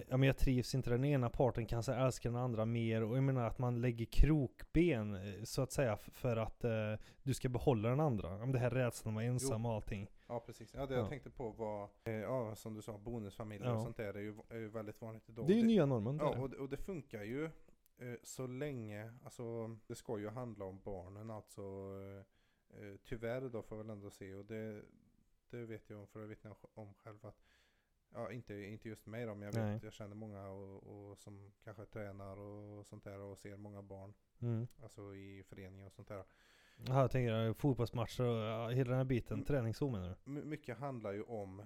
ja 0.08 0.18
men 0.18 0.24
jag 0.28 0.38
trivs 0.38 0.76
inte. 0.76 0.90
Den 0.90 1.06
ena 1.06 1.30
parten 1.30 1.66
kanske 1.66 1.94
älskar 1.94 2.30
den 2.30 2.40
andra 2.40 2.66
mer. 2.66 3.04
Och 3.04 3.18
jag 3.18 3.24
menar 3.24 3.48
att 3.48 3.60
man 3.60 3.82
lägger 3.82 4.06
krokben 4.06 5.16
eh, 5.16 5.44
så 5.44 5.62
att 5.62 5.72
säga 5.72 5.98
för 5.98 6.38
att 6.38 6.64
eh, 6.64 6.72
du 7.24 7.34
ska 7.34 7.50
behålla 7.50 7.90
den 7.90 8.00
andra. 8.00 8.44
Om 8.44 8.52
det 8.52 8.60
här 8.60 8.70
rädslan 8.70 9.12
att 9.14 9.16
vara 9.16 9.26
ensam 9.26 9.66
och 9.66 9.74
allting. 9.74 10.08
Ja 10.28 10.40
precis, 10.40 10.74
ja 10.74 10.86
det 10.86 10.94
Ja. 10.94 11.00
jag 11.00 11.10
tänkte 11.10 11.30
på 11.30 11.50
var, 11.50 11.90
eh, 12.04 12.14
ja 12.14 12.56
som 12.56 12.74
du 12.74 12.82
sa, 12.82 12.98
bonusfamiljer 12.98 13.68
Ja. 13.68 13.76
och 13.76 13.82
sånt 13.84 13.98
där 13.98 14.14
är 14.14 14.20
ju, 14.20 14.36
är 14.50 14.58
ju 14.58 14.68
väldigt 14.70 15.02
vanligt 15.02 15.30
idag. 15.30 15.48
Det 15.48 15.54
är 15.54 15.58
ju 15.58 15.64
nya 15.64 15.86
normen. 15.86 16.20
är 16.20 16.24
Ja, 16.24 16.38
och, 16.38 16.50
det- 16.50 16.58
och 16.58 16.70
det 16.70 16.78
funkar 16.78 17.24
ju 17.24 17.46
eh, 17.46 17.52
så 18.24 18.48
länge, 18.48 19.14
alltså 19.24 19.68
det 19.88 19.96
ska 19.96 20.20
ju 20.20 20.30
handla 20.30 20.66
om 20.66 20.80
barnen 20.84 21.30
alltså. 21.32 21.62
Eh, 21.62 22.80
eh, 22.82 22.96
tyvärr 23.04 23.42
då 23.50 23.62
får 23.64 23.78
jag 23.78 23.84
väl 23.84 23.92
ändå 23.96 24.10
se 24.10 24.34
och 24.34 24.46
det, 24.46 24.82
det 25.50 25.66
vet 25.66 25.90
jag 25.90 26.00
om 26.00 26.08
för 26.08 26.20
jag 26.20 26.28
vet 26.28 26.46
om 26.74 26.94
själv 26.94 27.26
att 27.26 27.44
Ja, 28.14 28.32
inte, 28.32 28.54
inte 28.56 28.90
just 28.90 29.06
mig 29.06 29.26
då, 29.26 29.36
men 29.36 29.42
jag 29.42 29.54
vet, 29.54 29.64
Nej. 29.64 29.80
jag 29.84 29.94
känner 29.94 30.16
många 30.16 30.50
och, 30.50 30.84
och 31.12 31.18
som 31.18 31.52
kanske 31.64 31.86
tränar 31.86 32.38
och 32.40 32.86
sånt 32.86 33.04
där 33.04 33.20
och 33.20 33.38
ser 33.38 33.58
många 33.58 33.82
barn, 33.82 34.14
Mm. 34.42 34.68
alltså 34.84 35.16
i 35.16 35.44
föreningar 35.44 35.86
och 35.86 35.94
sånt 35.94 36.08
där. 36.08 36.24
Jaha, 36.78 37.02
jag 37.02 37.12
tänker 37.12 37.48
eh, 37.48 37.54
fotbollsmatcher 37.54 38.24
och 38.24 38.74
hela 38.74 38.90
den 38.90 38.98
här 38.98 39.04
biten. 39.06 39.34
Mm. 39.34 39.46
Träningszon 39.46 39.92
menar 39.92 40.10
du? 40.26 40.32
My- 40.32 40.44
mycket 40.44 40.78
handlar 40.78 41.12
ju 41.12 41.24
om 41.24 41.66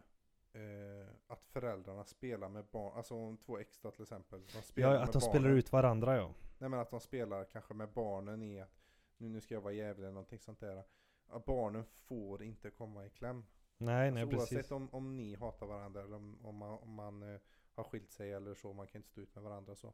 eh, 0.54 1.08
att 1.28 1.46
föräldrarna 1.46 2.04
spelar 2.06 2.50
med 2.50 2.66
barn, 2.66 2.98
alltså 2.98 3.16
om 3.16 3.38
två 3.38 3.58
extra 3.58 3.92
till 3.92 4.02
exempel. 4.02 4.42
De 4.54 4.62
spelar 4.62 4.94
Ja, 4.94 5.02
att 5.02 5.14
de 5.14 5.22
spelar 5.22 5.42
barnen. 5.42 5.58
ut 5.58 5.72
varandra 5.72 6.16
ja. 6.18 6.34
Nej 6.58 6.70
men 6.70 6.80
att 6.80 6.90
de 6.90 7.00
spelar 7.00 7.44
kanske 7.46 7.74
med 7.74 7.90
barnen 7.90 8.44
i 8.44 8.62
att 8.62 8.80
nu, 9.18 9.30
nu 9.30 9.42
ska 9.42 9.54
jag 9.54 9.62
vara 9.62 9.74
jävlig 9.74 10.04
eller 10.04 10.14
någonting 10.14 10.40
sånt 10.40 10.60
där. 10.60 10.84
Att 11.28 11.46
barnen 11.46 11.84
får 11.86 12.44
inte 12.44 12.70
komma 12.70 13.06
i 13.06 13.10
kläm. 13.10 13.46
Nej, 13.78 14.12
nej 14.12 14.24
alltså, 14.24 14.38
precis. 14.38 14.54
oavsett 14.54 14.72
om, 14.72 14.90
om 14.92 15.18
ni 15.18 15.36
hatar 15.36 15.66
varandra 15.66 16.02
eller 16.04 16.16
om, 16.16 16.38
om 16.46 16.56
man, 16.56 16.80
om 16.80 16.94
man 16.94 17.34
eh, 17.34 17.40
har 17.76 17.84
skilt 17.84 18.12
sig 18.12 18.34
eller 18.34 18.54
så, 18.56 18.74
man 18.74 18.88
kan 18.88 19.00
inte 19.00 19.10
stå 19.10 19.22
ut 19.22 19.36
med 19.36 19.44
varandra 19.44 19.76
så. 19.76 19.94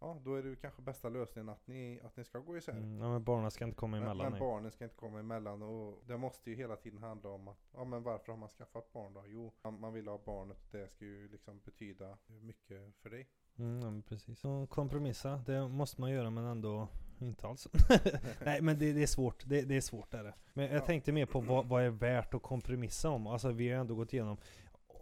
Ja, 0.00 0.20
då 0.24 0.34
är 0.34 0.42
det 0.42 0.56
kanske 0.56 0.82
bästa 0.82 1.08
lösningen 1.08 1.48
att 1.48 1.66
ni, 1.66 2.00
att 2.04 2.16
ni 2.16 2.24
ska 2.24 2.38
gå 2.38 2.56
isär. 2.56 2.72
Mm, 2.72 2.98
ja, 3.00 3.08
men 3.08 3.24
barnen 3.24 3.50
ska 3.50 3.64
inte 3.64 3.76
komma 3.76 3.96
Men, 3.96 4.02
emellan. 4.02 4.24
men 4.24 4.32
nej. 4.32 4.40
barnen 4.40 4.70
ska 4.70 4.84
inte 4.84 4.96
komma 4.96 5.18
emellan 5.20 5.62
och 5.62 6.02
det 6.06 6.16
måste 6.16 6.50
ju 6.50 6.56
hela 6.56 6.76
tiden 6.76 6.98
handla 7.02 7.30
om 7.30 7.48
att, 7.48 7.58
ja 7.74 7.84
men 7.84 8.02
varför 8.02 8.32
har 8.32 8.38
man 8.38 8.48
skaffat 8.48 8.92
barn 8.92 9.14
då? 9.14 9.22
Jo, 9.26 9.52
man, 9.62 9.80
man 9.80 9.92
vill 9.92 10.08
ha 10.08 10.18
barnet 10.24 10.56
och 10.62 10.68
det 10.78 10.88
ska 10.88 11.04
ju 11.04 11.28
liksom 11.28 11.60
betyda 11.64 12.18
mycket 12.26 12.94
för 13.02 13.10
dig. 13.10 13.28
Mm, 13.58 13.78
men 13.78 14.02
precis. 14.02 14.38
Så 14.40 14.66
kompromissa, 14.66 15.36
det 15.46 15.68
måste 15.68 16.00
man 16.00 16.10
göra 16.10 16.30
men 16.30 16.44
ändå 16.44 16.88
inte 17.18 17.46
alls. 17.46 17.68
Nej 18.44 18.60
men 18.62 18.78
det, 18.78 18.92
det 18.92 19.02
är 19.02 19.06
svårt, 19.06 19.42
det, 19.46 19.62
det 19.62 19.76
är 19.76 19.80
svårt 19.80 20.14
är 20.14 20.24
det. 20.24 20.34
Men 20.54 20.64
jag 20.64 20.74
Ja. 20.74 20.80
tänkte 20.86 21.12
mer 21.12 21.26
på 21.26 21.40
vad, 21.40 21.66
vad 21.66 21.82
är 21.82 21.90
värt 21.90 22.34
att 22.34 22.42
kompromissa 22.42 23.10
om? 23.10 23.26
Alltså 23.26 23.52
vi 23.52 23.70
har 23.70 23.80
ändå 23.80 23.94
gått 23.94 24.12
igenom 24.12 24.36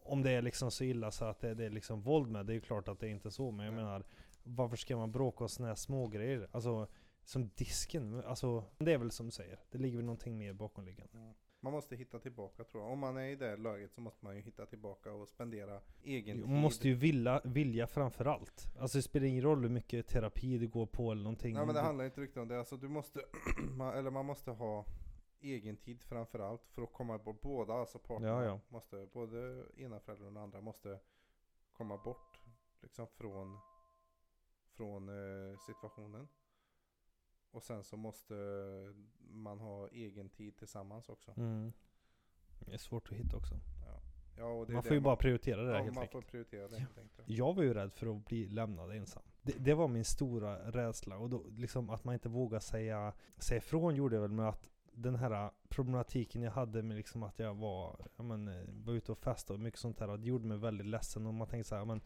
om 0.07 0.23
det 0.23 0.31
är 0.31 0.43
liksom 0.43 0.71
så 0.71 0.85
illa 0.85 1.11
så 1.11 1.25
att 1.25 1.41
det, 1.41 1.55
det 1.55 1.65
är 1.65 1.71
liksom 1.71 2.01
våld 2.03 2.31
med, 2.31 2.47
det 2.47 2.53
är 2.53 2.55
ju 2.55 2.61
klart 2.61 2.89
att 2.89 3.01
det 3.01 3.07
är 3.07 3.11
inte 3.11 3.31
så. 3.31 3.51
Men 3.51 3.67
jag 3.67 3.75
Nej. 3.75 3.85
menar, 3.85 4.05
varför 4.45 4.77
ska 4.77 4.97
man 4.97 5.13
bråka 5.13 5.45
om 5.45 5.49
såna 5.49 5.69
här 5.69 5.75
smågrejer? 5.75 6.49
Alltså, 6.53 6.87
som 7.23 7.49
disken, 7.49 8.25
alltså 8.25 8.65
det 8.79 8.93
är 8.93 8.99
väl 8.99 9.11
som 9.11 9.27
du 9.27 9.33
säger, 9.33 9.61
det 9.71 9.79
ligger 9.79 9.97
väl 9.97 10.07
någonting 10.07 10.39
mer 10.39 10.53
bakomliggande. 10.53 11.35
Man 11.61 11.73
måste 11.73 11.97
hitta 11.97 12.19
tillbaka 12.19 12.65
tror 12.65 12.83
jag. 12.83 12.93
Om 12.93 12.99
man 12.99 13.17
är 13.17 13.27
i 13.29 13.37
det 13.37 13.57
läget 13.57 13.93
så 13.93 14.01
måste 14.01 14.25
man 14.25 14.37
ju 14.37 14.43
hitta 14.43 14.67
tillbaka 14.67 15.13
och 15.13 15.29
spendera 15.29 15.81
egen 16.03 16.37
tid. 16.37 16.49
Man 16.49 16.61
måste 16.61 16.89
ju 16.89 16.95
vilja, 16.95 17.41
vilja 17.45 17.87
framför 17.87 18.25
allt. 18.25 18.67
Alltså 18.79 18.99
det 18.99 19.03
spelar 19.03 19.27
ingen 19.27 19.43
roll 19.43 19.63
hur 19.63 19.69
mycket 19.69 20.07
terapi 20.07 20.59
det 20.59 20.67
går 20.67 20.87
på 20.87 21.13
eller 21.13 21.23
någonting. 21.23 21.55
Nej 21.55 21.67
men 21.67 21.75
det 21.75 21.81
handlar 21.81 22.05
inte 22.05 22.21
riktigt 22.21 22.37
om 22.37 22.49
det. 22.49 22.59
Alltså 22.59 22.77
du 22.77 22.89
måste, 22.89 23.21
man, 23.77 23.95
eller 23.95 24.11
man 24.11 24.27
måste 24.27 24.51
ha 24.51 24.85
egen 25.41 25.77
tid 25.77 26.03
framför 26.03 26.39
allt 26.39 26.63
för 26.69 26.83
att 26.83 26.93
komma 26.93 27.19
bort. 27.19 27.41
Båda 27.41 27.75
alltså 27.75 27.99
parterna 27.99 28.29
Ja, 28.29 28.45
ja. 28.45 28.61
måste, 28.69 29.07
både 29.13 29.65
ena 29.77 30.01
föräldern 30.01 30.27
och 30.27 30.33
den 30.33 30.43
andra 30.43 30.61
måste 30.61 30.99
komma 31.73 31.97
bort 31.97 32.41
liksom 32.83 33.07
från, 33.07 33.59
från 34.77 35.09
eh, 35.09 35.59
situationen. 35.59 36.29
Och 37.51 37.63
sen 37.63 37.85
så 37.85 37.97
måste 37.97 38.35
man 39.19 39.61
ha 39.61 39.89
egen 39.89 40.29
tid 40.29 40.57
tillsammans 40.57 41.09
också. 41.09 41.35
Mm. 41.37 41.73
Det 42.59 42.75
är 42.75 42.79
svårt 42.79 43.13
att 43.13 43.19
hitta 43.19 43.37
också. 43.37 43.55
Ja, 44.37 44.67
är 44.67 44.73
Man 44.73 44.83
får 44.83 44.93
ju 44.93 45.01
bara 45.01 45.17
prioritera 45.17 45.63
det 45.63 45.67
där 45.67 45.75
ja, 45.75 45.83
helt 45.83 45.95
man 45.95 46.03
enkelt. 46.03 46.25
får 46.25 46.31
prioritera 46.31 46.69
det 46.69 46.79
helt 46.79 46.99
enkelt. 46.99 47.29
Jag 47.29 47.55
var 47.55 47.63
ju 47.63 47.75
rädd 47.75 47.93
för 47.93 48.17
att 48.17 48.25
bli 48.27 48.49
lämnad 48.49 48.91
ensam. 48.97 49.23
Det, 49.43 49.53
det 49.59 49.75
var 49.75 49.89
min 49.89 50.05
stora 50.05 50.71
rädsla. 50.71 51.17
Och 51.17 51.31
då, 51.31 51.45
liksom 51.49 51.91
att 51.91 52.05
man 52.05 52.15
inte 52.15 52.29
vågar 52.29 52.61
säga, 52.61 53.13
säga 53.39 53.59
ifrån 53.59 53.97
gjorde 53.97 54.17
jag 54.17 54.23
väl 54.23 54.31
med 54.31 54.49
att 54.49 54.71
den 54.93 55.15
här 55.15 55.51
problematiken 55.69 56.43
jag 56.43 56.53
hade 56.53 56.83
med 56.83 56.97
liksom 56.97 57.23
att 57.23 57.39
jag 57.39 57.55
var, 57.55 58.07
ja 58.17 58.23
men, 58.23 58.49
eh, 58.49 58.65
var 58.69 58.93
ute 58.93 59.13
och 59.13 59.19
festade 59.19 59.55
och 59.55 59.61
mycket 59.61 59.81
sånt 59.81 59.99
där. 59.99 60.17
Det 60.17 60.27
gjorde 60.27 60.47
mig 60.47 60.59
väldigt 60.59 60.87
ledsen. 60.87 61.27
Och 61.27 61.35
man 61.35 61.49
tänkte 61.49 61.69
så 61.69 61.77
här, 61.77 61.85
men 61.85 62.01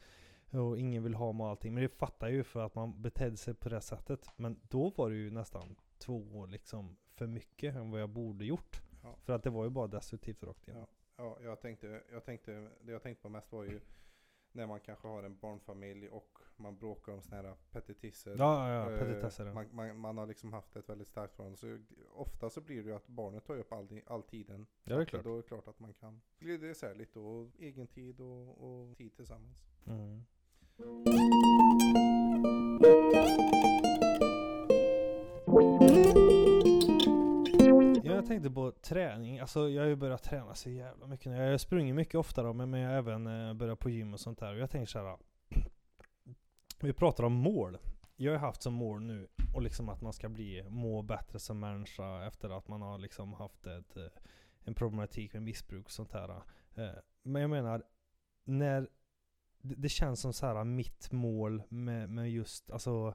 och 0.51 0.79
ingen 0.79 1.03
vill 1.03 1.15
ha 1.15 1.33
mig 1.33 1.45
och 1.45 1.51
allting. 1.51 1.75
Men 1.75 1.83
det 1.83 1.89
fattar 1.89 2.27
jag 2.27 2.37
ju 2.37 2.45
för 2.45 2.61
att 2.61 2.75
man 2.75 3.03
betedde 3.03 3.37
sig 3.37 3.55
på 3.55 3.69
det 3.69 3.81
sättet. 3.81 4.31
Men 4.37 4.61
då 4.63 4.91
var 4.91 5.11
det 5.11 5.17
ju 5.17 5.31
nästan 5.31 5.77
två 5.99 6.39
år 6.39 6.47
liksom 6.47 6.97
för 7.15 7.27
mycket 7.27 7.75
än 7.75 7.91
vad 7.91 8.01
jag 8.01 8.11
borde 8.11 8.45
gjort. 8.45 8.83
Ja. 9.03 9.17
För 9.23 9.33
att 9.33 9.43
det 9.43 9.51
var 9.51 9.65
ju 9.65 9.71
bara 9.71 9.87
destruktivt 9.87 10.43
rakt 10.43 10.69
igenom. 10.69 10.87
Ja, 11.17 11.39
jag 11.43 11.61
tänkte, 11.61 12.03
jag 12.13 12.25
tänkte, 12.25 12.71
det 12.81 12.93
jag 12.93 13.03
tänkte 13.03 13.23
på 13.23 13.29
mest 13.29 13.53
var 13.53 13.65
ju 13.65 13.81
när 14.53 14.67
man 14.67 14.81
kanske 14.81 15.09
har 15.09 15.23
en 15.23 15.39
barnfamilj 15.39 16.09
och 16.09 16.39
man 16.57 16.79
bråkar 16.79 17.13
om 17.13 17.23
såna 17.23 17.37
här 17.37 17.55
petitesser. 17.71 18.37
Ja, 18.39 18.69
ja, 18.69 18.75
ja. 18.75 18.93
Eh, 18.93 18.99
Petitesser. 18.99 19.47
ja. 19.47 19.53
man, 19.53 19.67
man, 19.73 19.99
man 19.99 20.19
har 20.19 20.27
liksom 20.27 20.53
haft 20.53 20.77
ett 20.77 20.89
väldigt 20.89 21.09
starkt 21.09 21.35
förhållande. 21.35 21.59
Så 21.59 21.79
ofta 22.13 22.51
så 22.51 22.61
blir 22.61 22.83
det 22.83 22.89
ju 22.89 22.97
att 22.97 23.07
barnet 23.07 23.45
tar 23.45 23.59
upp 23.59 23.73
all, 23.73 24.01
all 24.07 24.23
tiden. 24.23 24.67
Ja, 24.85 24.97
det 24.97 25.03
är 25.03 25.07
klart. 25.07 25.25
Då 25.25 25.33
är 25.33 25.37
det 25.37 25.43
klart 25.43 25.69
att 25.69 25.81
man 25.81 25.95
kan 25.95 26.21
glida 26.39 26.67
isär 26.67 26.95
lite 26.95 27.19
och 27.19 27.51
egen 27.59 27.87
tid 27.87 28.21
och, 28.21 28.65
och 28.65 28.97
tid 28.97 29.17
tillsammans. 29.17 29.67
Mm. 29.87 30.25
Jag 30.79 30.87
tänkte 38.27 38.51
på 38.51 38.73
träning. 38.83 39.39
Alltså 39.39 39.69
jag 39.69 39.83
har 39.83 39.89
ju 39.89 39.97
börjat 39.97 40.23
träna 40.23 40.55
så 40.55 40.71
jävla 40.71 41.07
mycket 41.07 41.27
nu. 41.27 41.37
Jag 41.37 41.51
har 41.51 41.59
sprungit 41.59 41.95
mycket 41.95 42.15
oftare 42.15 42.53
men, 42.53 42.73
jag 42.73 42.91
har 42.91 42.97
även 42.97 43.27
eh, 43.27 43.55
börjat 43.55 43.79
på 43.79 43.91
gym 43.91 44.15
och 44.15 44.21
sånt 44.21 44.39
där. 44.39 44.53
Och 44.53 44.59
jag 44.59 44.71
tänker 44.71 44.87
såhär. 44.87 45.19
Vi 46.81 46.93
pratar 46.93 47.25
om 47.25 47.33
mål. 47.33 47.79
Jag 48.17 48.33
har 48.33 48.39
haft 48.39 48.63
som 48.63 48.75
mål 48.75 49.01
nu 49.01 49.29
och 49.55 49.63
liksom 49.63 49.89
att 49.89 50.01
man 50.01 50.13
ska 50.13 50.29
bli, 50.29 50.65
må 50.69 51.03
bättre 51.03 51.39
som 51.39 51.61
människa 51.61 52.27
efter 52.27 52.51
att 52.51 52.69
man 52.69 52.83
har 52.83 52.99
liksom 52.99 53.33
haft 53.33 53.67
ett, 53.67 53.97
eh, 53.97 54.07
en 54.65 54.75
problematik 54.75 55.33
med 55.33 55.43
missbruk 55.43 55.85
och 55.85 55.93
sånt 55.93 56.13
där. 56.13 56.31
Eh, 56.75 56.91
men 57.23 57.43
jag 57.43 57.51
menar, 57.51 57.83
när 58.45 58.89
det, 59.63 59.75
det 59.75 59.89
känns 59.89 60.21
som 60.21 60.33
så 60.33 60.47
här 60.47 60.65
mitt 60.65 61.13
mål 61.13 61.63
med, 61.69 62.11
med 62.11 62.31
just 62.31 62.71
alltså 62.71 63.15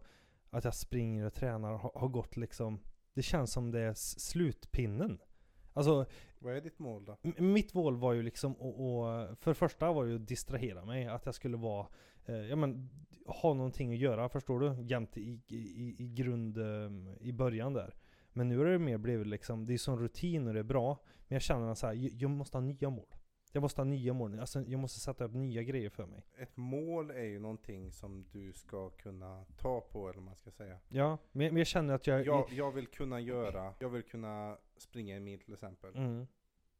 att 0.49 0.63
jag 0.63 0.75
springer 0.75 1.25
och 1.25 1.33
tränar 1.33 1.73
har, 1.73 1.91
har 1.95 2.07
gått 2.07 2.37
liksom 2.37 2.79
Det 3.13 3.21
känns 3.21 3.51
som 3.51 3.71
det 3.71 3.79
är 3.79 3.93
slutpinnen. 3.93 5.19
Alltså 5.73 6.05
Vad 6.39 6.55
är 6.55 6.61
ditt 6.61 6.79
mål 6.79 7.05
då? 7.05 7.17
mitt 7.37 7.73
mål 7.73 7.97
var 7.97 8.13
ju 8.13 8.23
liksom 8.23 8.51
att, 8.51 8.79
att 8.79 9.39
för 9.39 9.51
det 9.51 9.55
första 9.55 9.91
var 9.91 10.05
ju 10.05 10.15
att 10.15 10.27
distrahera 10.27 10.85
mig. 10.85 11.07
Att 11.07 11.25
jag 11.25 11.35
skulle 11.35 11.57
vara, 11.57 11.87
eh, 12.25 12.35
ja 12.35 12.55
men 12.55 12.89
ha 13.25 13.53
någonting 13.53 13.93
att 13.93 13.99
göra 13.99 14.29
förstår 14.29 14.59
du? 14.59 14.83
Jämt 14.83 15.17
i, 15.17 15.41
i, 15.47 15.95
i 15.97 16.07
grund, 16.07 16.57
eh, 16.57 16.91
i 17.19 17.33
början 17.33 17.73
där. 17.73 17.95
Men 18.33 18.49
nu 18.49 18.61
är 18.61 18.65
det 18.65 18.79
mer 18.79 18.97
blivit 18.97 19.27
liksom, 19.27 19.65
det 19.65 19.73
är 19.73 19.77
sån 19.77 19.99
rutin 19.99 20.47
och 20.47 20.53
det 20.53 20.59
är 20.59 20.63
bra. 20.63 20.99
Men 21.27 21.35
jag 21.35 21.41
känner 21.41 21.75
så 21.75 21.87
här, 21.87 21.93
jag, 21.93 22.11
jag 22.13 22.29
måste 22.29 22.57
ha 22.57 22.61
nya 22.61 22.89
mål. 22.89 23.15
Jag 23.55 23.61
måste 23.61 23.81
ha 23.81 23.85
nya 23.85 24.13
mål. 24.13 24.39
Alltså, 24.39 24.61
jag 24.61 24.79
måste 24.79 24.99
sätta 24.99 25.25
upp 25.25 25.33
nya 25.33 25.63
grejer 25.63 25.89
för 25.89 26.05
mig. 26.05 26.25
Ett 26.37 26.57
mål 26.57 27.11
är 27.11 27.23
ju 27.23 27.39
någonting 27.39 27.91
som 27.91 28.25
du 28.31 28.53
ska 28.53 28.89
kunna 28.89 29.45
ta 29.57 29.81
på 29.81 30.09
eller 30.09 30.19
vad 30.19 30.25
man 30.25 30.35
ska 30.35 30.51
säga. 30.51 30.79
Ja, 30.89 31.17
men, 31.31 31.47
men 31.47 31.57
jag 31.57 31.67
känner 31.67 31.93
att 31.93 32.07
jag... 32.07 32.25
Jag, 32.25 32.51
jag 32.51 32.71
vill 32.71 32.87
kunna 32.87 33.19
göra, 33.19 33.73
jag 33.79 33.89
vill 33.89 34.03
kunna 34.03 34.57
springa 34.77 35.15
en 35.15 35.23
mil 35.23 35.39
till 35.39 35.53
exempel. 35.53 35.95
Mm. 35.95 36.27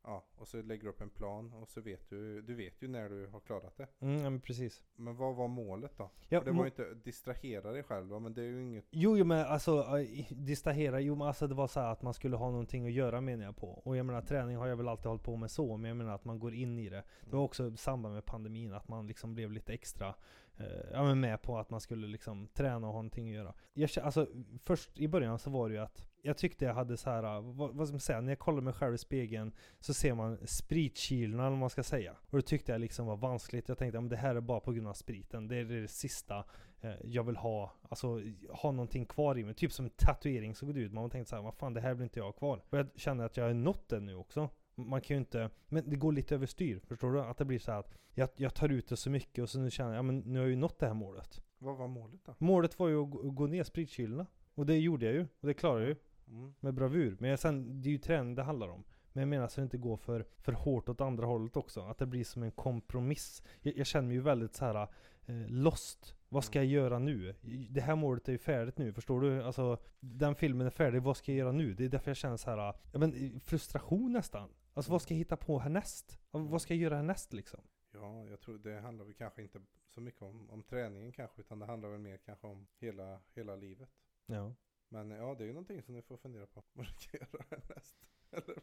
Ja, 0.06 0.24
och 0.36 0.47
så 0.47 0.62
lägger 0.62 0.84
du 0.84 0.89
upp 0.89 1.01
en 1.01 1.10
plan 1.10 1.54
och 1.54 1.70
så 1.70 1.82
vet 1.82 2.10
du, 2.10 2.41
du 2.41 2.56
vet 2.56 2.82
ju 2.82 2.88
när 2.88 3.10
du 3.10 3.28
har 3.28 3.39
klarat 3.39 3.78
det. 3.78 3.88
Mm, 3.99 4.24
ja, 4.24 4.30
men 4.30 4.41
precis. 4.41 4.84
Men 4.95 5.16
vad 5.16 5.36
var 5.36 5.47
målet 5.47 5.97
då? 5.97 6.12
Ja, 6.30 6.39
För 6.39 6.45
det 6.45 6.51
var 6.51 6.64
ju 6.64 6.70
inte 6.70 6.93
distrahera 6.93 7.72
dig 7.72 7.84
själv 7.84 8.08
va? 8.08 8.20
men 8.20 8.34
det 8.34 8.41
är 8.41 8.45
ju 8.45 8.64
inget... 8.64 8.86
Jo, 8.91 9.18
jo 9.18 9.26
men 9.26 9.45
alltså 9.45 9.86
distrahera, 10.30 10.99
jo 10.99 11.16
men 11.16 11.28
alltså 11.28 11.47
det 11.47 11.56
var 11.56 11.68
så 11.68 11.80
här 11.80 11.91
att 11.91 12.01
man 12.01 12.14
skulle 12.14 12.36
ha 12.36 12.51
någonting 12.51 12.86
att 12.86 12.91
göra 12.91 13.22
menar 13.22 13.45
jag 13.45 13.56
på. 13.56 13.68
Och 13.68 13.97
jag 13.97 14.06
menar 14.06 14.22
träning 14.22 14.58
har 14.58 14.68
jag 14.68 14.76
väl 14.76 14.88
alltid 14.88 15.06
hållit 15.06 15.24
på 15.24 15.36
med 15.36 15.51
så, 15.51 15.78
men 15.78 15.88
jag 15.88 15.97
menar 15.97 16.16
att 16.16 16.26
man 16.26 16.39
går 16.39 16.54
in 16.54 16.80
i 16.80 16.89
det. 16.89 17.04
Det 17.30 17.36
var 17.36 17.43
också 17.43 17.68
i 17.68 17.78
samband 17.78 18.14
med 18.14 18.26
pandemin 18.26 18.74
att 18.74 18.88
man 18.88 19.08
liksom 19.08 19.36
blev 19.36 19.51
lite 19.51 19.74
extra 19.74 20.16
eh, 20.58 20.66
ja, 20.91 21.04
men 21.04 21.20
med 21.20 21.41
på 21.41 21.58
att 21.58 21.70
man 21.70 21.82
skulle 21.82 22.08
liksom 22.08 22.47
träna 22.47 22.76
och 22.76 22.82
ha 22.82 22.91
någonting 22.91 23.30
att 23.30 23.36
göra. 23.36 23.54
Jag, 23.74 23.89
alltså, 24.04 24.28
först 24.64 24.99
i 24.99 25.08
början 25.08 25.39
så 25.39 25.49
var 25.49 25.70
det 25.70 25.76
ju 25.76 25.82
att 25.82 26.12
jag 26.26 26.38
tyckte 26.38 26.65
jag 26.65 26.74
hade 26.74 26.97
så 26.97 27.09
här, 27.09 27.24
äh, 27.24 27.41
vad, 27.41 27.76
vad 27.76 27.88
ska 27.88 27.93
man 27.93 27.99
säga, 27.99 28.21
när 28.21 28.32
jag 28.32 28.39
kollar 28.39 28.61
mig 28.61 28.74
själv 28.74 28.93
i 28.93 28.97
spegeln 28.97 29.51
så 29.80 29.93
ser 29.93 30.13
man 30.13 30.38
spritkilorna 30.47 31.43
eller 31.43 31.49
vad 31.49 31.59
man 31.59 31.69
ska 31.69 31.84
säga. 31.84 32.15
Och 32.30 32.38
det 32.38 32.41
tyckte 32.41 32.71
jag 32.71 32.82
liksom 32.82 33.05
var 33.05 33.17
vanskligt. 33.17 33.69
Jag 33.69 33.78
tänkte 33.78 33.99
att 33.99 34.09
det 34.09 34.17
här 34.17 34.36
är 34.36 34.41
bara 34.41 34.59
på 34.59 34.71
grund 34.71 34.88
av 34.88 34.93
spriten. 34.93 35.47
Det 35.47 35.55
är 35.55 35.65
det 35.65 35.88
sista 35.88 36.43
eh, 36.82 36.91
jag 37.03 37.24
vill 37.24 37.36
ha, 37.36 37.74
alltså 37.89 38.21
ha 38.49 38.71
någonting 38.71 39.05
kvar 39.05 39.38
i 39.38 39.43
mig. 39.43 39.53
Typ 39.53 39.71
som 39.71 39.86
en 39.86 39.91
tatuering 39.91 40.55
såg 40.55 40.74
det 40.74 40.80
ut. 40.80 40.93
Man 40.93 41.09
tänkte 41.09 41.30
så 41.30 41.36
här, 41.36 41.43
vad 41.43 41.55
fan 41.55 41.74
det 41.74 41.82
här 41.82 41.93
vill 41.93 42.03
inte 42.03 42.19
jag 42.19 42.36
kvar. 42.36 42.63
Och 42.69 42.78
jag 42.78 42.88
känner 42.95 43.26
att 43.26 43.38
jag 43.38 43.45
har 43.45 43.53
nått 43.53 43.89
det 43.89 43.99
nu 43.99 44.15
också. 44.15 44.49
Man 44.76 45.01
kan 45.01 45.15
ju 45.15 45.19
inte, 45.19 45.49
men 45.67 45.89
det 45.89 45.95
går 45.95 46.11
lite 46.11 46.36
överstyr, 46.36 46.80
förstår 46.88 47.11
du? 47.11 47.21
Att 47.21 47.38
det 47.38 47.45
blir 47.45 47.59
så 47.59 47.71
här 47.71 47.80
att 47.80 47.93
jag, 48.13 48.30
jag 48.36 48.53
tar 48.53 48.69
ut 48.69 48.88
det 48.88 48.97
så 48.97 49.09
mycket 49.09 49.41
och 49.41 49.49
så 49.49 49.59
nu 49.59 49.71
känner 49.71 49.89
jag, 49.89 49.97
ja 49.97 50.01
men 50.03 50.19
nu 50.19 50.39
har 50.39 50.45
jag 50.45 50.49
ju 50.49 50.55
nått 50.55 50.80
det 50.80 50.88
här 50.88 50.93
målet. 50.93 51.43
Vad 51.57 51.78
var 51.78 51.88
målet 51.88 52.19
då? 52.26 52.36
Målet 52.38 52.80
var 52.80 52.88
ju 52.88 53.03
att 53.03 53.36
gå, 53.36 53.47
ner 53.47 53.63
spritkilorna. 53.63 54.26
Och 54.55 54.65
det 54.65 54.78
gjorde 54.78 55.05
jag 55.05 55.13
ju, 55.13 55.21
och 55.21 55.47
det 55.47 55.53
klarade 55.53 55.82
jag 55.82 55.89
ju 55.89 55.95
Mm. 56.28 56.53
med 56.59 56.74
bravur. 56.74 57.17
Men 57.19 57.38
sen, 57.38 57.82
det 57.82 57.89
är 57.89 57.91
ju 57.91 57.97
träning 57.97 58.36
det 58.36 58.43
handlar 58.43 58.67
om. 58.67 58.84
Men 59.13 59.21
jag 59.21 59.30
menar 59.30 59.47
så 59.47 59.51
att 59.51 59.55
det 59.55 59.61
inte 59.61 59.78
går 59.78 59.97
för, 59.97 60.26
för 60.38 60.51
hårt 60.51 60.89
åt 60.89 61.01
andra 61.01 61.26
hållet 61.26 61.57
också. 61.57 61.82
Att 61.82 61.97
det 61.97 62.05
blir 62.05 62.24
som 62.24 62.43
en 62.43 62.51
kompromiss. 62.51 63.43
Jag, 63.61 63.78
jag 63.78 63.88
känner 63.88 64.07
mig 64.07 64.15
ju 64.15 64.21
väldigt 64.21 64.53
så 64.53 64.65
här 64.65 64.88
eh, 65.26 65.47
lost. 65.47 66.15
Vad 66.30 66.43
ska 66.43 66.59
jag 66.59 66.65
göra 66.65 66.99
nu? 66.99 67.36
Det 67.69 67.82
här 67.82 67.95
målet 67.95 68.28
är 68.28 68.32
ju 68.32 68.38
färdigt 68.38 68.78
nu, 68.78 68.93
förstår 68.93 69.21
du? 69.21 69.43
Alltså, 69.43 69.78
den 69.99 70.36
filmen 70.36 70.67
är 70.67 70.71
färdig, 70.71 71.01
vad 71.01 71.17
ska 71.17 71.32
jag 71.32 71.39
göra 71.39 71.51
nu? 71.51 71.74
Det 71.74 71.86
är 71.86 71.89
därför 71.89 72.09
jag 72.09 72.17
känner 72.17 72.38
så 72.38 72.49
här, 72.49 72.57
ja, 72.91 72.99
men, 72.99 73.39
frustration 73.39 74.11
nästan. 74.11 74.49
Alltså 74.74 74.91
vad 74.91 75.01
ska 75.01 75.13
jag 75.13 75.19
hitta 75.19 75.38
på 75.38 75.59
härnäst? 75.59 76.19
Vad 76.32 76.61
ska 76.61 76.74
jag 76.74 76.82
göra 76.82 76.95
härnäst 76.95 77.34
liksom? 77.34 77.59
Ja, 77.91 78.28
jag 78.30 78.39
tror 78.39 78.57
det 78.57 78.80
handlar 78.80 79.05
väl 79.05 79.13
kanske 79.13 79.41
inte 79.41 79.61
så 79.89 80.01
mycket 80.01 80.21
om, 80.21 80.49
om 80.49 80.63
träningen 80.63 81.11
kanske, 81.11 81.41
utan 81.41 81.59
det 81.59 81.65
handlar 81.65 81.89
väl 81.89 81.99
mer 81.99 82.17
kanske 82.17 82.47
om 82.47 82.67
hela, 82.80 83.19
hela 83.34 83.55
livet. 83.55 83.89
Ja. 84.26 84.53
Men 84.94 85.12
ja, 85.12 85.36
det 85.38 85.44
är 85.44 85.48
ju 85.48 85.54
någonting 85.54 85.82
som 85.82 85.96
ni 85.96 86.02
får 86.02 86.18
fundera 86.18 86.46
på. 86.46 86.64
Vad 86.74 86.86
du 86.98 87.00
ska 87.00 87.18
göra 87.18 87.44
härnäst. 87.50 87.96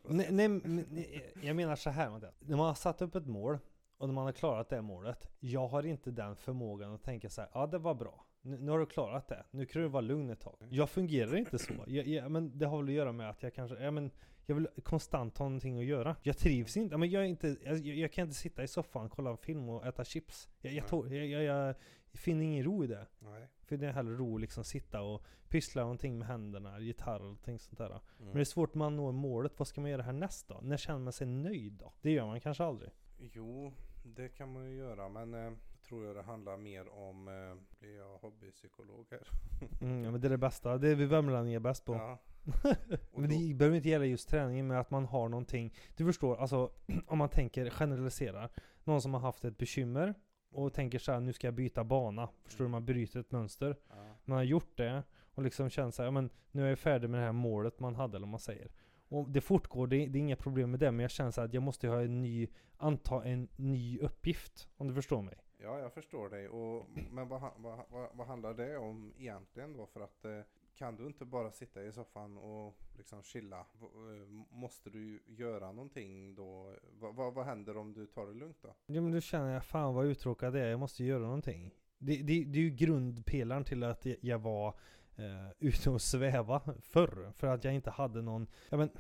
Nej, 0.02 0.28
nej, 0.30 0.48
nej, 0.48 1.32
jag 1.42 1.56
menar 1.56 1.76
så 1.76 1.90
här 1.90 2.10
Mattias. 2.10 2.34
När 2.40 2.56
man 2.56 2.66
har 2.66 2.74
satt 2.74 3.02
upp 3.02 3.14
ett 3.14 3.26
mål 3.26 3.58
och 3.96 4.08
när 4.08 4.14
man 4.14 4.24
har 4.24 4.32
klarat 4.32 4.68
det 4.68 4.82
målet. 4.82 5.30
Jag 5.40 5.68
har 5.68 5.86
inte 5.86 6.10
den 6.10 6.36
förmågan 6.36 6.94
att 6.94 7.02
tänka 7.02 7.30
så 7.30 7.40
här, 7.40 7.50
ja 7.54 7.66
det 7.66 7.78
var 7.78 7.94
bra. 7.94 8.26
Nu, 8.42 8.58
nu 8.58 8.70
har 8.70 8.78
du 8.78 8.86
klarat 8.86 9.28
det. 9.28 9.44
Nu 9.50 9.66
kan 9.66 9.82
du 9.82 9.88
vara 9.88 10.00
lugn 10.00 10.30
ett 10.30 10.40
tag. 10.40 10.56
Jag 10.70 10.90
fungerar 10.90 11.36
inte 11.36 11.58
så. 11.58 11.72
Jag, 11.86 12.06
jag, 12.06 12.30
men 12.30 12.58
det 12.58 12.66
har 12.66 12.78
väl 12.78 12.86
att 12.86 12.94
göra 12.94 13.12
med 13.12 13.30
att 13.30 13.42
jag 13.42 13.54
kanske, 13.54 13.78
ja 13.78 13.90
men 13.90 14.10
jag 14.46 14.54
vill 14.54 14.68
konstant 14.82 15.38
ha 15.38 15.44
någonting 15.44 15.78
att 15.78 15.84
göra. 15.84 16.16
Jag 16.22 16.38
trivs 16.38 16.76
inte, 16.76 16.96
men 16.96 17.10
jag, 17.10 17.22
är 17.22 17.26
inte 17.26 17.56
jag, 17.64 17.78
jag 17.78 18.12
kan 18.12 18.22
inte 18.22 18.34
sitta 18.34 18.62
i 18.62 18.68
soffan, 18.68 19.08
kolla 19.10 19.30
en 19.30 19.36
film 19.36 19.68
och 19.68 19.86
äta 19.86 20.04
chips. 20.04 20.48
Jag, 20.60 20.72
jag, 20.72 21.12
jag, 21.12 21.26
jag, 21.26 21.44
jag 21.44 21.74
finner 22.12 22.44
ingen 22.44 22.64
ro 22.64 22.84
i 22.84 22.86
det. 22.86 23.06
Nej. 23.18 23.48
För 23.70 23.76
det 23.76 23.86
är 23.86 23.92
hellre 23.92 24.14
ro 24.14 24.34
att 24.34 24.40
liksom 24.40 24.64
sitta 24.64 25.02
och 25.02 25.22
pyssla 25.48 25.82
någonting 25.82 26.18
med 26.18 26.28
händerna, 26.28 26.80
gitarr 26.80 27.14
och 27.14 27.22
någonting 27.22 27.58
sånt 27.58 27.78
där. 27.78 27.86
Mm. 27.86 28.00
Men 28.18 28.34
det 28.34 28.40
är 28.40 28.44
svårt 28.44 28.74
man 28.74 28.96
når 28.96 29.12
målet, 29.12 29.58
vad 29.58 29.68
ska 29.68 29.80
man 29.80 29.90
göra 29.90 30.02
härnäst 30.02 30.48
då? 30.48 30.60
När 30.62 30.76
känner 30.76 30.98
man 30.98 31.12
sig 31.12 31.26
nöjd 31.26 31.72
då? 31.72 31.92
Det 32.02 32.10
gör 32.10 32.26
man 32.26 32.40
kanske 32.40 32.64
aldrig. 32.64 32.90
Jo, 33.18 33.72
det 34.02 34.28
kan 34.28 34.52
man 34.52 34.70
ju 34.70 34.76
göra, 34.76 35.08
men 35.08 35.34
eh, 35.34 35.52
tror 35.88 36.06
jag 36.06 36.16
det 36.16 36.22
handlar 36.22 36.56
mer 36.56 36.88
om, 36.88 37.28
eh, 37.28 37.78
blir 37.78 37.96
jag 37.96 38.18
hobbypsykolog 38.18 39.06
här? 39.10 39.28
Mm, 39.80 40.04
ja, 40.04 40.10
men 40.10 40.20
det 40.20 40.28
är 40.28 40.30
det 40.30 40.38
bästa, 40.38 40.78
det 40.78 40.88
är 40.88 40.94
vi 40.94 41.06
värmlänningar 41.06 41.60
bäst 41.60 41.84
på. 41.84 41.94
Ja. 41.94 42.18
Men 43.14 43.30
det 43.30 43.54
behöver 43.54 43.76
inte 43.76 43.88
gälla 43.88 44.04
just 44.04 44.28
träningen, 44.28 44.66
men 44.66 44.76
att 44.76 44.90
man 44.90 45.04
har 45.04 45.28
någonting. 45.28 45.74
Du 45.96 46.04
förstår, 46.06 46.36
alltså 46.36 46.72
om 47.06 47.18
man 47.18 47.28
tänker 47.28 47.70
generaliserar. 47.70 48.50
Någon 48.84 49.02
som 49.02 49.14
har 49.14 49.20
haft 49.20 49.44
ett 49.44 49.58
bekymmer 49.58 50.14
och 50.50 50.72
tänker 50.72 50.98
så 50.98 51.12
här, 51.12 51.20
nu 51.20 51.32
ska 51.32 51.46
jag 51.46 51.54
byta 51.54 51.84
bana. 51.84 52.28
Förstår 52.44 52.64
du? 52.64 52.70
Man 52.70 52.84
bryter 52.84 53.20
ett 53.20 53.32
mönster. 53.32 53.76
Ja. 53.88 53.94
Man 54.24 54.36
har 54.36 54.44
gjort 54.44 54.76
det 54.76 55.02
och 55.34 55.42
liksom 55.42 55.70
känner 55.70 55.90
så 55.90 56.02
här, 56.02 56.06
ja, 56.06 56.10
men 56.10 56.30
nu 56.50 56.64
är 56.64 56.68
jag 56.68 56.78
färdig 56.78 57.10
med 57.10 57.20
det 57.20 57.24
här 57.24 57.32
målet 57.32 57.80
man 57.80 57.94
hade, 57.94 58.16
eller 58.16 58.26
vad 58.26 58.30
man 58.30 58.40
säger. 58.40 58.70
Och 59.08 59.30
det 59.30 59.40
fortgår, 59.40 59.86
det, 59.86 60.06
det 60.06 60.18
är 60.18 60.20
inga 60.20 60.36
problem 60.36 60.70
med 60.70 60.80
det, 60.80 60.90
men 60.90 61.00
jag 61.00 61.10
känner 61.10 61.30
så 61.30 61.40
här 61.40 61.48
att 61.48 61.54
jag 61.54 61.62
måste 61.62 61.88
ha 61.88 62.02
en 62.02 62.22
ny, 62.22 62.48
anta 62.76 63.24
en 63.24 63.48
ny 63.56 63.98
uppgift. 63.98 64.68
Om 64.76 64.88
du 64.88 64.94
förstår 64.94 65.22
mig. 65.22 65.38
Ja, 65.58 65.78
jag 65.78 65.92
förstår 65.92 66.28
dig. 66.28 66.48
Och, 66.48 66.86
men 67.10 67.28
vad, 67.28 67.40
vad, 67.56 67.80
vad, 67.88 68.08
vad 68.12 68.26
handlar 68.26 68.54
det 68.54 68.76
om 68.76 69.12
egentligen 69.16 69.72
då? 69.72 69.86
För 69.86 70.00
att 70.00 70.24
eh, 70.24 70.40
kan 70.80 70.96
du 70.96 71.06
inte 71.06 71.24
bara 71.24 71.50
sitta 71.52 71.82
i 71.84 71.92
soffan 71.92 72.36
och 72.38 72.76
liksom 72.96 73.22
chilla? 73.22 73.58
Eh, 73.58 74.28
Måste 74.50 74.90
du 74.90 75.22
göra 75.26 75.72
någonting 75.72 76.34
då? 76.34 76.74
Va, 77.00 77.10
va, 77.12 77.30
vad 77.30 77.46
händer 77.46 77.76
om 77.76 77.92
du 77.92 78.06
tar 78.06 78.26
det 78.26 78.32
lugnt 78.34 78.56
då? 78.62 78.74
Ja 78.86 79.00
men 79.00 79.12
då 79.12 79.20
känner 79.20 79.52
jag, 79.54 79.64
fan 79.64 79.94
vad 79.94 80.06
uttråkad 80.06 80.56
jag 80.56 80.62
är, 80.66 80.70
jag 80.70 80.80
måste 80.80 81.04
göra 81.04 81.22
någonting. 81.22 81.70
Det, 81.98 82.16
det, 82.22 82.44
det 82.44 82.58
är 82.58 82.62
ju 82.62 82.70
grundpelaren 82.70 83.64
till 83.64 83.82
att 83.82 84.06
jag- 84.20 84.38
var 84.38 84.68
eh, 85.16 85.50
ute 85.58 85.90
och 85.90 86.02
sväva 86.02 86.60
förr. 86.82 87.32
För 87.36 87.46
att 87.46 87.64
jag 87.64 87.74
inte 87.74 87.90
hade 87.90 88.22
någon, 88.22 88.46
ja 88.68 88.76
men, 88.76 88.90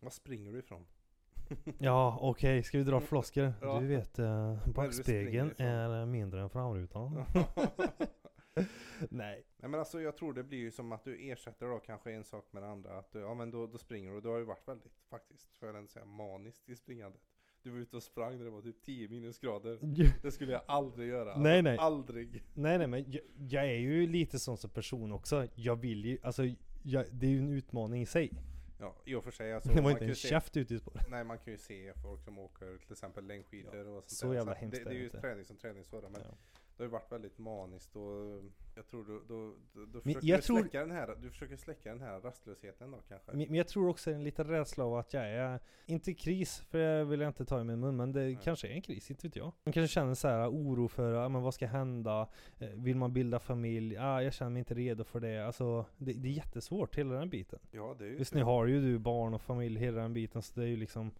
Vad 0.00 0.12
springer 0.12 0.52
du 0.52 0.58
ifrån? 0.58 0.86
ja 1.78 2.18
okej, 2.20 2.62
ska 2.62 2.78
vi 2.78 2.84
dra 2.84 3.00
flosker? 3.00 3.52
Ja. 3.62 3.80
Du 3.80 3.86
vet, 3.86 4.18
eh, 4.18 4.68
backspegeln 4.68 5.50
är 5.58 6.06
mindre 6.06 6.40
än 6.42 6.50
framrutan. 6.50 7.24
Nej. 9.10 9.46
Nej 9.56 9.70
men 9.70 9.74
alltså 9.74 10.00
jag 10.00 10.16
tror 10.16 10.32
det 10.32 10.42
blir 10.42 10.58
ju 10.58 10.70
som 10.70 10.92
att 10.92 11.04
du 11.04 11.30
ersätter 11.30 11.66
då 11.66 11.78
kanske 11.78 12.12
en 12.12 12.24
sak 12.24 12.52
med 12.52 12.62
det 12.62 12.68
andra. 12.68 12.98
Att 12.98 13.12
du, 13.12 13.18
ja 13.18 13.34
men 13.34 13.50
då, 13.50 13.66
då 13.66 13.78
springer 13.78 14.12
du. 14.12 14.20
Du 14.20 14.28
har 14.28 14.38
ju 14.38 14.44
varit 14.44 14.68
väldigt 14.68 14.92
faktiskt, 15.10 15.54
får 15.58 15.68
jag 15.68 15.76
ändå 15.76 15.88
säga, 15.88 16.04
maniskt 16.04 16.68
i 16.68 16.76
springandet. 16.76 17.20
Du 17.62 17.70
var 17.70 17.78
ute 17.78 17.96
och 17.96 18.02
sprang 18.02 18.38
när 18.38 18.44
det 18.44 18.50
var 18.50 18.62
typ 18.62 18.82
10 18.82 19.08
minusgrader. 19.08 19.78
Det 20.22 20.30
skulle 20.30 20.52
jag 20.52 20.62
aldrig 20.66 21.08
göra. 21.08 21.38
Nej, 21.38 21.62
nej. 21.62 21.78
Aldrig. 21.78 22.44
Nej 22.54 22.78
nej 22.78 22.86
men 22.86 23.10
jag, 23.10 23.22
jag 23.36 23.64
är 23.64 23.78
ju 23.78 24.06
lite 24.06 24.38
sån 24.38 24.56
som 24.56 24.70
person 24.70 25.12
också. 25.12 25.46
Jag 25.54 25.76
vill 25.76 26.04
ju, 26.04 26.18
alltså 26.22 26.42
jag, 26.82 27.06
det 27.12 27.26
är 27.26 27.30
ju 27.30 27.38
en 27.38 27.48
utmaning 27.52 28.02
i 28.02 28.06
sig. 28.06 28.32
Ja, 28.80 28.96
i 29.04 29.14
och 29.14 29.24
för 29.24 29.30
sig. 29.30 29.52
Alltså, 29.52 29.72
det 29.72 29.80
var 29.80 29.90
inte 29.90 30.04
en 30.04 30.14
käft 30.14 30.56
ute 30.56 30.74
i 30.74 30.78
spåret. 30.78 31.06
Nej 31.10 31.24
man 31.24 31.38
kan 31.38 31.52
ju 31.52 31.58
se 31.58 31.92
folk 32.02 32.22
som 32.22 32.38
åker 32.38 32.78
till 32.78 32.92
exempel 32.92 33.26
längdskidor 33.26 33.86
och 33.86 34.02
sånt 34.02 34.10
så 34.10 34.26
där. 34.26 34.34
jävla 34.34 34.54
hemskt 34.54 34.76
det, 34.76 34.82
är 34.82 34.84
det 34.84 34.96
är 34.96 34.98
ju 34.98 35.04
inte. 35.04 35.20
träning 35.20 35.44
som 35.44 35.56
träning 35.56 35.84
sådär. 35.84 36.08
Men 36.08 36.22
Ja. 36.24 36.36
Det 36.80 36.84
har 36.84 36.88
ju 36.88 36.92
varit 36.92 37.12
väldigt 37.12 37.38
maniskt 37.38 37.96
och 37.96 38.42
jag 38.74 38.86
tror 38.86 39.04
du, 39.04 39.20
då, 39.28 39.54
då, 39.72 39.86
då 39.86 40.00
försöker 40.00 40.28
jag 40.28 40.38
du 40.38 40.42
tror- 40.42 40.60
släcka 40.60 40.80
den 40.80 40.90
här, 40.90 41.16
du 41.22 41.30
försöker 41.30 41.56
släcka 41.56 41.90
den 41.90 42.00
här 42.00 42.20
rastlösheten 42.20 42.90
då 42.90 42.98
kanske. 43.08 43.32
Men 43.32 43.54
jag 43.54 43.68
tror 43.68 43.88
också 43.88 44.10
en 44.10 44.24
liten 44.24 44.46
rädsla 44.46 44.84
av 44.84 44.94
att 44.94 45.14
jag 45.14 45.28
är, 45.28 45.60
inte 45.86 46.14
kris, 46.14 46.60
för 46.70 46.78
det 46.78 47.04
vill 47.04 47.20
jag 47.20 47.28
inte 47.28 47.44
ta 47.44 47.60
i 47.60 47.64
min 47.64 47.80
mun, 47.80 47.96
men 47.96 48.12
det 48.12 48.20
Nej. 48.20 48.38
kanske 48.42 48.68
är 48.68 48.72
en 48.72 48.82
kris, 48.82 49.10
inte 49.10 49.26
vet 49.26 49.36
jag. 49.36 49.52
Man 49.64 49.72
kanske 49.72 49.94
känner 49.94 50.14
så 50.14 50.28
här 50.28 50.48
oro 50.50 50.88
för, 50.88 51.12
ja, 51.12 51.28
men 51.28 51.42
vad 51.42 51.54
ska 51.54 51.66
hända? 51.66 52.28
Eh, 52.58 52.68
Vill 52.68 52.96
man 52.96 53.12
bilda 53.12 53.38
familj? 53.38 53.96
Ah, 53.96 54.22
jag 54.22 54.32
känner 54.32 54.50
mig 54.50 54.58
inte 54.58 54.74
redo 54.74 55.04
för 55.04 55.20
det. 55.20 55.46
Alltså, 55.46 55.84
det, 55.96 56.12
det 56.12 56.28
är 56.28 56.32
jättesvårt, 56.32 56.96
hela 56.98 57.14
den 57.14 57.28
biten. 57.30 57.58
Ja 57.70 57.96
det 57.98 58.04
är 58.04 58.08
ju 58.08 58.16
Visst 58.16 58.34
nu 58.34 58.42
har 58.42 58.66
ju 58.66 58.80
du 58.80 58.98
barn 58.98 59.34
och 59.34 59.42
familj, 59.42 59.78
hela 59.80 60.00
den 60.02 60.12
biten, 60.12 60.42
så 60.42 60.60
det 60.60 60.66
är 60.66 60.70
ju 60.70 60.76
liksom 60.76 61.10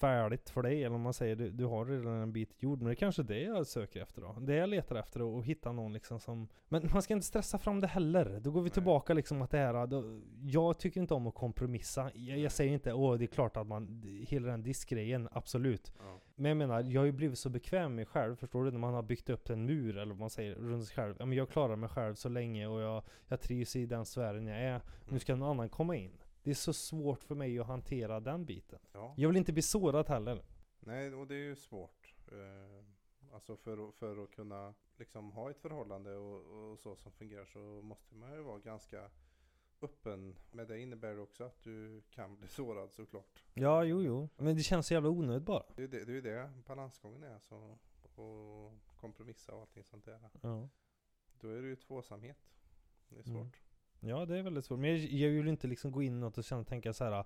färdigt 0.00 0.50
för 0.50 0.62
dig, 0.62 0.84
eller 0.84 0.96
om 0.96 1.02
man 1.02 1.14
säger 1.14 1.36
du, 1.36 1.50
du 1.50 1.64
har 1.64 1.86
redan 1.86 2.14
en 2.14 2.32
bit 2.32 2.62
jord, 2.62 2.78
men 2.78 2.86
det 2.86 2.92
är 2.92 2.94
kanske 2.94 3.22
det 3.22 3.40
jag 3.40 3.66
söker 3.66 4.02
efter 4.02 4.22
då. 4.22 4.36
Det 4.40 4.54
jag 4.54 4.68
letar 4.68 4.96
efter, 4.96 5.22
och 5.22 5.44
hitta 5.44 5.72
någon 5.72 5.92
liksom 5.92 6.20
som... 6.20 6.48
Men 6.68 6.88
man 6.92 7.02
ska 7.02 7.14
inte 7.14 7.26
stressa 7.26 7.58
fram 7.58 7.80
det 7.80 7.86
heller. 7.86 8.40
Då 8.40 8.50
går 8.50 8.60
vi 8.60 8.64
Nej. 8.64 8.74
tillbaka 8.74 9.14
liksom 9.14 9.42
att 9.42 9.50
det 9.50 9.58
här, 9.58 9.86
då, 9.86 10.20
jag 10.42 10.78
tycker 10.78 11.00
inte 11.00 11.14
om 11.14 11.26
att 11.26 11.34
kompromissa. 11.34 12.10
Jag, 12.14 12.38
jag 12.38 12.52
säger 12.52 12.72
inte, 12.72 12.92
åh 12.92 13.18
det 13.18 13.24
är 13.24 13.26
klart 13.26 13.56
att 13.56 13.66
man, 13.66 14.02
hela 14.28 14.48
den 14.48 14.62
diskgrejen, 14.62 15.28
absolut. 15.32 15.92
Ja. 15.98 16.20
Men 16.34 16.48
jag 16.48 16.56
menar, 16.56 16.82
jag 16.82 17.00
har 17.00 17.06
ju 17.06 17.12
blivit 17.12 17.38
så 17.38 17.48
bekväm 17.50 17.82
med 17.82 17.96
mig 17.96 18.06
själv, 18.06 18.36
förstår 18.36 18.64
du? 18.64 18.70
När 18.70 18.78
man 18.78 18.94
har 18.94 19.02
byggt 19.02 19.30
upp 19.30 19.50
en 19.50 19.66
mur, 19.66 19.98
eller 19.98 20.12
vad 20.12 20.20
man 20.20 20.30
säger, 20.30 20.54
runt 20.54 20.84
sig 20.84 20.94
själv. 20.96 21.14
Ja, 21.18 21.26
men 21.26 21.38
jag 21.38 21.48
klarar 21.48 21.76
mig 21.76 21.88
själv 21.88 22.14
så 22.14 22.28
länge 22.28 22.66
och 22.66 22.80
jag, 22.80 23.02
jag 23.28 23.40
trivs 23.40 23.76
i 23.76 23.86
den 23.86 24.04
sfären 24.04 24.46
jag 24.46 24.60
är. 24.60 24.80
Nu 25.08 25.18
ska 25.18 25.36
någon 25.36 25.50
annan 25.50 25.68
komma 25.68 25.96
in. 25.96 26.10
Det 26.42 26.50
är 26.50 26.54
så 26.54 26.72
svårt 26.72 27.24
för 27.24 27.34
mig 27.34 27.58
att 27.58 27.66
hantera 27.66 28.20
den 28.20 28.44
biten. 28.44 28.78
Ja. 28.92 29.14
Jag 29.16 29.28
vill 29.28 29.36
inte 29.36 29.52
bli 29.52 29.62
sårad 29.62 30.08
heller. 30.08 30.42
Nej, 30.80 31.14
och 31.14 31.26
det 31.26 31.34
är 31.34 31.44
ju 31.44 31.56
svårt. 31.56 32.14
Eh, 32.32 32.84
alltså 33.34 33.56
för, 33.56 33.90
för 33.92 34.24
att 34.24 34.30
kunna 34.30 34.74
liksom 34.96 35.32
ha 35.32 35.50
ett 35.50 35.58
förhållande 35.58 36.16
och, 36.16 36.70
och 36.72 36.78
så 36.78 36.96
som 36.96 37.12
fungerar 37.12 37.44
så 37.44 37.58
måste 37.58 38.14
man 38.14 38.32
ju 38.32 38.42
vara 38.42 38.58
ganska 38.58 39.10
öppen. 39.82 40.36
Men 40.50 40.66
det 40.66 40.80
innebär 40.80 41.18
också 41.18 41.44
att 41.44 41.62
du 41.62 42.02
kan 42.10 42.36
bli 42.36 42.48
sårad 42.48 42.92
såklart. 42.92 43.44
Ja, 43.54 43.84
jo, 43.84 44.02
jo. 44.02 44.28
Men 44.36 44.56
det 44.56 44.62
känns 44.62 44.86
så 44.86 44.94
jävla 44.94 45.08
onödigt 45.08 45.42
bara. 45.46 45.64
Det 45.76 45.82
är 45.82 45.86
ju 45.86 45.88
det, 45.88 46.04
det, 46.04 46.30
är 46.30 46.42
det 46.42 46.50
balansgången 46.66 47.22
är. 47.22 47.38
Så, 47.38 47.78
och 48.14 48.72
kompromissa 49.00 49.54
och 49.54 49.60
allting 49.60 49.84
sånt 49.84 50.04
där. 50.04 50.30
Ja. 50.40 50.68
Då 51.40 51.48
är 51.48 51.62
det 51.62 51.68
ju 51.68 51.76
tvåsamhet. 51.76 52.38
Det 53.08 53.18
är 53.18 53.28
Mm. 53.28 53.50
Ja, 54.00 54.26
det 54.26 54.38
är 54.38 54.42
väldigt 54.42 54.64
svårt. 54.64 54.78
Men 54.78 54.90
jag, 54.90 54.98
jag 54.98 55.30
vill 55.30 55.48
inte 55.48 55.66
liksom 55.66 55.92
gå 55.92 56.02
in 56.02 56.22
och 56.22 56.44
känna, 56.44 56.64
tänka 56.64 56.92
så 56.92 57.04
här. 57.04 57.22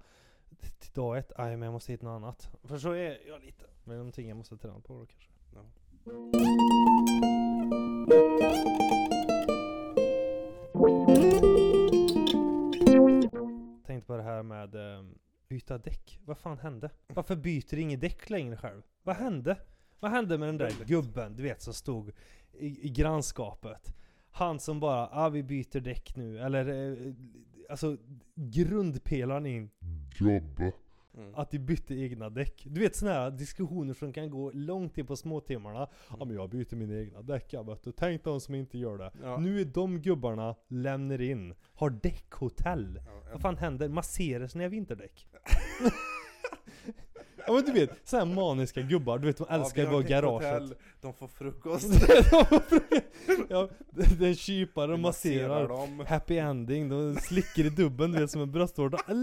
t- 0.60 0.68
till 0.78 0.92
dag 0.92 1.18
ett, 1.18 1.32
nej 1.38 1.56
men 1.56 1.62
jag 1.66 1.72
måste 1.72 1.92
hitta 1.92 2.06
något 2.06 2.16
annat. 2.22 2.50
För 2.62 2.78
så 2.78 2.92
är 2.92 3.28
jag 3.28 3.40
lite. 3.40 3.64
Men 3.84 3.96
någonting 3.96 4.28
jag 4.28 4.36
måste 4.36 4.56
träna 4.56 4.80
på 4.80 4.98
då 4.98 5.06
kanske. 5.06 5.30
Ja. 5.54 5.64
Tänkte 13.86 14.06
på 14.06 14.16
det 14.16 14.22
här 14.22 14.42
med 14.42 14.74
eh, 14.74 15.04
byta 15.48 15.78
däck. 15.78 16.20
Vad 16.24 16.38
fan 16.38 16.58
hände? 16.58 16.90
Varför 17.06 17.36
byter 17.36 17.76
du 17.76 17.80
inget 17.80 18.00
däck 18.00 18.30
längre 18.30 18.56
själv? 18.56 18.82
Vad 19.02 19.16
hände? 19.16 19.56
Vad 20.00 20.10
hände 20.10 20.38
med 20.38 20.48
den 20.48 20.58
där 20.58 20.72
gubben, 20.86 21.36
du 21.36 21.42
vet 21.42 21.62
som 21.62 21.74
stod 21.74 22.12
i, 22.52 22.86
i 22.86 22.90
grannskapet? 22.90 23.94
Han 24.36 24.60
som 24.60 24.80
bara, 24.80 25.08
ah 25.12 25.28
vi 25.28 25.42
byter 25.42 25.80
däck 25.80 26.16
nu. 26.16 26.38
Eller 26.38 26.92
eh, 26.92 27.12
alltså 27.70 27.96
grundpelaren 28.34 29.46
in 29.46 29.70
Grabbar. 30.18 30.72
Mm. 31.16 31.34
att 31.34 31.50
de 31.50 31.58
bytte 31.58 31.94
egna 31.94 32.30
däck. 32.30 32.62
Du 32.66 32.80
vet 32.80 32.96
sådana 32.96 33.16
här 33.20 33.30
diskussioner 33.30 33.94
som 33.94 34.12
kan 34.12 34.30
gå 34.30 34.50
långt 34.50 34.98
in 34.98 35.06
på 35.06 35.16
småtimmarna. 35.16 35.88
Ja 36.18 36.24
men 36.24 36.36
jag 36.36 36.50
byter 36.50 36.76
mina 36.76 36.94
egna 36.94 37.22
däck 37.22 37.52
jag 37.52 37.66
vet 37.66 37.82
du. 37.82 37.92
Tänk 37.92 38.24
de 38.24 38.40
som 38.40 38.54
inte 38.54 38.78
gör 38.78 38.98
det. 38.98 39.12
Ja. 39.22 39.36
Nu 39.38 39.60
är 39.60 39.64
de 39.64 40.00
gubbarna 40.00 40.54
lämnar 40.68 41.20
in, 41.20 41.54
har 41.74 41.90
däckhotell. 41.90 43.00
Ja, 43.06 43.30
Vad 43.32 43.40
fan 43.40 43.56
händer? 43.56 43.88
Masserar 43.88 44.46
sina 44.46 44.68
vinterdäck? 44.68 45.26
ja 47.46 47.52
men 47.52 47.64
du 47.64 47.72
vet, 47.72 47.90
sådana 48.04 48.26
här 48.30 48.34
maniska 48.34 48.80
gubbar, 48.82 49.18
du 49.18 49.26
vet 49.26 49.36
de 49.36 49.46
älskar 49.50 49.86
vara 49.86 50.00
i 50.00 50.04
garaget. 50.04 50.50
däckhotell, 50.52 50.74
De 51.00 51.14
får 51.14 51.28
frukost. 51.28 51.86
ja, 53.48 53.68
det 53.90 54.26
är 54.28 54.34
kypare 54.34 54.92
och 54.92 54.98
masserar. 54.98 55.68
dem. 55.68 56.04
Happy 56.08 56.38
ending, 56.38 56.88
de 56.88 57.14
slickar 57.16 57.64
i 57.64 57.70
dubben 57.70 58.12
du 58.12 58.20
vet 58.20 58.30
som 58.30 58.40
en 58.40 58.52
bröstvårta. 58.52 58.98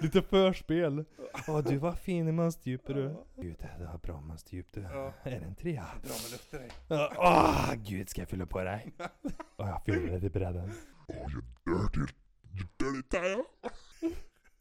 Lite 0.00 0.22
förspel. 0.22 1.04
Åh 1.48 1.58
du 1.58 1.76
var 1.76 1.92
fin 1.92 2.28
i 2.28 2.32
mönsterdjupet 2.32 2.94
du. 2.94 3.16
Gud 3.36 3.56
det 3.78 3.84
var 3.84 3.98
bra 3.98 4.20
mönsterdjup 4.20 4.66
du. 4.72 4.80
Ja. 4.80 5.12
Är 5.22 5.30
det 5.40 5.46
en 5.46 5.54
trea? 5.54 5.86
Dra 6.02 6.08
med 6.22 6.30
luft 6.32 6.50
till 6.50 6.58
dig. 6.58 6.68
Ja, 6.88 7.12
Åh 7.18 7.74
gud 7.76 8.08
ska 8.08 8.20
jag 8.20 8.28
fylla 8.28 8.46
på 8.46 8.62
dig? 8.64 8.92
Och 9.56 9.68
jag 9.68 9.82
fyller 9.84 10.18
det 10.18 10.26
i 10.26 10.30
bredden. 10.30 10.72
Oh 11.08 11.32
you 11.32 11.42
dirty, 11.66 12.00
you 12.00 12.66
dirty 12.78 13.02
tire. 13.08 13.44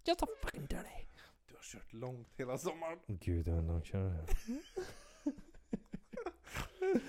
Jag 0.03 0.17
tar 0.17 0.27
fucking 0.41 0.65
dirty. 0.65 1.05
Du 1.47 1.53
har 1.55 1.61
kört 1.63 1.93
långt 1.93 2.27
hela 2.37 2.57
sommaren. 2.57 2.99
Gud 3.07 3.47
jag 3.47 3.57
undrar 3.57 3.75
om 3.75 3.83
kör 3.83 4.09
det. 4.09 4.25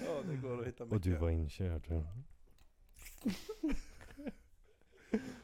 Ja, 0.07 0.23
det 0.29 0.37
går 0.37 0.61
att 0.61 0.67
hitta 0.67 0.85
mycket. 0.85 0.97
Och 0.97 1.01
du 1.01 1.15
var 1.17 1.31
inkörd. 1.31 1.83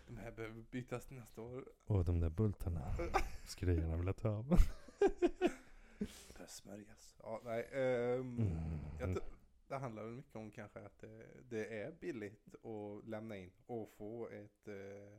De 0.06 0.16
här 0.16 0.32
behöver 0.32 0.62
bytas 0.70 1.10
nästa 1.10 1.42
år. 1.42 1.64
Och 1.86 2.04
de 2.04 2.20
där 2.20 2.30
bultarna 2.30 2.94
skulle 3.46 3.72
jag 3.72 3.80
gärna 3.80 3.96
vilja 3.96 4.12
ta 4.12 4.28
av. 4.28 4.58
Det 6.38 6.48
smörjas. 6.48 7.16
Ja, 7.22 7.40
nej. 7.44 7.68
ehm, 7.72 8.38
Mm. 8.38 8.78
jag 9.00 9.14
tror- 9.16 9.24
det 9.68 9.76
handlar 9.76 10.02
väl 10.02 10.12
mycket 10.12 10.36
om 10.36 10.50
kanske 10.50 10.80
att 10.80 10.98
det, 10.98 11.26
det 11.48 11.80
är 11.82 11.92
billigt 11.92 12.54
att 12.54 13.08
lämna 13.08 13.36
in 13.36 13.50
och 13.66 13.90
få 13.98 14.28
ett, 14.28 14.68
eh, 14.68 14.74
eh, 14.74 15.18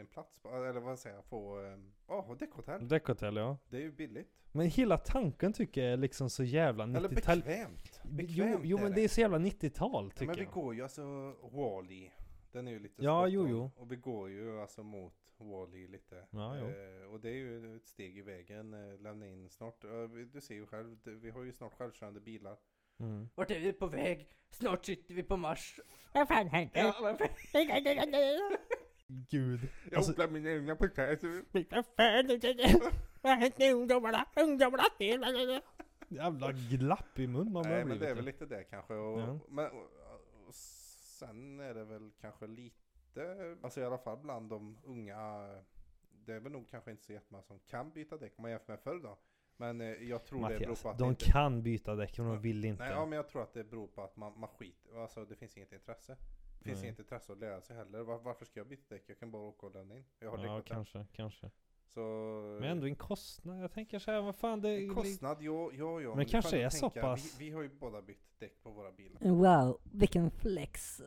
en 0.00 0.06
plats 0.06 0.38
på, 0.38 0.48
eller 0.48 0.80
vad 0.80 0.98
säger 0.98 1.16
jag, 1.16 1.24
få, 1.24 1.56
ehm, 1.58 1.92
ja, 2.08 2.20
ha 2.20 2.34
däckhotell. 2.34 2.88
Däckhotell 2.88 3.36
ja. 3.36 3.58
Det 3.68 3.76
är 3.76 3.80
ju 3.80 3.92
billigt. 3.92 4.28
Men 4.52 4.66
hela 4.66 4.98
tanken 4.98 5.52
tycker 5.52 5.82
jag 5.84 5.92
är 5.92 5.96
liksom 5.96 6.30
så 6.30 6.44
jävla 6.44 6.84
Eller 6.84 7.08
90-tal. 7.08 7.38
bekvämt. 7.38 8.00
Jo, 8.04 8.10
Bekvämt 8.10 8.60
jo 8.64 8.78
men 8.78 8.92
det 8.92 9.04
är 9.04 9.08
så 9.08 9.20
jävla 9.20 9.38
90-tal 9.38 10.04
Ja, 10.04 10.10
tycker 10.10 10.26
men 10.26 10.36
vi 10.36 10.42
jag. 10.42 10.52
går 10.52 10.74
ju 10.74 10.82
alltså 10.82 11.02
Wall-E. 11.52 12.10
Den 12.52 12.68
är 12.68 12.72
ju 12.72 12.78
lite 12.78 13.04
Ja, 13.04 13.28
jo, 13.28 13.48
jo. 13.48 13.70
Och 13.76 13.92
vi 13.92 13.96
går 13.96 14.30
ju 14.30 14.60
alltså 14.60 14.82
mot 14.82 15.14
Wall-E 15.38 15.88
lite. 15.88 16.26
Ja, 16.30 16.56
jo. 16.58 16.64
Eh, 16.66 17.12
och 17.12 17.20
det 17.20 17.28
är 17.28 17.34
ju 17.34 17.76
ett 17.76 17.86
steg 17.88 18.18
i 18.18 18.22
vägen. 18.22 18.74
Eh, 18.74 19.00
lämna 19.00 19.26
in 19.28 19.48
snart. 19.50 19.80
Du 20.32 20.40
ser 20.40 20.54
ju 20.54 20.66
själv, 20.66 20.96
vi 21.04 21.30
har 21.30 21.42
ju 21.42 21.52
snart 21.52 21.72
självkörande 21.72 22.20
bilar. 22.20 22.56
Mm. 22.98 23.28
Vart 23.34 23.50
är 23.50 23.60
vi 23.60 23.72
på 23.72 23.86
väg? 23.86 24.28
Snart 24.50 24.84
sitter 24.84 25.14
vi 25.14 25.22
på 25.22 25.36
Mars. 25.36 25.80
Vad 26.12 26.28
fan 26.28 26.46
händer? 26.48 26.80
Ja? 26.80 27.16
Gud. 29.06 29.60
Jag 29.90 29.96
Alltså- 29.96 30.12
odlar 30.12 30.28
mina 30.28 30.50
egna 30.50 30.76
potatis. 30.76 31.42
Vad 31.52 31.86
fan 31.96 32.40
Vad 33.22 33.32
händer 33.38 33.72
ungdomarna? 33.74 34.26
Ungdomarna 34.36 34.84
fel. 34.98 35.60
Jävla 36.08 36.52
glapp 36.52 37.18
i 37.18 37.26
mun 37.26 37.52
man 37.52 37.62
Nej 37.68 37.84
men 37.84 37.98
det 37.98 38.08
är 38.10 38.14
väl 38.14 38.24
lite 38.24 38.46
det 38.46 38.64
kanske. 38.64 38.94
Och, 38.94 39.20
Ja. 39.20 39.38
men, 39.48 39.66
och, 39.70 39.82
och 40.46 40.54
sen 40.54 41.60
är 41.60 41.74
det 41.74 41.84
väl 41.84 42.10
kanske 42.20 42.46
lite, 42.46 43.56
alltså 43.62 43.80
i 43.80 43.84
alla 43.84 43.98
fall 43.98 44.18
bland 44.18 44.50
de 44.50 44.78
unga. 44.84 45.48
Det 46.26 46.32
är 46.32 46.40
väl 46.40 46.52
nog 46.52 46.68
kanske 46.70 46.90
inte 46.90 47.04
så 47.04 47.12
jättemånga 47.12 47.42
som 47.42 47.58
kan 47.58 47.90
byta 47.90 48.16
däck 48.16 48.32
om 48.36 48.42
man 48.42 48.50
jämför 48.50 48.72
med 48.72 48.80
förr 48.80 49.00
då. 49.02 49.18
Men 49.56 49.80
eh, 49.80 49.86
jag 49.88 50.24
tror 50.24 50.38
det 50.38 50.46
beror 50.48 50.60
Mattias, 50.60 50.82
på 50.82 50.88
att 50.88 50.98
de 50.98 51.08
inte... 51.08 51.24
kan 51.24 51.62
byta 51.62 51.94
däck 51.94 52.18
men 52.18 52.26
de 52.26 52.40
vill 52.40 52.64
inte. 52.64 52.82
Nej, 52.84 52.92
ja, 52.92 53.06
men 53.06 53.16
jag 53.16 53.28
tror 53.28 53.42
att 53.42 53.52
det 53.54 53.64
beror 53.64 53.86
på 53.86 54.02
att 54.02 54.16
man, 54.16 54.38
man 54.40 54.48
skiter, 54.48 55.02
alltså 55.02 55.24
det 55.24 55.36
finns 55.36 55.56
inget 55.56 55.72
intresse. 55.72 56.16
Det 56.64 56.70
finns 56.70 56.80
Nej. 56.80 56.88
inget 56.88 56.98
intresse 56.98 57.32
att 57.32 57.38
lära 57.38 57.60
sig 57.60 57.76
heller. 57.76 58.00
Var, 58.02 58.18
varför 58.18 58.44
ska 58.44 58.60
jag 58.60 58.66
byta 58.66 58.94
däck? 58.94 59.04
Jag 59.06 59.18
kan 59.18 59.30
bara 59.30 59.42
åka 59.42 59.66
och 59.66 59.74
lämna 59.74 59.96
in. 59.96 60.04
Jag 60.18 60.30
har 60.30 60.46
ja, 60.46 60.62
kanske, 60.66 61.06
kanske. 61.12 61.50
Så... 61.94 62.00
Men 62.60 62.70
ändå 62.70 62.86
en 62.86 62.96
kostnad. 62.96 63.62
Jag 63.62 63.72
tänker 63.72 63.98
så 63.98 64.10
här, 64.10 64.22
vad 64.22 64.36
fan 64.36 64.60
det 64.60 64.76
En 64.76 64.94
kostnad, 64.94 65.42
ja, 65.42 65.70
ja, 65.72 66.00
ja. 66.00 66.14
Men 66.14 66.24
du 66.24 66.30
kanske 66.30 66.58
är 66.58 66.68
så 66.68 66.90
tänka, 66.90 67.08
pass- 67.08 67.40
Vi, 67.40 67.44
vi 67.44 67.50
har 67.50 67.62
ju 67.62 67.68
båda 67.68 68.02
bytt 68.02 68.38
däck 68.38 68.62
på 68.62 68.70
våra 68.70 68.92
bilar. 68.92 69.20
Wow, 69.20 69.80
vilken 69.92 70.30
flex. 70.30 71.02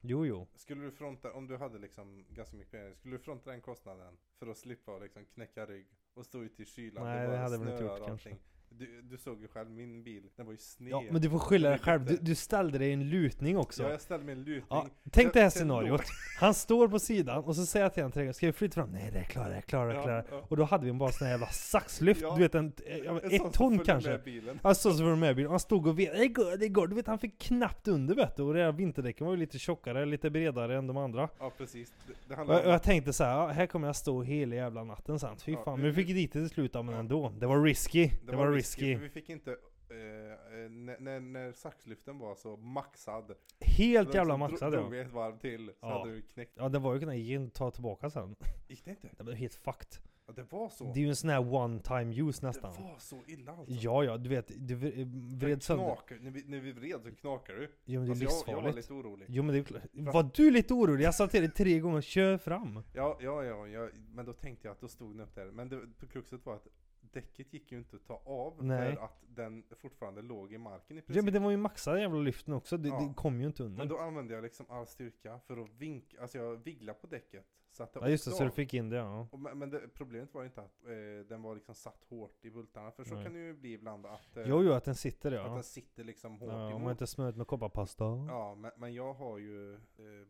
Jo, 0.00 0.26
jo. 0.26 0.46
Skulle 0.54 0.84
du 0.84 0.90
fronta, 0.90 1.32
om 1.32 1.46
du 1.46 1.56
hade 1.56 1.78
liksom 1.78 2.24
ganska 2.28 2.56
mycket 2.56 2.72
pengar, 2.72 2.94
skulle 2.94 3.16
du 3.16 3.22
fronta 3.22 3.50
den 3.50 3.60
kostnaden 3.60 4.16
för 4.38 4.46
att 4.46 4.56
slippa 4.56 4.98
liksom 4.98 5.24
knäcka 5.24 5.66
rygg 5.66 5.86
och 6.14 6.26
stå 6.26 6.42
ute 6.42 6.62
i 6.62 6.66
kylan? 6.66 7.04
Nej, 7.04 7.26
bara 7.26 7.36
det 7.36 7.42
hade 7.42 7.54
jag 7.54 7.60
väl 7.60 7.72
inte 7.72 7.84
gjort 7.84 8.06
kanske. 8.06 8.36
Du, 8.78 9.02
du 9.02 9.18
såg 9.18 9.40
ju 9.40 9.48
själv 9.48 9.70
min 9.70 10.02
bil, 10.02 10.22
den 10.36 10.46
var 10.46 10.52
ju 10.52 10.58
sned. 10.58 10.90
Ja, 10.92 11.02
men 11.10 11.22
du 11.22 11.30
får 11.30 11.38
skylla 11.38 11.68
dig 11.70 11.78
själv. 11.78 12.04
Du, 12.04 12.16
du 12.20 12.34
ställde 12.34 12.78
dig 12.78 12.88
i 12.88 12.92
en 12.92 13.10
lutning 13.10 13.58
också. 13.58 13.82
Ja, 13.82 13.90
jag 13.90 14.00
ställde 14.00 14.26
mig 14.26 14.34
i 14.34 14.38
en 14.38 14.44
lutning. 14.44 14.64
Ja, 14.70 14.86
tänk 15.10 15.32
det 15.32 15.38
här 15.38 15.44
Jag- 15.44 15.46
jag 15.46 15.52
scenariot. 15.52 16.02
Han 16.40 16.54
står 16.54 16.88
på 16.88 16.98
sidan 16.98 17.44
och 17.44 17.56
så 17.56 17.66
säger 17.66 17.84
jag 17.84 17.94
till 17.94 18.02
honom 18.02 18.34
ska 18.34 18.46
vi 18.46 18.52
flytta 18.52 18.74
fram? 18.74 18.90
Nej 18.92 19.04
det 19.04 19.10
det 19.10 19.18
är 19.18 19.24
klart, 19.24 19.88
det 19.88 19.94
är 19.96 20.16
Ja, 20.16 20.22
ja. 20.30 20.44
Och 20.48 20.56
då 20.56 20.64
hade 20.64 20.84
vi 20.84 20.92
bara 20.92 21.12
sån 21.12 21.24
här 21.26 21.32
jävla 21.34 21.46
saxlyft, 21.46 22.20
Ja. 22.22 22.34
du 22.34 22.42
vet 22.42 22.54
en, 22.54 22.72
ja, 23.04 23.20
ett 23.20 23.42
som 23.42 23.52
ton 23.52 23.78
kanske. 23.78 24.10
med 24.10 24.22
bilen. 24.22 24.58
Alltså 24.62 24.92
så 24.92 25.04
var 25.04 25.16
med 25.16 25.36
bilen, 25.36 25.50
han 25.50 25.60
stod 25.60 25.86
och 25.86 25.98
vet, 25.98 26.12
det 26.18 26.28
går, 26.28 26.56
det 26.56 26.68
går. 26.68 26.86
Du 26.86 26.94
vet 26.94 27.06
han 27.06 27.18
fick 27.18 27.38
knappt 27.38 27.88
under 27.88 28.14
vet 28.14 28.36
du. 28.36 28.42
Och 28.42 28.54
det 28.54 28.62
här 28.62 28.72
vinterdäcken 28.72 29.26
var 29.26 29.34
ju 29.34 29.40
lite 29.40 29.58
tjockare, 29.58 30.06
lite 30.06 30.30
bredare 30.30 30.76
än 30.78 30.86
de 30.86 30.96
andra. 30.96 31.28
Ja, 31.38 31.52
precis. 31.58 31.92
Det, 32.06 32.12
det 32.34 32.40
Och 32.42 32.54
jag, 32.54 32.64
och 32.66 32.72
jag 32.72 32.82
tänkte 32.82 33.12
så 33.12 33.24
här, 33.24 33.30
ja, 33.36 33.46
här 33.48 33.66
kommer 33.66 33.88
jag 33.88 33.96
stå 33.96 34.22
hela 34.22 34.54
jävla 34.54 34.84
natten 34.84 35.18
sen. 35.18 35.36
Fy 35.36 35.52
Ja, 35.52 35.62
fan. 35.64 35.80
Men 35.80 35.88
vi 35.88 35.94
fick 35.94 36.06
dit 36.14 36.32
det 36.32 36.38
till 36.40 36.48
slut 36.48 36.74
men 36.74 36.88
Ja. 36.88 36.98
ändå. 36.98 37.32
Det 37.38 37.46
var 37.46 37.62
risky. 37.62 38.10
Det, 38.26 38.36
var 38.36 38.50
risky. 38.52 38.59
För 38.62 38.96
Vi 38.96 39.08
fick 39.08 39.28
inte... 39.28 39.50
Eh, 39.90 39.96
eh, 39.96 40.70
när, 40.70 41.20
när, 41.20 41.52
saxlyften 41.52 42.18
var 42.18 42.34
så 42.34 42.56
maxad. 42.56 43.34
Helt 43.60 44.12
då 44.12 44.18
jävla 44.18 44.36
maxad 44.36 44.72
drog, 44.72 44.84
ja. 44.84 44.88
drog 44.88 45.00
ett 45.00 45.12
varv 45.12 45.38
till 45.38 45.66
så 45.66 45.86
Ja. 45.86 45.98
hade 45.98 46.12
du 46.12 46.22
knäckt. 46.22 46.52
Ja 46.56 46.68
det 46.68 46.78
var 46.78 46.94
ju 46.94 47.00
kunnat 47.00 47.54
ta 47.54 47.70
tillbaka 47.70 48.10
sen. 48.10 48.36
Gick 48.68 48.84
det 48.84 48.90
inte? 48.90 49.08
Det 49.16 49.24
var 49.24 49.32
helt 49.32 49.54
fucked. 49.54 49.98
Ja, 50.26 50.32
det 50.32 50.52
var 50.52 50.68
så. 50.68 50.84
Det 50.84 51.00
är 51.00 51.02
ju 51.02 51.08
en 51.08 51.16
sån 51.16 51.30
här 51.30 51.54
one 51.54 51.80
time 51.80 52.22
use 52.22 52.46
nästan. 52.46 52.74
Det 52.74 52.82
var 52.82 52.98
så 52.98 53.20
illa 53.26 53.52
alltså. 53.52 53.74
Ja 53.74 54.04
ja, 54.04 54.16
du 54.16 54.28
vet, 54.28 54.52
du 54.56 54.74
vred 54.74 55.06
vred 55.40 55.62
sönder. 55.62 55.84
Knakar, 55.84 56.18
när, 56.20 56.30
vi, 56.30 56.44
när 56.46 56.60
vi 56.60 56.72
vred 56.72 57.02
så 57.02 57.10
knakar 57.10 57.54
du. 57.54 57.70
Jo 57.84 58.00
men 58.00 58.18
det 58.18 58.24
är 58.24 58.26
Alltså, 58.26 58.44
jag, 58.46 58.58
jag 58.58 58.62
var 58.62 58.72
livsfarligt. 58.72 58.90
lite 58.90 59.08
orolig. 59.08 59.26
Jo 59.28 59.42
men 59.42 59.54
det 59.54 59.70
är. 59.70 60.12
Var 60.12 60.30
du 60.34 60.50
lite 60.50 60.74
orolig? 60.74 61.04
Jag 61.04 61.14
sa 61.14 61.26
till 61.26 61.40
dig 61.40 61.50
tre 61.50 61.78
gånger, 61.78 62.00
kör 62.00 62.38
fram. 62.38 62.82
Ja, 62.94 63.18
ja, 63.20 63.44
ja, 63.44 63.68
ja, 63.68 63.88
men 64.14 64.26
då 64.26 64.32
tänkte 64.32 64.68
jag 64.68 64.72
att 64.72 64.80
då 64.80 64.88
stod 64.88 65.12
den 65.14 65.20
upp 65.20 65.34
där. 65.34 65.46
Men 65.46 65.68
det, 65.68 65.80
kruxet 66.12 66.46
var 66.46 66.54
att 66.54 66.66
däcket 67.00 67.52
gick 67.52 67.72
ju 67.72 67.78
inte 67.78 67.96
att 67.96 68.04
ta 68.06 68.22
av 68.24 68.64
Nej. 68.64 68.94
för 68.96 69.02
att 69.04 69.22
den 69.28 69.64
fortfarande 69.76 70.22
låg 70.22 70.52
i 70.52 70.58
marken 70.58 70.96
i 70.96 71.00
Ja 71.00 71.06
princip. 71.06 71.24
men 71.24 71.32
det 71.34 71.38
var 71.40 71.50
ju 71.50 71.56
maxad 71.56 72.00
jävla 72.00 72.18
lyften 72.20 72.54
också, 72.54 72.76
det, 72.76 72.88
Ja. 72.88 73.00
det 73.00 73.14
kom 73.14 73.40
ju 73.40 73.46
inte 73.46 73.62
under. 73.62 73.78
Men 73.78 73.88
då 73.88 73.98
använde 73.98 74.34
jag 74.34 74.42
liksom 74.42 74.66
all 74.68 74.86
styrka 74.86 75.40
för 75.46 75.56
att 75.56 75.70
vinka, 75.70 76.20
alltså 76.20 76.38
jag 76.38 76.56
viglade 76.56 76.98
på 76.98 77.06
däcket. 77.06 77.46
Så 77.72 77.82
att 77.82 77.92
det 77.92 78.00
ja 78.00 78.08
just 78.08 78.24
det, 78.24 78.30
så 78.30 78.44
du 78.44 78.50
fick 78.50 78.74
in 78.74 78.88
det 78.88 78.96
ja. 78.96 79.28
Och, 79.32 79.38
men 79.40 79.70
det, 79.70 79.88
problemet 79.94 80.34
var 80.34 80.42
ju 80.42 80.46
inte 80.46 80.60
att 80.60 80.84
eh, 80.84 81.26
den 81.28 81.42
var 81.42 81.54
liksom 81.54 81.74
satt 81.74 82.04
hårt 82.08 82.44
i 82.44 82.50
bultarna. 82.50 82.90
För 82.90 83.04
så 83.04 83.14
Nej. 83.14 83.24
kan 83.24 83.32
det 83.32 83.38
ju 83.38 83.54
bli 83.54 83.72
ibland 83.72 84.06
att, 84.06 84.36
eh, 84.36 84.42
Jo 84.46 84.62
jo, 84.62 84.72
att 84.72 84.84
den 84.84 84.94
sitter 84.94 85.32
att 85.32 85.46
ja. 85.46 85.54
den 85.54 85.62
sitter 85.62 86.04
liksom 86.04 86.38
hårt 86.38 86.48
ja 86.52 86.64
om 86.64 86.70
emot. 86.70 86.82
man 86.82 86.90
inte 86.90 87.06
smörjt 87.06 87.36
med 87.36 87.46
kopparpasta. 87.46 88.04
Ja, 88.04 88.54
men, 88.54 88.70
men 88.76 88.94
jag 88.94 89.14
har 89.14 89.38
ju 89.38 89.74
eh, 89.74 89.78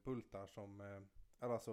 bultar 0.05 0.47
som, 0.47 0.81
eh, 0.81 0.87
eller 1.41 1.53
alltså 1.55 1.73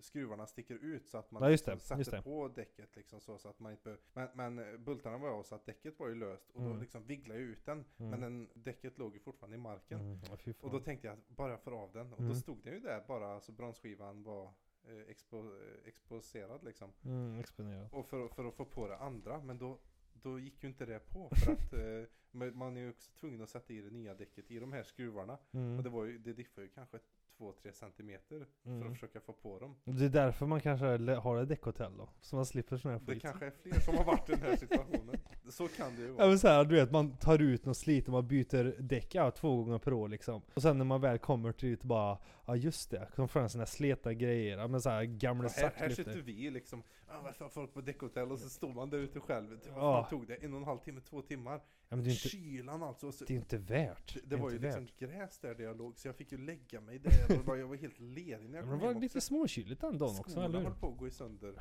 skruvarna 0.00 0.46
sticker 0.46 0.74
ut 0.74 1.08
så 1.08 1.18
att 1.18 1.30
man 1.30 1.42
Ja, 1.42 1.48
liksom 1.48 1.74
det, 1.74 1.80
sätter 2.04 2.22
på 2.22 2.48
däcket 2.48 2.96
liksom 2.96 3.20
så, 3.20 3.38
så 3.38 3.48
att 3.48 3.60
man 3.60 3.72
inte 3.72 3.84
behöver- 3.84 4.34
men, 4.34 4.54
men 4.56 4.72
eh, 4.74 4.78
bultarna 4.80 5.18
var 5.18 5.28
av 5.30 5.42
så 5.42 5.54
att 5.54 5.66
däcket 5.66 5.98
var 5.98 6.08
ju 6.08 6.14
löst 6.14 6.50
och 6.50 6.60
då 6.60 6.66
Mm. 6.66 6.80
liksom 6.80 7.04
vigglade 7.06 7.40
jag 7.40 7.48
ut 7.48 7.64
den. 7.64 7.84
Mm. 7.96 8.10
Men 8.10 8.20
den, 8.20 8.48
däcket 8.54 8.98
låg 8.98 9.14
ju 9.14 9.20
fortfarande 9.20 9.56
i 9.56 9.60
marken. 9.60 10.00
Mm, 10.00 10.18
ja, 10.44 10.52
Och 10.60 10.70
då 10.70 10.80
tänkte 10.80 11.06
jag 11.06 11.14
att 11.18 11.28
bara 11.28 11.50
jag 11.50 11.60
får 11.62 11.72
av 11.82 11.92
den. 11.92 12.12
Och 12.12 12.18
Mm. 12.20 12.32
då 12.32 12.34
stod 12.38 12.58
den 12.64 12.72
ju 12.74 12.80
där 12.80 13.04
bara, 13.08 13.34
alltså 13.34 13.52
bromsskivan 13.52 14.22
var 14.22 14.44
eh, 14.88 15.08
expo, 15.08 15.38
eh, 15.38 15.88
exposerad 15.88 16.64
liksom. 16.64 16.92
Mm, 17.04 17.38
exponerat. 17.40 17.92
Och 17.92 18.06
för, 18.06 18.28
för 18.28 18.44
att 18.44 18.54
få 18.54 18.64
på 18.64 18.88
det 18.88 18.96
andra, 18.96 19.40
men 19.42 19.58
då, 19.58 19.78
då 20.12 20.38
gick 20.38 20.62
ju 20.62 20.68
inte 20.68 20.86
det 20.86 20.98
på. 21.08 21.30
För 21.44 21.52
att 21.52 21.72
eh, 21.72 22.52
man 22.52 22.76
är 22.76 22.80
ju 22.80 22.90
också 22.90 23.10
tvungen 23.12 23.42
att 23.42 23.48
sätta 23.50 23.72
i 23.72 23.80
det 23.80 23.90
nya 23.90 24.14
däcket 24.14 24.50
i 24.50 24.58
de 24.58 24.72
här 24.72 24.82
skruvarna. 24.82 25.38
Mm. 25.52 25.76
Och 25.78 25.82
det 25.84 25.90
var 25.90 26.04
ju, 26.04 26.18
det 26.18 26.32
diffade 26.32 26.66
ju 26.66 26.72
kanske 26.72 26.98
2-3 27.38 27.72
centimeter 27.72 28.46
för 28.62 28.70
Mm. 28.70 28.86
att 28.88 28.92
försöka 28.94 29.20
få 29.20 29.32
på 29.32 29.58
dem. 29.58 29.76
Det 29.84 30.04
är 30.04 30.08
därför 30.08 30.46
man 30.46 30.60
kanske 30.60 30.86
har 31.14 31.36
ett 31.42 31.48
däckhotell 31.48 31.96
då. 31.96 32.08
Så 32.20 32.36
man 32.36 32.46
slipper 32.46 32.76
sån 32.76 32.90
här 32.90 32.98
Det 32.98 33.12
skit. 33.12 33.22
kanske 33.22 33.46
är 33.46 33.50
fler 33.62 33.80
som 33.80 33.96
har 33.96 34.04
varit 34.04 34.28
i 34.28 34.32
den 34.32 34.40
här 34.42 34.56
situationen. 34.56 35.16
Så 35.50 35.68
kan 35.68 35.94
det 35.96 36.02
ju 36.02 36.08
Ja 36.08 36.14
vara. 36.14 36.28
men 36.28 36.38
såhär, 36.38 36.64
du 36.64 36.74
vet 36.74 36.90
man 36.92 37.16
tar 37.16 37.42
ut 37.42 37.64
något 37.64 37.76
slit 37.76 38.06
och 38.06 38.12
man 38.12 38.26
byter 38.28 38.80
däck 38.82 39.14
ja, 39.14 39.30
två 39.30 39.56
gånger 39.56 39.78
per 39.78 39.92
år 39.92 40.08
liksom. 40.08 40.42
Och 40.54 40.62
sen 40.62 40.78
när 40.78 40.84
man 40.84 41.00
väl 41.00 41.18
kommer 41.18 41.52
till 41.52 41.76
det 41.76 41.84
bara, 41.84 42.18
ja 42.46 42.56
just 42.56 42.90
det, 42.90 43.08
kom 43.16 43.28
fram 43.28 43.48
här 43.60 43.66
sleta 43.66 44.12
grejer, 44.14 44.58
ja 44.58 44.68
men 44.68 44.80
såhär 44.80 45.04
gamla 45.04 45.44
Ja, 45.56 45.62
här, 45.62 45.72
här 45.76 45.88
sitter 45.90 46.22
vi 46.22 46.50
liksom, 46.50 46.82
ja, 47.08 47.14
varför 47.24 47.44
har 47.44 47.50
folk 47.50 47.74
på 47.74 47.80
däckhotell 47.80 48.32
och 48.32 48.38
så 48.38 48.48
står 48.48 48.72
man 48.74 48.90
där 48.90 48.98
ute 48.98 49.20
själv. 49.20 49.50
Vad 49.50 49.84
Ja. 49.84 50.02
fan 50.02 50.10
tog 50.10 50.26
det? 50.26 50.34
En 50.34 50.52
och 50.52 50.58
en 50.58 50.64
halv 50.64 50.78
timme, 50.78 51.00
två 51.00 51.22
timmar? 51.22 51.60
Ja, 51.88 51.96
men 51.96 52.04
det 52.04 52.10
är 52.10 52.12
inte, 52.12 52.28
Kylan 52.28 52.82
alltså. 52.82 53.12
Så, 53.12 53.24
det 53.24 53.32
är 53.34 53.36
inte 53.36 53.58
värt. 53.58 54.14
det, 54.14 54.20
Det, 54.26 54.36
var 54.36 54.50
ju 54.50 54.56
inte 54.56 54.80
liksom 54.80 54.88
gräs 55.08 55.38
där, 55.38 55.54
där 55.54 55.64
jag 55.64 55.76
låg, 55.78 55.98
så 55.98 56.08
jag 56.08 56.16
fick 56.16 56.32
ju 56.32 56.38
lägga 56.38 56.80
mig 56.80 56.98
där 56.98 57.10
det 57.28 57.34
var- 57.46 57.56
jag 57.56 57.66
var 57.68 57.76
helt 57.76 58.00
lerig 58.00 58.50
när 58.50 58.58
Ja, 58.58 58.64
jag 58.64 58.66
men 58.66 58.70
kom 58.70 58.78
det 58.78 58.86
var 58.86 58.92
hem 58.92 59.02
lite 59.02 59.20
småkyligt 59.20 59.80
den 59.80 59.98
dagen 59.98 60.16
också, 60.20 60.40
eller 60.40 60.60
höll 60.60 60.74
på 60.74 60.88
att 60.88 60.98
gå 60.98 61.06
i 61.06 61.10
sönder. 61.10 61.54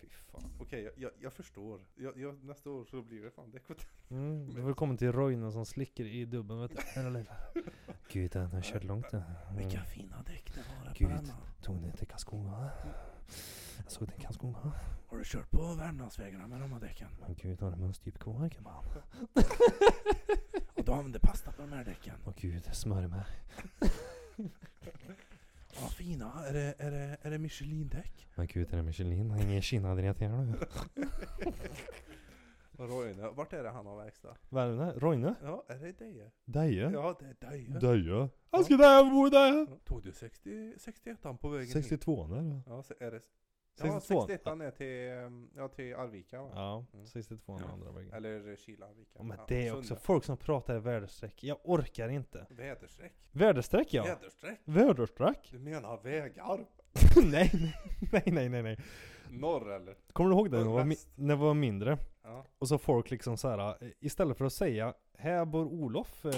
Fy 0.00 0.08
fan. 0.08 0.42
Okej, 0.60 0.82
jag, 0.82 0.92
jag, 0.96 1.10
jag 1.20 1.32
förstår. 1.32 1.80
Jag, 1.94 2.18
jag, 2.18 2.44
nästa 2.44 2.70
år 2.70 2.84
så 2.84 3.02
blir 3.02 3.22
det 3.24 3.30
fan 3.30 3.50
däckhotell. 3.50 3.86
Mm, 4.10 4.54
får 4.62 4.74
komma 4.74 4.96
till 4.96 5.12
Roine 5.12 5.52
som 5.52 5.66
slickar 5.66 6.04
i 6.04 6.24
dubben 6.24 6.60
vet 6.60 6.70
du. 6.70 7.24
Gud 8.12 8.30
den 8.30 8.52
har 8.52 8.62
kört 8.62 8.84
långt 8.84 9.10
den. 9.10 9.22
Mm. 9.50 9.84
fina 9.84 10.22
däck 10.22 10.54
det 10.54 10.60
var 10.60 10.94
Gud. 10.94 11.32
Tog 11.62 11.80
ni 11.80 11.92
till 11.92 12.06
Karlskoga? 12.06 12.70
Jag 13.76 13.90
såg 13.90 14.08
den 14.08 14.18
i 14.18 14.22
Karlskoga. 14.22 14.72
Har 15.06 15.18
du 15.18 15.24
kört 15.24 15.50
på 15.50 15.74
Värmlandsvägarna 15.74 16.46
med 16.46 16.60
de 16.60 16.72
här 16.72 16.80
däcken? 16.80 17.08
Men 17.20 17.34
gud 17.34 17.60
har 17.60 17.70
du 17.70 17.76
mönsterdjup 17.76 18.18
kvar 18.18 18.50
man? 18.60 18.84
Använder 21.18 21.32
pasta 21.32 21.52
på 21.52 21.62
de 21.62 21.72
här 21.72 21.84
däcken. 21.84 22.14
Åh 22.26 22.32
gud, 22.36 22.74
smör 22.74 23.06
med. 23.06 23.24
Ja, 25.80 25.88
fina. 25.88 26.32
Är 26.46 26.52
det, 26.52 26.74
är 26.78 26.90
det, 26.90 27.16
är 27.22 27.30
det 27.30 27.38
Michelin-däck? 27.38 28.28
Men 28.34 28.46
gud 28.46 28.72
är 28.72 28.76
det 28.76 28.82
Michelin? 28.82 29.36
Ingen 29.40 29.62
Kina-dret 29.62 30.20
här 30.20 30.28
nu. 30.28 30.54
Roine, 32.86 33.34
vart 33.34 33.52
är 33.52 33.62
det 33.62 33.70
han 33.70 33.86
har 33.86 33.96
verkstad? 33.96 34.36
Värmne? 34.48 34.92
Roine? 34.92 35.34
Ja, 35.42 35.64
är 35.68 35.78
det 35.78 35.98
Deje? 35.98 36.30
Deje? 36.44 36.90
Ja, 36.90 37.18
det 37.20 37.26
är 37.26 37.50
Deje. 37.50 37.78
Deje? 37.78 38.28
Jag 38.50 38.64
ska 38.64 38.76
där, 38.76 38.94
jag 38.94 39.10
bor 39.10 39.30
där! 39.30 39.66
Ja, 39.70 39.78
Tog 39.84 40.02
du 40.02 40.12
60, 40.12 40.74
61 40.78 41.22
på 41.40 41.48
vägen 41.48 41.66
hit? 41.66 41.72
62 41.72 42.26
där. 42.26 42.62
Ja, 42.66 42.82
så 42.82 42.94
är 43.00 43.10
det... 43.10 43.20
Ja, 43.80 44.00
62. 44.00 44.26
61 44.26 44.46
är 44.60 44.70
till, 44.70 45.08
ehm, 45.10 45.50
ja, 45.56 45.68
till 45.68 45.94
Arvika 45.94 46.42
va? 46.42 46.50
Ja, 46.54 46.84
Mm. 46.94 47.06
62 47.06 47.56
den 47.58 47.66
Ja. 47.66 47.72
andra 47.72 47.90
vägen. 47.92 48.12
Eller 48.12 48.56
Kila, 48.56 48.86
Arvika. 48.86 49.10
Ja, 49.14 49.22
men 49.22 49.38
det 49.48 49.68
är 49.68 49.78
också 49.78 49.96
folk 49.96 50.24
som 50.24 50.36
pratar 50.36 50.76
i 50.76 50.78
väderstreck. 50.80 51.44
Jag 51.44 51.58
orkar 51.64 52.08
inte. 52.08 52.46
Väderstreck? 52.50 53.12
Väderstreck 53.32 53.94
ja! 53.94 54.02
Väderstreck? 54.04 54.58
Väderstreck? 54.64 55.48
Du 55.52 55.58
menar 55.58 56.02
vägar? 56.02 56.66
nej, 57.30 57.74
nej, 58.12 58.22
nej, 58.26 58.48
nej, 58.48 58.62
nej. 58.62 58.78
Norr 59.30 59.72
eller? 59.72 59.94
Kommer 60.12 60.30
du 60.30 60.36
ihåg 60.36 60.50
det 60.50 60.56
när 60.58 60.64
jag 60.64 60.72
var, 60.72 60.80
mi- 60.84 60.88
Väst. 60.88 61.08
när 61.14 61.34
jag 61.34 61.36
var 61.36 61.54
mindre? 61.54 61.98
Ja. 62.28 62.44
Och 62.58 62.68
så 62.68 62.78
folk 62.78 63.10
liksom 63.10 63.36
så 63.36 63.48
här 63.48 63.58
eh, 63.68 63.88
istället 64.00 64.38
för 64.38 64.44
att 64.44 64.52
säga 64.52 64.94
här 65.18 65.44
bor 65.44 65.64
Olof, 65.64 66.24
eh, 66.24 66.32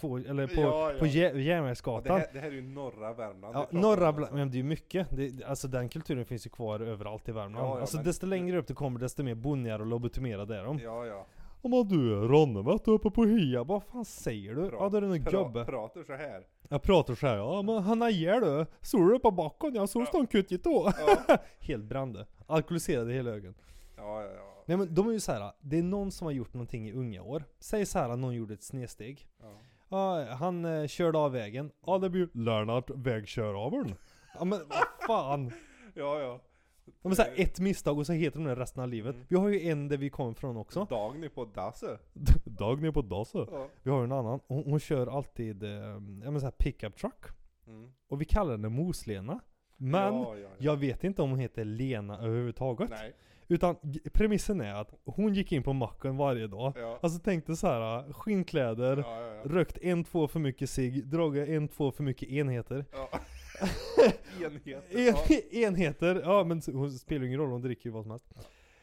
två, 0.00 0.16
eller 0.18 0.46
på, 0.46 0.60
Ja, 0.60 0.92
ja. 0.92 0.98
på 0.98 1.04
Jä- 1.06 1.22
Ja, 1.28 1.32
det, 1.32 1.42
Järnvägsgatan. 1.42 2.20
här, 2.20 2.26
det 2.32 2.40
här 2.40 2.48
är 2.48 2.52
ju 2.52 2.62
norra 2.62 3.12
Värmland. 3.12 3.54
Ja, 3.56 3.66
norra, 3.70 4.08
om 4.08 4.16
alltså. 4.18 4.34
men 4.34 4.50
det 4.50 4.54
är 4.54 4.58
ju 4.58 4.62
mycket. 4.62 5.06
Det, 5.10 5.44
alltså 5.44 5.68
den 5.68 5.88
kulturen 5.88 6.24
finns 6.24 6.46
ju 6.46 6.50
kvar 6.50 6.80
överallt 6.80 7.28
i 7.28 7.32
Värmland. 7.32 7.66
Ja, 7.66 7.74
ja, 7.74 7.80
alltså 7.80 7.96
men- 7.96 8.04
desto 8.06 8.26
längre 8.26 8.58
upp 8.58 8.66
du 8.66 8.74
kommer 8.74 9.00
desto 9.00 9.22
mer 9.22 9.34
bonniga 9.34 9.74
och 9.76 9.86
lobotomerade 9.86 10.56
är 10.58 10.64
de. 10.64 10.78
Ja, 10.78 11.06
ja. 11.06 11.26
Ja 11.62 11.68
men 11.68 11.88
du, 11.88 12.14
Ronne 12.28 12.62
vet 12.72 12.84
du 12.84 12.90
uppe 12.90 13.10
på 13.10 13.24
Hiab, 13.24 13.66
vad 13.66 13.82
fan 13.84 14.04
säger 14.04 14.54
du? 14.54 14.70
Ja 14.72 14.88
då 14.88 14.96
är 14.96 15.00
det 15.00 15.06
nog 15.08 15.24
Pra, 15.24 15.42
gubbe. 15.44 15.64
pratar 15.64 16.02
så 16.02 16.12
här. 16.12 16.46
Jag 16.68 16.82
pratar 16.82 17.14
såhär, 17.14 17.36
ja 17.36 17.62
men 17.62 17.82
han 17.82 18.02
är 18.02 18.08
ihjäl 18.08 18.40
du. 18.40 18.66
Såg 18.80 19.08
du 19.10 19.18
på 19.18 19.30
backen? 19.30 19.74
Jag 19.74 19.88
såg 19.88 20.06
stånd 20.06 20.30
kuttigt 20.30 20.64
då. 20.64 20.92
Ja, 21.28 21.36
Helt 21.60 21.84
brände. 21.84 22.26
Alkoholiserade 22.46 23.12
hela 23.12 23.30
ögonen. 23.30 23.54
ja, 23.96 24.22
ja. 24.22 24.28
ja. 24.36 24.53
Nej 24.66 24.76
men 24.76 24.94
de 24.94 25.08
är 25.08 25.12
ju 25.12 25.20
så 25.20 25.32
här. 25.32 25.52
det 25.60 25.78
är 25.78 25.82
någon 25.82 26.10
som 26.10 26.24
har 26.24 26.32
gjort 26.32 26.54
någonting 26.54 26.88
i 26.88 26.92
unga 26.92 27.22
år. 27.22 27.44
Säg 27.58 27.86
så 27.86 27.98
här 27.98 28.16
någon 28.16 28.34
gjorde 28.34 28.54
ett 28.54 28.62
snedsteg. 28.62 29.28
ja. 29.40 29.60
Ja, 29.88 30.26
han 30.34 30.64
eh, 30.64 30.86
körde 30.86 31.18
av 31.18 31.32
vägen. 31.32 31.70
Ja 31.86 31.98
det 31.98 32.10
blir 32.10 32.28
Lennart 32.32 32.90
vägköravern. 32.90 33.94
Ja 34.38 34.44
men 34.44 34.60
vad 34.68 35.06
fan. 35.06 35.52
ja, 35.94 36.20
ja. 36.20 36.40
Ja, 36.84 36.92
men 37.08 37.16
så 37.16 37.22
här, 37.22 37.32
ett 37.36 37.60
misstag 37.60 37.98
och 37.98 38.06
så 38.06 38.12
heter 38.12 38.38
de 38.38 38.44
det 38.44 38.54
resten 38.54 38.82
av 38.82 38.88
livet. 38.88 39.14
Mm. 39.14 39.26
Vi 39.28 39.36
har 39.36 39.48
ju 39.48 39.68
en 39.68 39.88
där 39.88 39.96
vi 39.96 40.10
kommer 40.10 40.32
ifrån 40.32 40.56
också. 40.56 40.84
Dagny 40.90 41.28
på 41.28 41.44
Dasse. 41.44 41.98
Dagny 42.44 42.92
på 42.92 43.02
Dasse. 43.02 43.46
Ja. 43.50 43.68
Vi 43.82 43.90
har 43.90 43.98
ju 43.98 44.04
en 44.04 44.12
annan. 44.12 44.40
Hon, 44.46 44.64
hon 44.64 44.80
kör 44.80 45.06
alltid 45.06 45.62
eh, 45.62 45.70
ja, 45.70 46.30
men 46.30 46.40
så 46.40 46.46
här 46.46 46.50
pickup 46.50 46.96
truck. 46.96 47.24
Mm. 47.66 47.92
Och 48.08 48.20
vi 48.20 48.24
kallar 48.24 48.52
henne 48.52 48.68
Moslena. 48.68 49.40
Men 49.76 50.14
ja, 50.14 50.36
ja, 50.36 50.40
ja. 50.42 50.48
jag 50.58 50.76
vet 50.76 51.04
inte 51.04 51.22
om 51.22 51.30
hon 51.30 51.38
heter 51.38 51.64
Lena 51.64 52.18
överhuvudtaget. 52.18 52.90
Nej. 52.90 53.14
Utan 53.48 53.76
premissen 54.12 54.60
är 54.60 54.74
att 54.74 54.94
hon 55.04 55.34
gick 55.34 55.52
in 55.52 55.62
på 55.62 55.72
macken 55.72 56.16
varje 56.16 56.46
dag. 56.46 56.72
Ja. 56.76 56.98
Alltså 57.02 57.18
tänkte 57.18 57.56
så 57.56 57.66
här 57.66 58.12
skinnkläder, 58.12 58.96
Ja, 58.96 59.20
ja, 59.20 59.42
rökt 59.44 59.78
en, 59.82 60.04
två 60.04 60.28
för 60.28 60.40
mycket 60.40 60.70
cigg, 60.70 61.06
dragit 61.06 61.48
en, 61.48 61.68
två 61.68 61.92
för 61.92 62.02
mycket 62.02 62.28
enheter. 62.28 62.84
Enheter. 64.44 64.82
En, 64.90 65.42
enheter, 65.64 66.22
ja 66.24 66.44
men 66.44 66.62
hon 66.72 66.90
spelar 66.90 67.20
ju 67.20 67.26
ingen 67.26 67.40
roll, 67.40 67.50
hon 67.50 67.62
dricker 67.62 67.86
ju 67.86 67.92
vad 67.92 68.02
som 68.02 68.10
helst. 68.10 68.26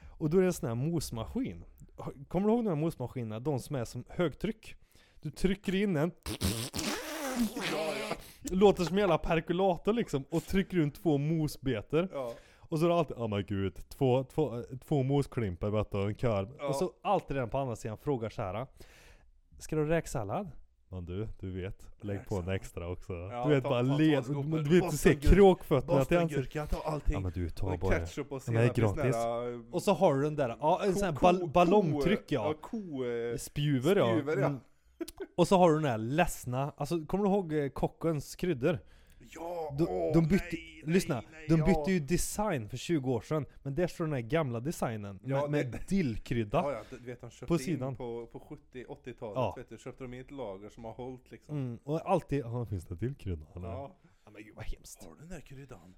Och 0.09 0.29
då 0.29 0.37
är 0.37 0.41
det 0.41 0.47
en 0.47 0.53
sån 0.53 0.67
här 0.67 0.75
mosmaskin. 0.75 1.63
Kommer 2.27 2.47
du 2.47 2.53
ihåg 2.53 2.63
de 2.63 2.69
här 2.69 2.75
mosmaskinerna? 2.75 3.39
De 3.39 3.59
som 3.59 3.75
är 3.75 3.85
som 3.85 4.03
högtryck. 4.09 4.75
Du 5.21 5.31
trycker 5.31 5.75
in 5.75 5.95
en, 5.95 6.11
Ja, 7.55 7.93
ja. 8.09 8.15
låter 8.51 8.83
som 8.83 8.95
en 8.95 8.99
jävla 9.01 9.17
perkulator 9.17 9.93
liksom, 9.93 10.23
och 10.29 10.43
trycker 10.43 10.81
in 10.81 10.91
två 10.91 11.17
mosbeter. 11.17 12.09
Ja. 12.11 12.33
Och 12.59 12.79
så 12.79 12.85
är 12.85 12.89
det 12.89 12.95
alltid, 12.95 13.17
oh 13.17 13.35
my 13.35 13.43
gud, 13.43 13.79
två, 13.89 14.23
två, 14.23 14.63
två 14.87 15.03
mosklimpar 15.03 15.69
vet 15.69 15.91
du, 15.91 16.01
en 16.01 16.15
korv. 16.15 16.49
Ja. 16.59 16.67
Och 16.67 16.75
så 16.75 16.91
alltid 17.01 17.37
den 17.37 17.49
på 17.49 17.57
andra 17.57 17.75
sidan 17.75 17.97
frågar 17.97 18.29
så 18.29 18.41
här. 18.41 18.67
Ska 19.59 19.75
du 19.75 19.81
ha 19.81 19.89
räksallad? 19.89 20.51
Men 20.89 21.05
du, 21.05 21.27
du 21.39 21.61
vet, 21.61 21.91
lägg 22.01 22.27
på 22.27 22.35
en 22.35 22.49
extra 22.49 22.87
också. 22.91 23.13
Ja, 23.13 23.43
du 23.47 23.55
vet 23.55 23.63
ta- 23.63 23.69
bara 23.69 23.83
ta- 23.83 23.89
ta 23.89 23.97
led, 23.97 24.23
skopet. 24.25 24.51
du 24.51 24.79
vet 24.79 24.91
du 24.91 24.97
ser 24.97 25.13
kråkfötterna 25.13 26.05
till 26.05 26.17
ansiktet. 26.17 26.69
Ta 26.69 26.81
allting. 26.85 27.13
Ja 27.13 27.19
men 27.19 27.31
du, 27.31 27.49
ta 27.49 27.67
och 27.73 27.79
bara. 27.79 27.99
ketchup 27.99 28.31
och 28.31 28.41
Ja, 28.45 28.51
men 28.51 28.63
är 28.63 28.73
senap 28.73 28.77
i 28.77 28.81
sån 28.81 28.95
gratis. 28.95 29.65
Och 29.71 29.83
så 29.83 29.93
har 29.93 30.15
du 30.15 30.21
den 30.21 30.35
där, 30.35 30.57
ja 30.59 30.81
en 30.85 30.93
sån 30.95 31.03
här 31.03 31.11
ball, 31.21 31.47
ballongtryck 31.49 32.23
Ja, 32.27 32.47
ja. 32.47 32.53
ko... 32.61 32.77
eh, 33.05 33.37
Spjuver 33.37 33.95
ja. 33.95 34.11
Spjuver, 34.13 34.37
ja. 34.37 34.45
Mm. 34.47 34.59
Och 35.35 35.47
så 35.47 35.57
har 35.57 35.69
du 35.69 35.75
den 35.75 35.83
där 35.83 35.97
ledsna, 35.97 36.73
alltså 36.77 37.05
kommer 37.05 37.23
du 37.23 37.29
ihåg 37.29 37.53
eh, 37.53 37.69
kockens 37.69 38.35
kryddor? 38.35 38.79
Ja, 39.33 39.75
De, 39.77 39.83
åh, 39.89 40.13
de 40.13 40.27
bytte, 40.27 40.45
nej, 40.51 40.83
lyssna, 40.85 41.15
nej, 41.15 41.25
nej, 41.31 41.45
de 41.49 41.59
ja. 41.59 41.65
bytte 41.65 41.91
ju 41.91 41.99
design 41.99 42.69
för 42.69 42.77
20 42.77 43.11
år 43.11 43.21
sedan 43.21 43.45
Men 43.63 43.75
där 43.75 43.87
står 43.87 44.05
den 44.05 44.13
här 44.13 44.21
gamla 44.21 44.59
designen 44.59 45.19
Ja, 45.23 45.47
med, 45.47 45.71
med 45.71 45.83
dillkrydda 45.89 46.57
Ja, 46.57 46.71
ja, 46.71 46.97
du 46.99 47.05
vet 47.05 47.21
de 47.21 47.29
köpte 47.29 47.45
På 47.45 47.57
sidan. 47.57 47.89
in 47.89 47.95
på, 47.95 48.27
på 48.31 48.39
70-80-talet, 48.73 49.35
Ja. 49.35 49.53
vet 49.57 49.69
du, 49.69 49.77
köpte 49.77 50.03
de 50.03 50.13
in 50.13 50.21
ett 50.21 50.31
lager 50.31 50.69
som 50.69 50.83
har 50.85 50.93
hållit 50.93 51.31
liksom. 51.31 51.57
mm, 51.57 51.79
Och 51.83 52.09
alltid, 52.11 52.39
ja 52.39 52.65
finns 52.65 52.85
det 52.85 52.95
dillkrydda 52.95 53.45
eller? 53.55 53.67
Ja. 53.67 53.95
Ja. 54.25 54.31
men 54.31 54.43
gud 54.43 54.55
vad 54.55 54.65
hemskt 54.65 55.03
Har 55.03 55.13
du 55.13 55.19
den 55.19 55.29
där 55.29 55.39
kryddan? 55.41 55.95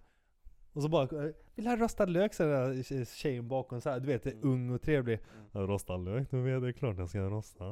Och 0.73 0.81
så 0.81 0.89
bara, 0.89 1.25
eh, 1.25 1.31
vill 1.55 1.67
ha 1.67 1.75
rostad 1.75 2.05
lök? 2.05 2.33
Så 2.33 2.43
där 2.43 3.05
tjejen 3.15 3.47
bakom 3.47 3.81
så 3.81 3.89
här, 3.89 3.99
du 3.99 4.07
vet, 4.07 4.25
Mm. 4.25 4.39
ung 4.43 4.69
och 4.69 4.81
trevlig 4.81 5.19
Mm. 5.53 5.67
Rostad 5.67 5.97
lök, 5.97 6.31
du 6.31 6.41
vet 6.41 6.61
det 6.61 6.67
är 6.67 6.71
klart 6.71 6.97
jag 6.97 7.09
ska 7.09 7.19
rosta 7.19 7.63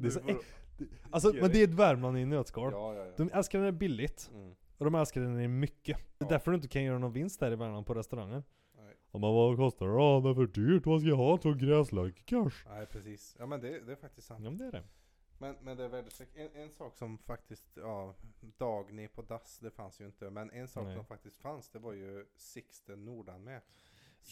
Det 0.00 0.06
är 0.06 0.10
så 0.10 0.20
Alltså 1.10 1.32
men 1.32 1.50
det 1.52 1.60
är 1.60 1.64
ett 1.64 1.74
Värmland 1.74 2.18
i 2.18 2.24
nötskal 2.24 2.72
Ja, 2.72 2.94
ja, 2.94 3.04
ja. 3.06 3.12
De 3.16 3.30
älskar 3.32 3.60
är 3.60 3.72
billigt 3.72 4.30
Mm. 4.34 4.54
Och 4.78 4.84
de 4.84 4.94
älskar 4.94 5.20
när 5.20 5.38
det 5.38 5.44
är 5.44 5.48
mycket 5.48 5.96
Det 5.96 6.24
är 6.24 6.26
Ja. 6.26 6.28
därför 6.28 6.50
du 6.50 6.54
inte 6.54 6.68
kan 6.68 6.82
göra 6.84 6.98
någon 6.98 7.12
vinst 7.12 7.40
där 7.40 7.52
i 7.52 7.56
Värmland 7.56 7.86
på 7.86 7.94
restauranger 7.94 8.42
Nej. 8.76 8.94
Ja 9.12 9.18
men 9.18 9.34
vad 9.34 9.56
kostar 9.56 9.86
det 9.86 9.92
då? 9.92 10.20
Det 10.20 10.30
är 10.30 10.34
för 10.34 10.46
dyrt, 10.46 10.86
vad 10.86 11.00
ska 11.00 11.08
jag 11.08 11.16
ha? 11.16 11.38
Två 11.38 11.52
gräslök 11.52 12.22
kanske? 12.26 12.68
Nej, 12.68 12.86
precis. 12.86 13.36
Ja, 13.38 13.46
men 13.46 13.60
det, 13.60 13.80
det 13.80 13.92
är 13.92 13.96
faktiskt 13.96 14.26
sant. 14.26 14.44
Ja 14.44 14.50
men 14.50 14.58
det 14.58 14.64
är 14.64 14.72
det 14.72 14.82
Men, 15.38 15.56
men 15.62 15.76
det 15.76 15.84
är 15.84 15.88
väderstreck. 15.88 16.28
En, 16.34 16.62
en 16.62 16.70
sak 16.70 16.96
som 16.96 17.18
faktiskt, 17.18 17.64
ja, 17.74 18.14
Dagny 18.58 19.08
på 19.08 19.22
dass, 19.22 19.58
det 19.58 19.70
fanns 19.70 20.00
ju 20.00 20.06
inte. 20.06 20.30
Men 20.30 20.50
en 20.50 20.68
sak 20.68 20.84
Nej. 20.84 20.94
som 20.96 21.04
faktiskt 21.04 21.36
fanns, 21.38 21.68
det 21.68 21.78
var 21.78 21.92
ju 21.92 22.26
Sixten 22.36 23.04
Nordan 23.04 23.44
med. 23.44 23.60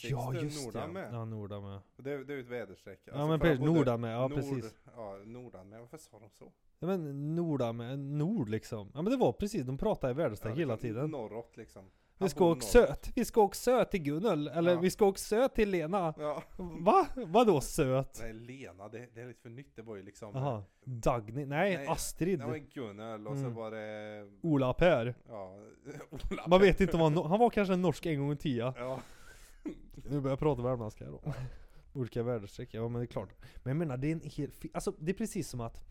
Ja 0.03 0.35
just 0.35 0.65
Nordan 0.67 0.89
det, 0.89 1.01
med. 1.01 1.09
ja 1.15 1.25
Nordan 1.25 1.63
med 1.63 1.81
Det, 1.97 2.25
det 2.25 2.33
är 2.33 2.37
ju 2.37 2.43
ett 2.43 2.49
väderstreck. 2.49 3.01
Ja 3.05 3.13
Alltså 3.13 3.27
men 3.29 3.41
för 3.41 3.47
att 3.53 3.59
precis, 3.59 3.99
med, 4.01 4.15
ja 4.15 4.21
Nord, 4.29 4.35
precis 4.35 4.75
Ja, 4.97 5.17
Nordan 5.25 5.69
med. 5.69 5.81
Varför 5.81 5.99
sa 5.99 6.19
de 6.19 6.31
så? 6.31 6.53
Ja 6.79 6.87
men 6.87 7.35
Nordan 7.37 7.77
med, 7.77 7.99
Nord 7.99 8.49
liksom 8.49 8.91
Ja 8.95 9.03
men 9.03 9.11
det 9.13 9.17
var 9.19 9.33
precis, 9.33 9.63
de 9.65 9.79
pratade 9.79 10.11
i 10.11 10.15
väderstreck 10.15 10.53
Ja, 10.53 10.57
hela 10.57 10.75
liksom 10.75 10.89
tiden 10.89 11.11
Norrut 11.11 11.57
liksom. 11.57 11.85
Vi 12.19 12.23
Han 12.23 12.31
ska 12.31 12.39
bor 12.41 12.51
åka 12.53 12.61
söt, 12.61 13.11
vi 13.15 13.25
ska 13.25 13.43
åka 13.43 13.55
söt 13.55 13.91
till 13.91 14.03
Gunnel, 14.03 14.49
eller 14.49 14.73
Ja. 14.75 14.81
vi 14.81 14.91
ska 14.91 15.07
åka 15.07 15.19
söt 15.19 15.55
till 15.55 15.71
Lena 15.71 16.15
Ja. 16.19 16.43
Va? 16.81 17.07
Vadå 17.17 17.61
söt? 17.61 18.19
Nej, 18.23 18.33
Lena, 18.33 18.89
det, 18.89 19.07
det 19.15 19.21
är 19.21 19.27
lite 19.29 19.41
för 19.43 19.49
nytt. 19.51 19.77
Det 19.77 19.83
var 19.83 19.97
ju 19.97 20.03
liksom... 20.03 20.31
Jaha, 20.35 20.63
Dagny, 20.85 21.45
nej, 21.47 21.77
Nej, 21.77 21.87
Astrid 21.87 22.39
Det 22.39 22.47
var 22.47 22.57
Gunnel 22.57 23.27
och 23.27 23.37
så 23.37 23.43
Mm. 23.43 23.55
var 23.55 23.71
det... 23.71 24.31
Ola 24.43 24.73
Per 24.73 25.15
Ja, 25.29 25.57
Ola. 26.11 26.45
Man 26.47 26.61
vet 26.61 26.81
inte 26.81 26.97
om 26.97 27.01
han, 27.15 27.31
han 27.31 27.39
var 27.41 27.51
kanske 27.51 27.75
en 27.75 27.83
norsk 27.83 28.07
en 28.07 28.19
gång 28.21 28.33
i 28.33 28.37
tiden 28.37 28.73
Ja. 28.77 29.01
Nu 29.95 30.21
börjar 30.21 30.33
jag 30.33 30.39
prata 30.39 30.63
värmländska 30.63 31.05
här 31.05 31.13
då 31.13 31.33
Olika 32.01 32.23
väderstreck, 32.23 32.75
ja 32.75 32.89
men 32.89 33.01
det 33.01 33.05
är 33.05 33.07
klart 33.07 33.29
Men 33.63 33.71
jag 33.71 33.77
menar 33.77 33.97
det 33.97 34.09
är 34.09 34.13
en 34.13 34.21
hel, 34.25 34.51
alltså 34.75 34.95
det 34.99 35.13
är 35.13 35.15
precis 35.15 35.49
som 35.49 35.61
att 35.61 35.83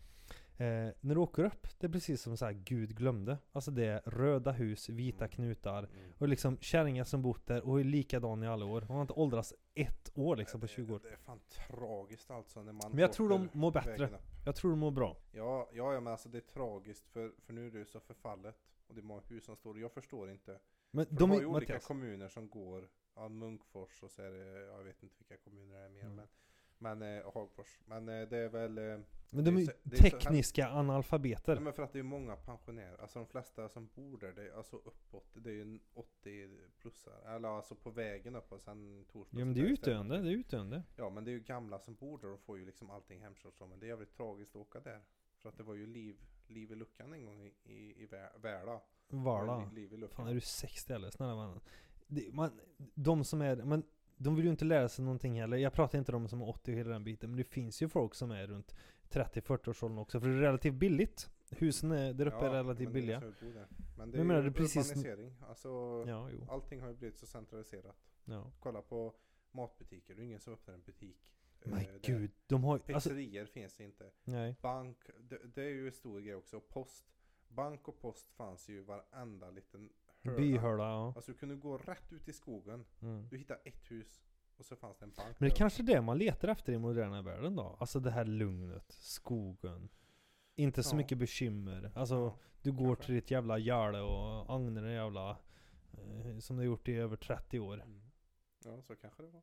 Eh, 0.58 0.66
när 1.00 1.14
du 1.14 1.16
åker 1.16 1.44
upp, 1.44 1.66
det 1.78 1.86
är 1.86 1.90
precis 1.90 2.22
som 2.22 2.36
så 2.36 2.44
här 2.44 2.52
Gud 2.52 2.96
glömde. 2.96 3.38
Alltså 3.52 3.70
det 3.70 3.84
är 3.86 4.00
röda 4.00 4.52
hus, 4.52 4.88
vita 4.88 5.24
Mm. 5.24 5.28
knutar. 5.28 5.78
Mm. 5.78 5.90
Och 6.18 6.28
liksom 6.28 6.58
kärringar 6.60 7.04
som 7.04 7.22
bott 7.22 7.46
där 7.46 7.66
och 7.66 7.80
är 7.80 7.84
likadan 7.84 8.42
i 8.42 8.46
alla 8.46 8.64
år. 8.64 8.80
Hon 8.80 8.94
har 8.96 9.02
inte 9.02 9.12
åldrats 9.14 9.54
ett 9.74 10.10
år 10.14 10.36
liksom 10.36 10.60
på 10.60 10.66
Det- 10.66 10.72
20 10.72 10.94
år. 10.94 11.00
Det 11.02 11.08
är 11.08 11.16
fan 11.16 11.40
tragiskt 11.68 12.30
alltså 12.30 12.62
när 12.62 12.72
man 12.72 12.90
Men 12.90 12.98
jag 12.98 13.12
tror 13.12 13.28
de 13.28 13.44
åker 13.46 13.56
mår 13.58 13.70
bättre. 13.72 13.90
vägen 13.90 14.14
upp. 14.14 14.20
Jag 14.46 14.56
tror 14.56 14.70
de 14.70 14.78
mår 14.78 14.90
bra. 14.90 15.16
Ja, 15.32 15.68
ja, 15.72 15.92
ja 15.94 16.00
men 16.00 16.12
alltså 16.12 16.28
det 16.28 16.38
är 16.38 16.52
tragiskt 16.52 17.08
för, 17.08 17.32
för 17.46 17.52
nu 17.52 17.66
är 17.66 17.70
det 17.70 17.78
ju 17.78 17.84
så 17.86 18.00
förfallet. 18.00 18.56
Och 18.88 18.94
det 18.94 19.00
är 19.00 19.02
många 19.02 19.20
hus 19.28 19.44
som 19.44 19.56
står. 19.56 19.80
Jag 19.80 19.92
förstår 19.92 20.30
inte. 20.30 20.58
Men 20.90 21.06
För 21.06 21.12
de 21.14 21.18
de 21.18 21.30
har 21.30 21.36
är, 21.36 21.40
ju 21.40 21.46
olika 21.46 21.72
Mattias, 21.72 21.86
kommuner 21.86 22.28
som 22.28 22.48
går. 22.48 22.88
Ja, 23.16 23.28
Munkfors 23.28 24.02
och 24.02 24.10
så 24.10 24.22
är 24.22 24.30
det, 24.30 24.60
jag 24.66 24.84
vet 24.84 25.02
inte 25.02 25.14
vilka 25.18 25.36
kommuner 25.44 25.78
det 25.78 25.84
är 25.84 25.88
mer. 25.88 26.02
Mm. 26.02 26.16
Men, 26.16 26.98
men 26.98 27.18
eh, 27.18 27.32
Hagfors. 27.34 27.80
Men 27.84 28.08
eh, 28.08 28.28
det 28.28 28.36
är 28.38 28.48
väl... 28.48 28.78
Eh, 28.78 28.98
men 29.30 29.44
de 29.44 29.56
är 29.56 29.60
ju 29.60 29.66
så- 29.66 29.72
är 29.72 29.96
så 29.96 30.02
tekniska 30.02 30.66
Nej, 30.68 30.78
analfabeter. 30.78 31.60
men 31.60 31.72
för 31.72 31.82
att 31.82 31.92
det 31.92 31.98
är 31.98 32.02
många 32.02 32.36
pensionärer. 32.36 32.96
Alltså 33.00 33.18
de 33.18 33.26
flesta 33.26 33.68
som 33.68 33.88
bor 33.94 34.18
där, 34.18 34.32
det 34.32 34.42
är 34.48 34.52
alltså 34.56 34.76
uppåt. 34.76 35.26
Det 35.34 35.50
är 35.50 35.54
ju 35.54 35.62
en 35.62 35.80
80 35.94 36.48
plussar. 36.78 37.22
Eller 37.36 37.48
alltså 37.48 37.74
på 37.74 37.90
vägen 37.90 38.36
upp 38.36 38.52
och 38.52 38.60
sen 38.60 39.04
torsdag. 39.12 39.38
Ja 39.38 39.44
men 39.44 39.54
det 39.54 39.60
är 39.60 39.64
ju 39.64 39.72
utdöende, 39.72 40.18
det 40.22 40.28
är 40.28 40.32
utdöende. 40.34 40.82
Ja 40.96 41.10
men 41.10 41.24
det 41.24 41.30
är 41.30 41.32
ju 41.32 41.40
gamla 41.40 41.78
som 41.78 41.94
bor 41.94 42.18
där 42.18 42.28
och 42.28 42.40
får 42.40 42.58
ju 42.58 42.66
liksom 42.66 42.90
allting 42.90 43.20
hemkört 43.22 43.56
så. 43.56 43.66
Men 43.66 43.78
det 43.80 43.86
är 43.86 43.88
jävligt 43.88 44.12
tragiskt 44.16 44.50
att 44.56 44.62
åka 44.62 44.80
där. 44.80 45.00
För 45.42 45.48
att 45.48 45.56
det 45.56 45.62
var 45.62 45.74
ju 45.74 45.86
liv, 45.86 46.16
liv 46.46 46.72
i 46.72 46.74
luckan 46.74 47.12
en 47.12 47.24
gång 47.24 47.42
i, 47.42 47.54
i, 47.64 48.02
i 48.02 48.06
Vä- 48.06 48.38
Värla. 48.40 48.80
Liv 49.72 49.92
i 49.92 49.96
luckan. 49.96 50.16
Fan 50.16 50.28
är 50.28 50.34
du 50.34 50.40
60 50.40 50.92
eller? 50.92 51.10
Snälla 51.10 51.34
mannen. 51.34 51.60
Det, 52.06 52.32
man, 52.34 52.60
de 52.94 53.24
som 53.24 53.40
är, 53.42 53.56
men 53.56 53.82
de 54.16 54.36
vill 54.36 54.44
ju 54.44 54.50
inte 54.50 54.64
lära 54.64 54.88
sig 54.88 55.04
någonting 55.04 55.40
heller. 55.40 55.56
Jag 55.56 55.72
pratar 55.72 55.98
inte 55.98 56.12
om 56.16 56.22
de 56.22 56.28
som 56.28 56.40
är 56.42 56.48
80 56.48 56.72
och 56.72 56.78
hela 56.78 56.90
den 56.90 57.04
biten. 57.04 57.30
Men 57.30 57.36
det 57.38 57.44
finns 57.44 57.82
ju 57.82 57.88
folk 57.88 58.14
som 58.14 58.30
är 58.30 58.46
runt 58.46 58.74
30-40 59.10 59.68
års 59.68 59.82
åldern 59.82 59.98
också. 59.98 60.20
För 60.20 60.28
det 60.28 60.34
är 60.34 60.40
relativt 60.40 60.74
billigt. 60.74 61.30
Husen 61.50 61.92
är, 61.92 62.12
där 62.12 62.26
uppe 62.26 62.36
är 62.46 62.50
relativt 62.50 62.84
men 62.84 62.92
det 62.92 62.98
är 62.98 63.02
billiga. 63.02 63.20
där. 63.20 63.34
Men 63.40 63.60
det 63.60 63.66
Men 63.96 64.14
är 64.14 64.18
jag 64.18 64.26
menar, 64.26 64.42
ju 64.42 64.50
det 64.50 64.58
är 64.58 64.62
precis- 64.62 64.90
urbanisering. 64.90 65.34
Alltså, 65.48 65.68
Ja, 66.08 66.30
jo. 66.32 66.46
allting 66.50 66.80
har 66.80 66.88
ju 66.88 66.94
blivit 66.94 67.18
så 67.18 67.26
centraliserat. 67.26 67.96
Ja. 68.24 68.52
Kolla 68.60 68.82
på 68.82 69.14
matbutiker. 69.52 70.14
Det 70.14 70.22
är 70.22 70.24
ingen 70.24 70.40
som 70.40 70.52
öppnar 70.52 70.74
en 70.74 70.82
butik. 70.82 71.16
eh, 71.62 71.70
Men 71.70 71.78
där. 71.84 72.00
gud, 72.02 72.30
de 72.46 72.64
har 72.64 72.80
ju, 72.86 72.94
alltså, 72.94 73.10
finns 73.52 73.80
inte. 73.80 74.10
nej. 74.24 74.56
Bank, 74.62 74.96
det, 75.20 75.38
det 75.54 75.62
är 75.62 75.68
ju 75.70 75.86
en 75.86 75.92
stor 75.92 76.20
grej 76.20 76.34
också. 76.34 76.60
Post. 76.60 77.04
Bank 77.48 77.88
och 77.88 78.00
post 78.00 78.30
fanns 78.30 78.68
ju 78.68 78.78
i 78.78 78.80
varenda 78.80 79.50
liten 79.50 79.90
Byhörda, 80.36 80.82
ja. 80.84 81.12
Alltså 81.16 81.32
du 81.32 81.38
kunde 81.38 81.54
gå 81.56 81.78
rätt 81.78 82.12
ut 82.12 82.28
i 82.28 82.32
skogen. 82.32 82.84
Mm. 83.02 83.28
Du 83.28 83.36
hittar 83.38 83.58
ett 83.64 83.90
hus 83.90 84.22
och 84.56 84.64
så 84.64 84.76
fanns 84.76 84.98
det 84.98 85.04
en 85.04 85.12
bank. 85.16 85.36
Men 85.40 85.48
det 85.48 85.54
är 85.54 85.56
kanske 85.56 85.82
det 85.82 86.00
man 86.00 86.18
letar 86.18 86.48
efter 86.48 86.72
i 86.72 86.78
moderna 86.78 87.22
världen 87.22 87.56
då? 87.56 87.76
Alltså 87.80 88.00
det 88.00 88.10
här 88.10 88.24
lugnet, 88.24 88.92
skogen. 88.92 89.88
Inte 90.56 90.82
så 90.82 90.94
Ja. 90.94 90.96
mycket 90.96 91.18
bekymmer. 91.18 91.92
Alltså 91.94 92.14
Ja, 92.14 92.36
du 92.62 92.72
går 92.72 92.86
kanske. 92.86 93.04
till 93.04 93.14
ditt 93.14 93.30
jävla 93.30 93.58
gärde 93.58 94.00
och 94.00 94.54
agnar 94.54 94.82
en 94.82 94.92
jävla... 94.92 95.30
Eh, 95.92 96.38
som 96.38 96.56
du 96.56 96.60
har 96.62 96.66
gjort 96.66 96.88
i 96.88 96.94
över 96.94 97.16
30 97.16 97.60
år. 97.60 97.74
Mm. 97.82 98.00
Ja, 98.64 98.82
så 98.82 98.96
kanske 98.96 99.22
det 99.22 99.28
var. 99.28 99.42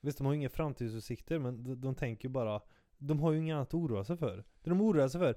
Visst, 0.00 0.18
de 0.18 0.24
har 0.26 0.32
ju 0.32 0.38
inga 0.38 0.48
framtidsutsikter 0.50 1.38
men 1.38 1.64
de, 1.64 1.80
de 1.80 1.94
tänker 1.94 2.28
ju 2.28 2.32
bara... 2.32 2.60
De 2.98 3.20
har 3.20 3.32
ju 3.32 3.38
inget 3.38 3.54
annat 3.54 3.68
att 3.68 3.74
oroa 3.74 4.04
sig 4.04 4.16
för. 4.16 4.36
Det 4.62 4.70
de 4.70 4.80
oroar 4.80 5.08
sig 5.08 5.20
för 5.20 5.36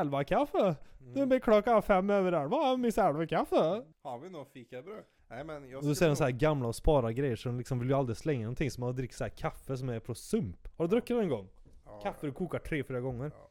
Elva 0.00 0.24
kaffe! 0.24 0.76
Nu 0.98 1.12
Mm. 1.16 1.28
blir 1.28 1.40
klockan 1.40 1.82
fem 1.82 2.10
över 2.10 2.32
elva, 2.32 2.76
miss 2.76 2.98
elva 2.98 3.26
kaffe! 3.26 3.82
Har 4.02 4.18
vi 4.18 4.30
något 4.30 4.50
fikabröd? 4.52 5.04
Nej 5.28 5.44
men 5.44 5.70
jag 5.70 5.82
skulle 5.82 5.94
säger 5.94 6.10
de 6.10 6.16
så 6.16 6.24
här 6.24 6.30
gamla 6.30 6.68
och 6.68 6.76
spara 6.76 7.12
grejer 7.12 7.36
så 7.36 7.48
de 7.48 7.58
liksom 7.58 7.78
vill 7.78 7.88
ju 7.88 7.94
aldrig 7.94 8.16
slänga 8.16 8.40
någonting 8.42 8.70
som 8.70 8.84
man 8.84 8.96
dricker 8.96 9.14
så 9.14 9.24
här 9.24 9.30
kaffe 9.30 9.76
som 9.76 9.88
är 9.88 10.00
på 10.00 10.14
sump. 10.14 10.68
Har 10.76 10.84
du 10.84 10.90
druckit 10.90 11.16
det 11.16 11.22
en 11.22 11.28
gång? 11.28 11.48
Ja, 11.84 12.00
Kaffe 12.00 12.26
du 12.26 12.32
kokar 12.32 12.58
tre, 12.58 12.84
fyra 12.84 13.00
gånger. 13.00 13.30
Ja. 13.34 13.50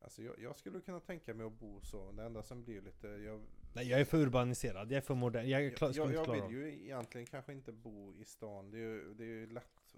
Alltså 0.00 0.22
jag, 0.22 0.34
jag 0.38 0.56
skulle 0.56 0.80
kunna 0.80 1.00
tänka 1.00 1.34
mig 1.34 1.46
att 1.46 1.52
bo 1.52 1.80
så. 1.80 2.12
Det 2.12 2.22
enda 2.22 2.42
som 2.42 2.64
blir 2.64 2.80
lite... 2.82 3.06
Jag, 3.08 3.40
Nej 3.72 3.88
jag 3.88 4.00
är 4.00 4.04
för 4.04 4.18
urbaniserad, 4.18 4.90
jag 4.90 4.96
är 4.96 5.00
för 5.00 5.14
modern, 5.14 5.48
jag, 5.48 5.64
är 5.64 5.70
klar, 5.70 5.92
jag, 5.94 6.14
jag, 6.14 6.26
jag 6.28 6.32
vill 6.48 6.56
ju 6.56 6.84
egentligen 6.84 7.26
kanske 7.26 7.52
inte 7.52 7.72
bo 7.72 8.12
i 8.14 8.24
stan. 8.24 8.70
Det 8.70 8.76
är 8.76 8.80
ju, 8.80 9.14
det 9.14 9.24
är 9.24 9.28
ju 9.28 9.46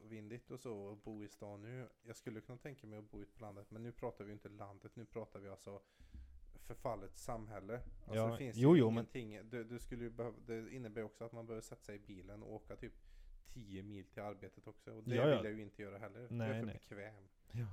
lättvindigt 0.06 0.50
och 0.50 0.60
så 0.60 0.92
att 0.92 1.04
bo 1.04 1.24
i 1.24 1.28
stan 1.28 1.62
nu. 1.62 1.88
Jag 2.02 2.16
skulle 2.16 2.40
kunna 2.40 2.58
tänka 2.58 2.86
mig 2.86 2.98
att 2.98 3.10
bo 3.10 3.22
ute 3.22 3.32
på 3.34 3.40
landet. 3.40 3.70
Men 3.70 3.82
nu 3.82 3.92
pratar 3.92 4.24
vi 4.24 4.28
ju 4.30 4.32
inte 4.32 4.48
landet. 4.48 4.96
Nu 4.96 5.04
pratar 5.04 5.40
vi 5.40 5.48
alltså 5.48 5.80
förfallet 6.66 7.18
samhälle. 7.18 7.74
Alltså 7.74 8.14
Ja, 8.14 8.26
det 8.30 8.36
finns 8.38 8.56
jo, 8.56 8.76
jo, 8.76 8.90
men- 8.90 8.94
ingenting. 9.14 9.50
Du, 9.50 9.64
du 9.64 9.78
skulle 9.78 10.10
behöva, 10.10 10.36
det 10.46 10.74
innebär 10.74 11.02
också 11.02 11.24
att 11.24 11.32
man 11.32 11.46
behöver 11.46 11.62
sätta 11.62 11.82
sig 11.82 11.96
i 11.96 11.98
bilen 11.98 12.42
och 12.42 12.52
åka 12.54 12.76
typ 12.76 12.92
10 13.52 13.82
mil 13.82 14.04
till 14.04 14.22
arbetet 14.22 14.66
också. 14.66 14.92
Och 14.94 15.02
det 15.04 15.14
Ja, 15.14 15.28
ja. 15.28 15.36
vill 15.36 15.44
jag 15.44 15.54
ju 15.54 15.62
inte 15.62 15.82
göra 15.82 15.98
heller. 15.98 16.20
jag 16.20 16.32
Nej, 16.32 16.50
är 16.50 16.58
för 16.60 16.66
nej. 16.66 16.74
bekväm. 16.74 17.28
Ja. 17.52 17.66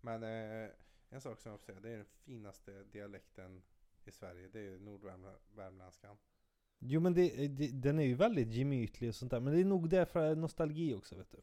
Men 0.00 0.22
eh, 0.22 0.70
en 1.10 1.20
sak 1.20 1.40
som 1.40 1.50
jag 1.50 1.60
får 1.60 1.64
säga, 1.66 1.80
det 1.80 1.90
är 1.90 1.96
den 1.96 2.04
finaste 2.06 2.84
dialekten 2.84 3.62
i 4.04 4.10
Sverige. 4.10 4.48
Det 4.48 4.60
är 4.60 4.78
nordvärmländskan. 4.78 6.16
Jo 6.78 7.00
men 7.00 7.14
det, 7.14 7.48
det, 7.48 7.68
den 7.68 7.98
är 7.98 8.04
ju 8.04 8.14
väldigt 8.14 8.48
gemytlig 8.48 9.08
och 9.08 9.14
sånt 9.14 9.30
där, 9.30 9.40
men 9.40 9.54
det 9.54 9.60
är 9.60 9.64
nog 9.64 9.88
därför 9.88 10.34
nostalgi 10.36 10.94
också 10.94 11.16
vet 11.16 11.30
du. 11.32 11.38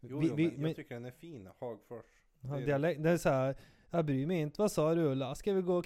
Jo, 0.00 0.18
Vi- 0.18 0.26
jo 0.28 0.34
vi- 0.34 0.46
men 0.46 0.54
men- 0.54 0.66
jag 0.66 0.76
tycker 0.76 0.94
den 0.94 1.04
är 1.04 1.10
fin. 1.10 1.48
Hagfors. 1.60 2.04
Ja, 2.40 2.48
det 2.48 2.62
är- 2.62 2.66
dialekt, 2.66 3.02
det 3.02 3.10
är 3.10 3.16
såhär, 3.16 3.56
jag 3.90 4.04
bryr 4.04 4.26
mig 4.26 4.40
inte, 4.40 4.60
vad 4.62 4.72
sa 4.72 4.94
du 4.94 5.02
Ulla? 5.02 5.34
Ska 5.34 5.52
vi 5.52 5.62
gå 5.62 5.76
och 5.78 5.84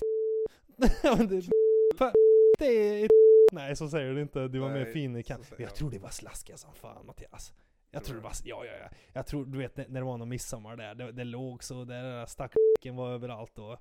men 1.18 1.28
det, 1.28 1.43
det 2.59 2.66
är 2.66 3.09
Nej 3.53 3.76
så 3.76 3.88
säger 3.88 4.14
du 4.14 4.22
inte, 4.22 4.49
du 4.49 4.59
var 4.59 4.70
mer 4.70 4.84
fin 4.84 5.16
i 5.16 5.22
så 5.22 5.28
kan. 5.28 5.40
Men 5.51 5.62
jag 5.62 5.74
tror 5.74 5.90
det 5.90 5.99
var 5.99 6.11
slaskiga 6.11 6.57
som 6.57 6.74
fan 6.74 7.07
Mattias. 7.07 7.53
Jag 7.90 8.05
Tror 8.05 8.16
det 8.16 8.22
var, 8.22 8.32
ja 8.45 8.64
ja 8.64 8.72
ja. 8.80 8.88
Jag 9.12 9.26
tror, 9.26 9.47
du 9.47 9.59
vet 9.59 9.76
när 9.76 9.88
det 9.88 10.03
var 10.03 10.16
någon 10.18 10.28
midsommar 10.28 10.76
där, 10.76 10.95
det, 10.95 11.12
det 11.12 11.24
låg 11.24 11.64
så 11.64 11.84
där, 11.84 12.26
där 12.26 12.97
var 12.97 13.11
överallt 13.11 13.59
och 13.59 13.78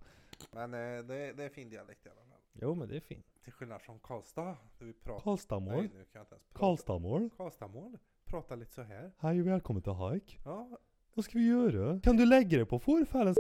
Men 0.52 0.74
eh, 0.74 0.80
det, 1.04 1.34
det 1.34 1.44
är 1.44 1.50
fin 1.50 1.70
dialekt 1.70 2.06
i 2.06 2.10
alla 2.10 2.22
fall. 2.22 2.40
Jo 2.54 2.76
men 2.76 2.88
det 2.90 2.96
är 2.96 3.00
fint. 3.00 3.26
Till 3.44 3.54
skillnad 3.54 3.82
från 3.82 4.00
Karlstad. 4.00 4.58
Där 4.78 4.86
vi 4.86 4.94
pratar... 4.94 5.24
Karlstadmål. 5.24 5.74
Nej, 5.76 5.84
nu 5.94 6.06
kan 6.06 6.20
jag 6.20 6.22
inte 6.24 6.36
ens 6.36 6.44
prata. 6.48 6.60
Karlstadmål. 6.60 7.30
Karlstadmål. 7.38 7.98
Prata 8.26 8.56
lite 8.56 8.74
så 8.74 8.82
här. 8.82 9.12
Hej 9.20 9.42
och 9.42 9.48
välkommen 9.48 9.82
till 9.84 9.94
Hike. 9.94 10.38
Ja, 10.46 10.70
Vad 11.14 11.26
ska 11.26 11.38
vi 11.38 11.48
göra? 11.48 12.00
Kan 12.00 12.18
du 12.18 12.26
lägga 12.26 12.58
dig 12.58 12.66
på 12.66 12.80
fårfällen? 12.80 13.36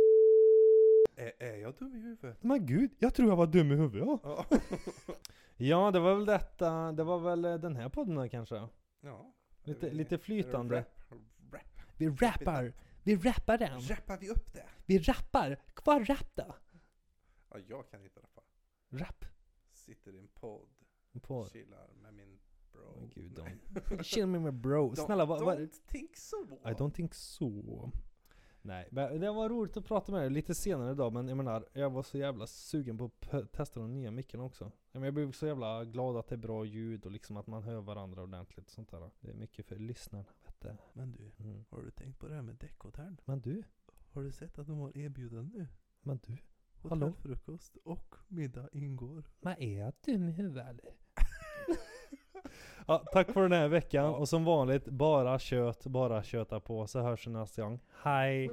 är, 1.15 1.31
är 1.43 1.55
jag 1.57 1.73
dum 1.75 1.95
i 1.95 1.99
huvudet? 1.99 2.43
Men 2.43 2.65
gud, 2.65 2.91
jag 2.99 3.13
tror 3.15 3.29
jag 3.29 3.35
var 3.35 3.47
dum 3.47 3.71
i 3.71 3.75
huvudet 3.75 4.07
ja. 4.23 4.45
Ja. 4.49 4.57
Ja, 5.57 5.91
det 5.91 5.99
var 5.99 6.15
väl 6.15 6.25
detta, 6.25 6.91
det 6.91 7.03
var 7.03 7.19
väl 7.19 7.45
eh, 7.45 7.53
den 7.55 7.75
här 7.75 7.89
podden 7.89 8.15
då, 8.15 8.29
kanske? 8.29 8.67
ja. 9.01 9.33
Lite, 9.63 9.89
Vi- 9.89 9.95
lite 9.95 10.17
flytande. 10.17 10.77
Rap, 10.77 11.11
rap. 11.53 11.81
Vi 11.97 12.07
rappar, 12.09 12.73
vi 13.03 13.15
rappar 13.15 13.57
den. 13.57 13.79
Rappar 13.81 14.17
vi 14.17 14.29
upp 14.29 14.53
det? 14.53 14.65
Vi 14.85 14.99
rappar. 14.99 15.57
Vad 15.85 16.09
rapp 16.09 16.35
då? 16.35 16.55
Ja, 17.49 17.57
jag 17.67 17.89
kan 17.89 18.03
inte 18.03 18.19
rappa. 18.19 18.41
Rap. 18.89 19.25
Sitter 19.95 20.15
i 20.15 20.19
en 20.19 20.27
podd. 20.27 20.69
På. 21.21 21.45
Chillar 21.49 21.89
med 22.01 22.13
min 22.13 22.39
bro. 22.71 22.81
Åh, 22.97 23.07
gud, 23.13 23.39
Nej. 23.43 23.57
Chill 24.03 24.27
med 24.27 24.41
mig 24.41 24.51
bro. 24.51 24.91
Don't- 24.91 25.05
Snälla 25.05 25.25
vad... 25.25 25.45
vad- 25.45 25.57
Don't 25.59 25.81
think 25.87 26.17
so. 26.17 26.35
I 26.65 26.69
don't 26.73 26.91
think 26.91 27.13
so. 27.13 27.91
Nej, 28.61 28.87
men 28.91 29.19
det 29.19 29.31
var 29.31 29.49
roligt 29.49 29.77
att 29.77 29.85
prata 29.85 30.11
med 30.11 30.21
dig 30.21 30.29
lite 30.29 30.55
senare 30.55 30.91
idag 30.91 31.13
men 31.13 31.27
jag 31.27 31.37
menar, 31.37 31.65
jag 31.73 31.89
var 31.89 32.03
så 32.03 32.17
jävla 32.17 32.47
sugen 32.47 32.97
på 32.97 33.11
att 33.31 33.51
testa 33.51 33.79
de 33.79 33.93
nya 33.93 34.11
mickarna 34.11 34.43
också. 34.43 34.63
Ja, 34.65 34.99
men 34.99 35.03
Jag 35.03 35.13
blev 35.13 35.31
så 35.31 35.47
jävla 35.47 35.85
glad 35.85 36.17
att 36.17 36.27
det 36.27 36.35
är 36.35 36.37
bra 36.37 36.65
ljud 36.65 37.05
och 37.05 37.11
liksom 37.11 37.37
att 37.37 37.47
man 37.47 37.63
hör 37.63 37.81
varandra 37.81 38.23
ordentligt 38.23 38.65
och 38.65 38.71
sånt 38.71 38.89
där. 38.91 39.11
Det 39.19 39.29
är 39.29 39.33
mycket 39.33 39.65
för 39.65 39.75
lyssnarna, 39.75 40.25
vet 40.45 40.61
du. 40.61 40.75
Men 40.93 41.11
du, 41.11 41.31
Mm. 41.39 41.65
har 41.69 41.81
du 41.81 41.91
tänkt 41.91 42.19
på 42.19 42.27
det 42.27 42.35
här 42.35 42.41
med 42.41 42.55
däckhotell? 42.55 43.21
Men 43.25 43.41
du, 43.41 43.63
Har 44.11 44.23
du 44.23 44.31
sett 44.31 44.59
att 44.59 44.67
de 44.67 44.77
har 44.79 44.97
erbjudande 44.97 45.57
nu? 45.57 45.67
men 46.01 46.19
du. 46.27 46.37
Hotellfrukost 46.81 47.77
och 47.83 48.15
middag 48.27 48.69
ingår. 48.71 49.23
Men 49.41 49.61
är 49.61 49.79
jag 49.79 49.93
dum 50.05 50.29
i 50.29 50.31
huvudet 50.31 50.67
eller? 50.69 50.85
ja, 52.87 53.03
tack 53.13 53.31
för 53.31 53.41
den 53.41 53.51
här 53.51 53.67
veckan 53.67 54.05
och 54.05 54.29
som 54.29 54.45
vanligt 54.45 54.85
bara 54.85 55.39
kött, 55.39 55.85
bara 55.85 56.23
köta 56.23 56.59
på 56.59 56.87
så 56.87 56.99
hörs 56.99 57.27
vi 57.27 57.31
nästa 57.31 57.61
gång. 57.61 57.79
Hej! 58.03 58.49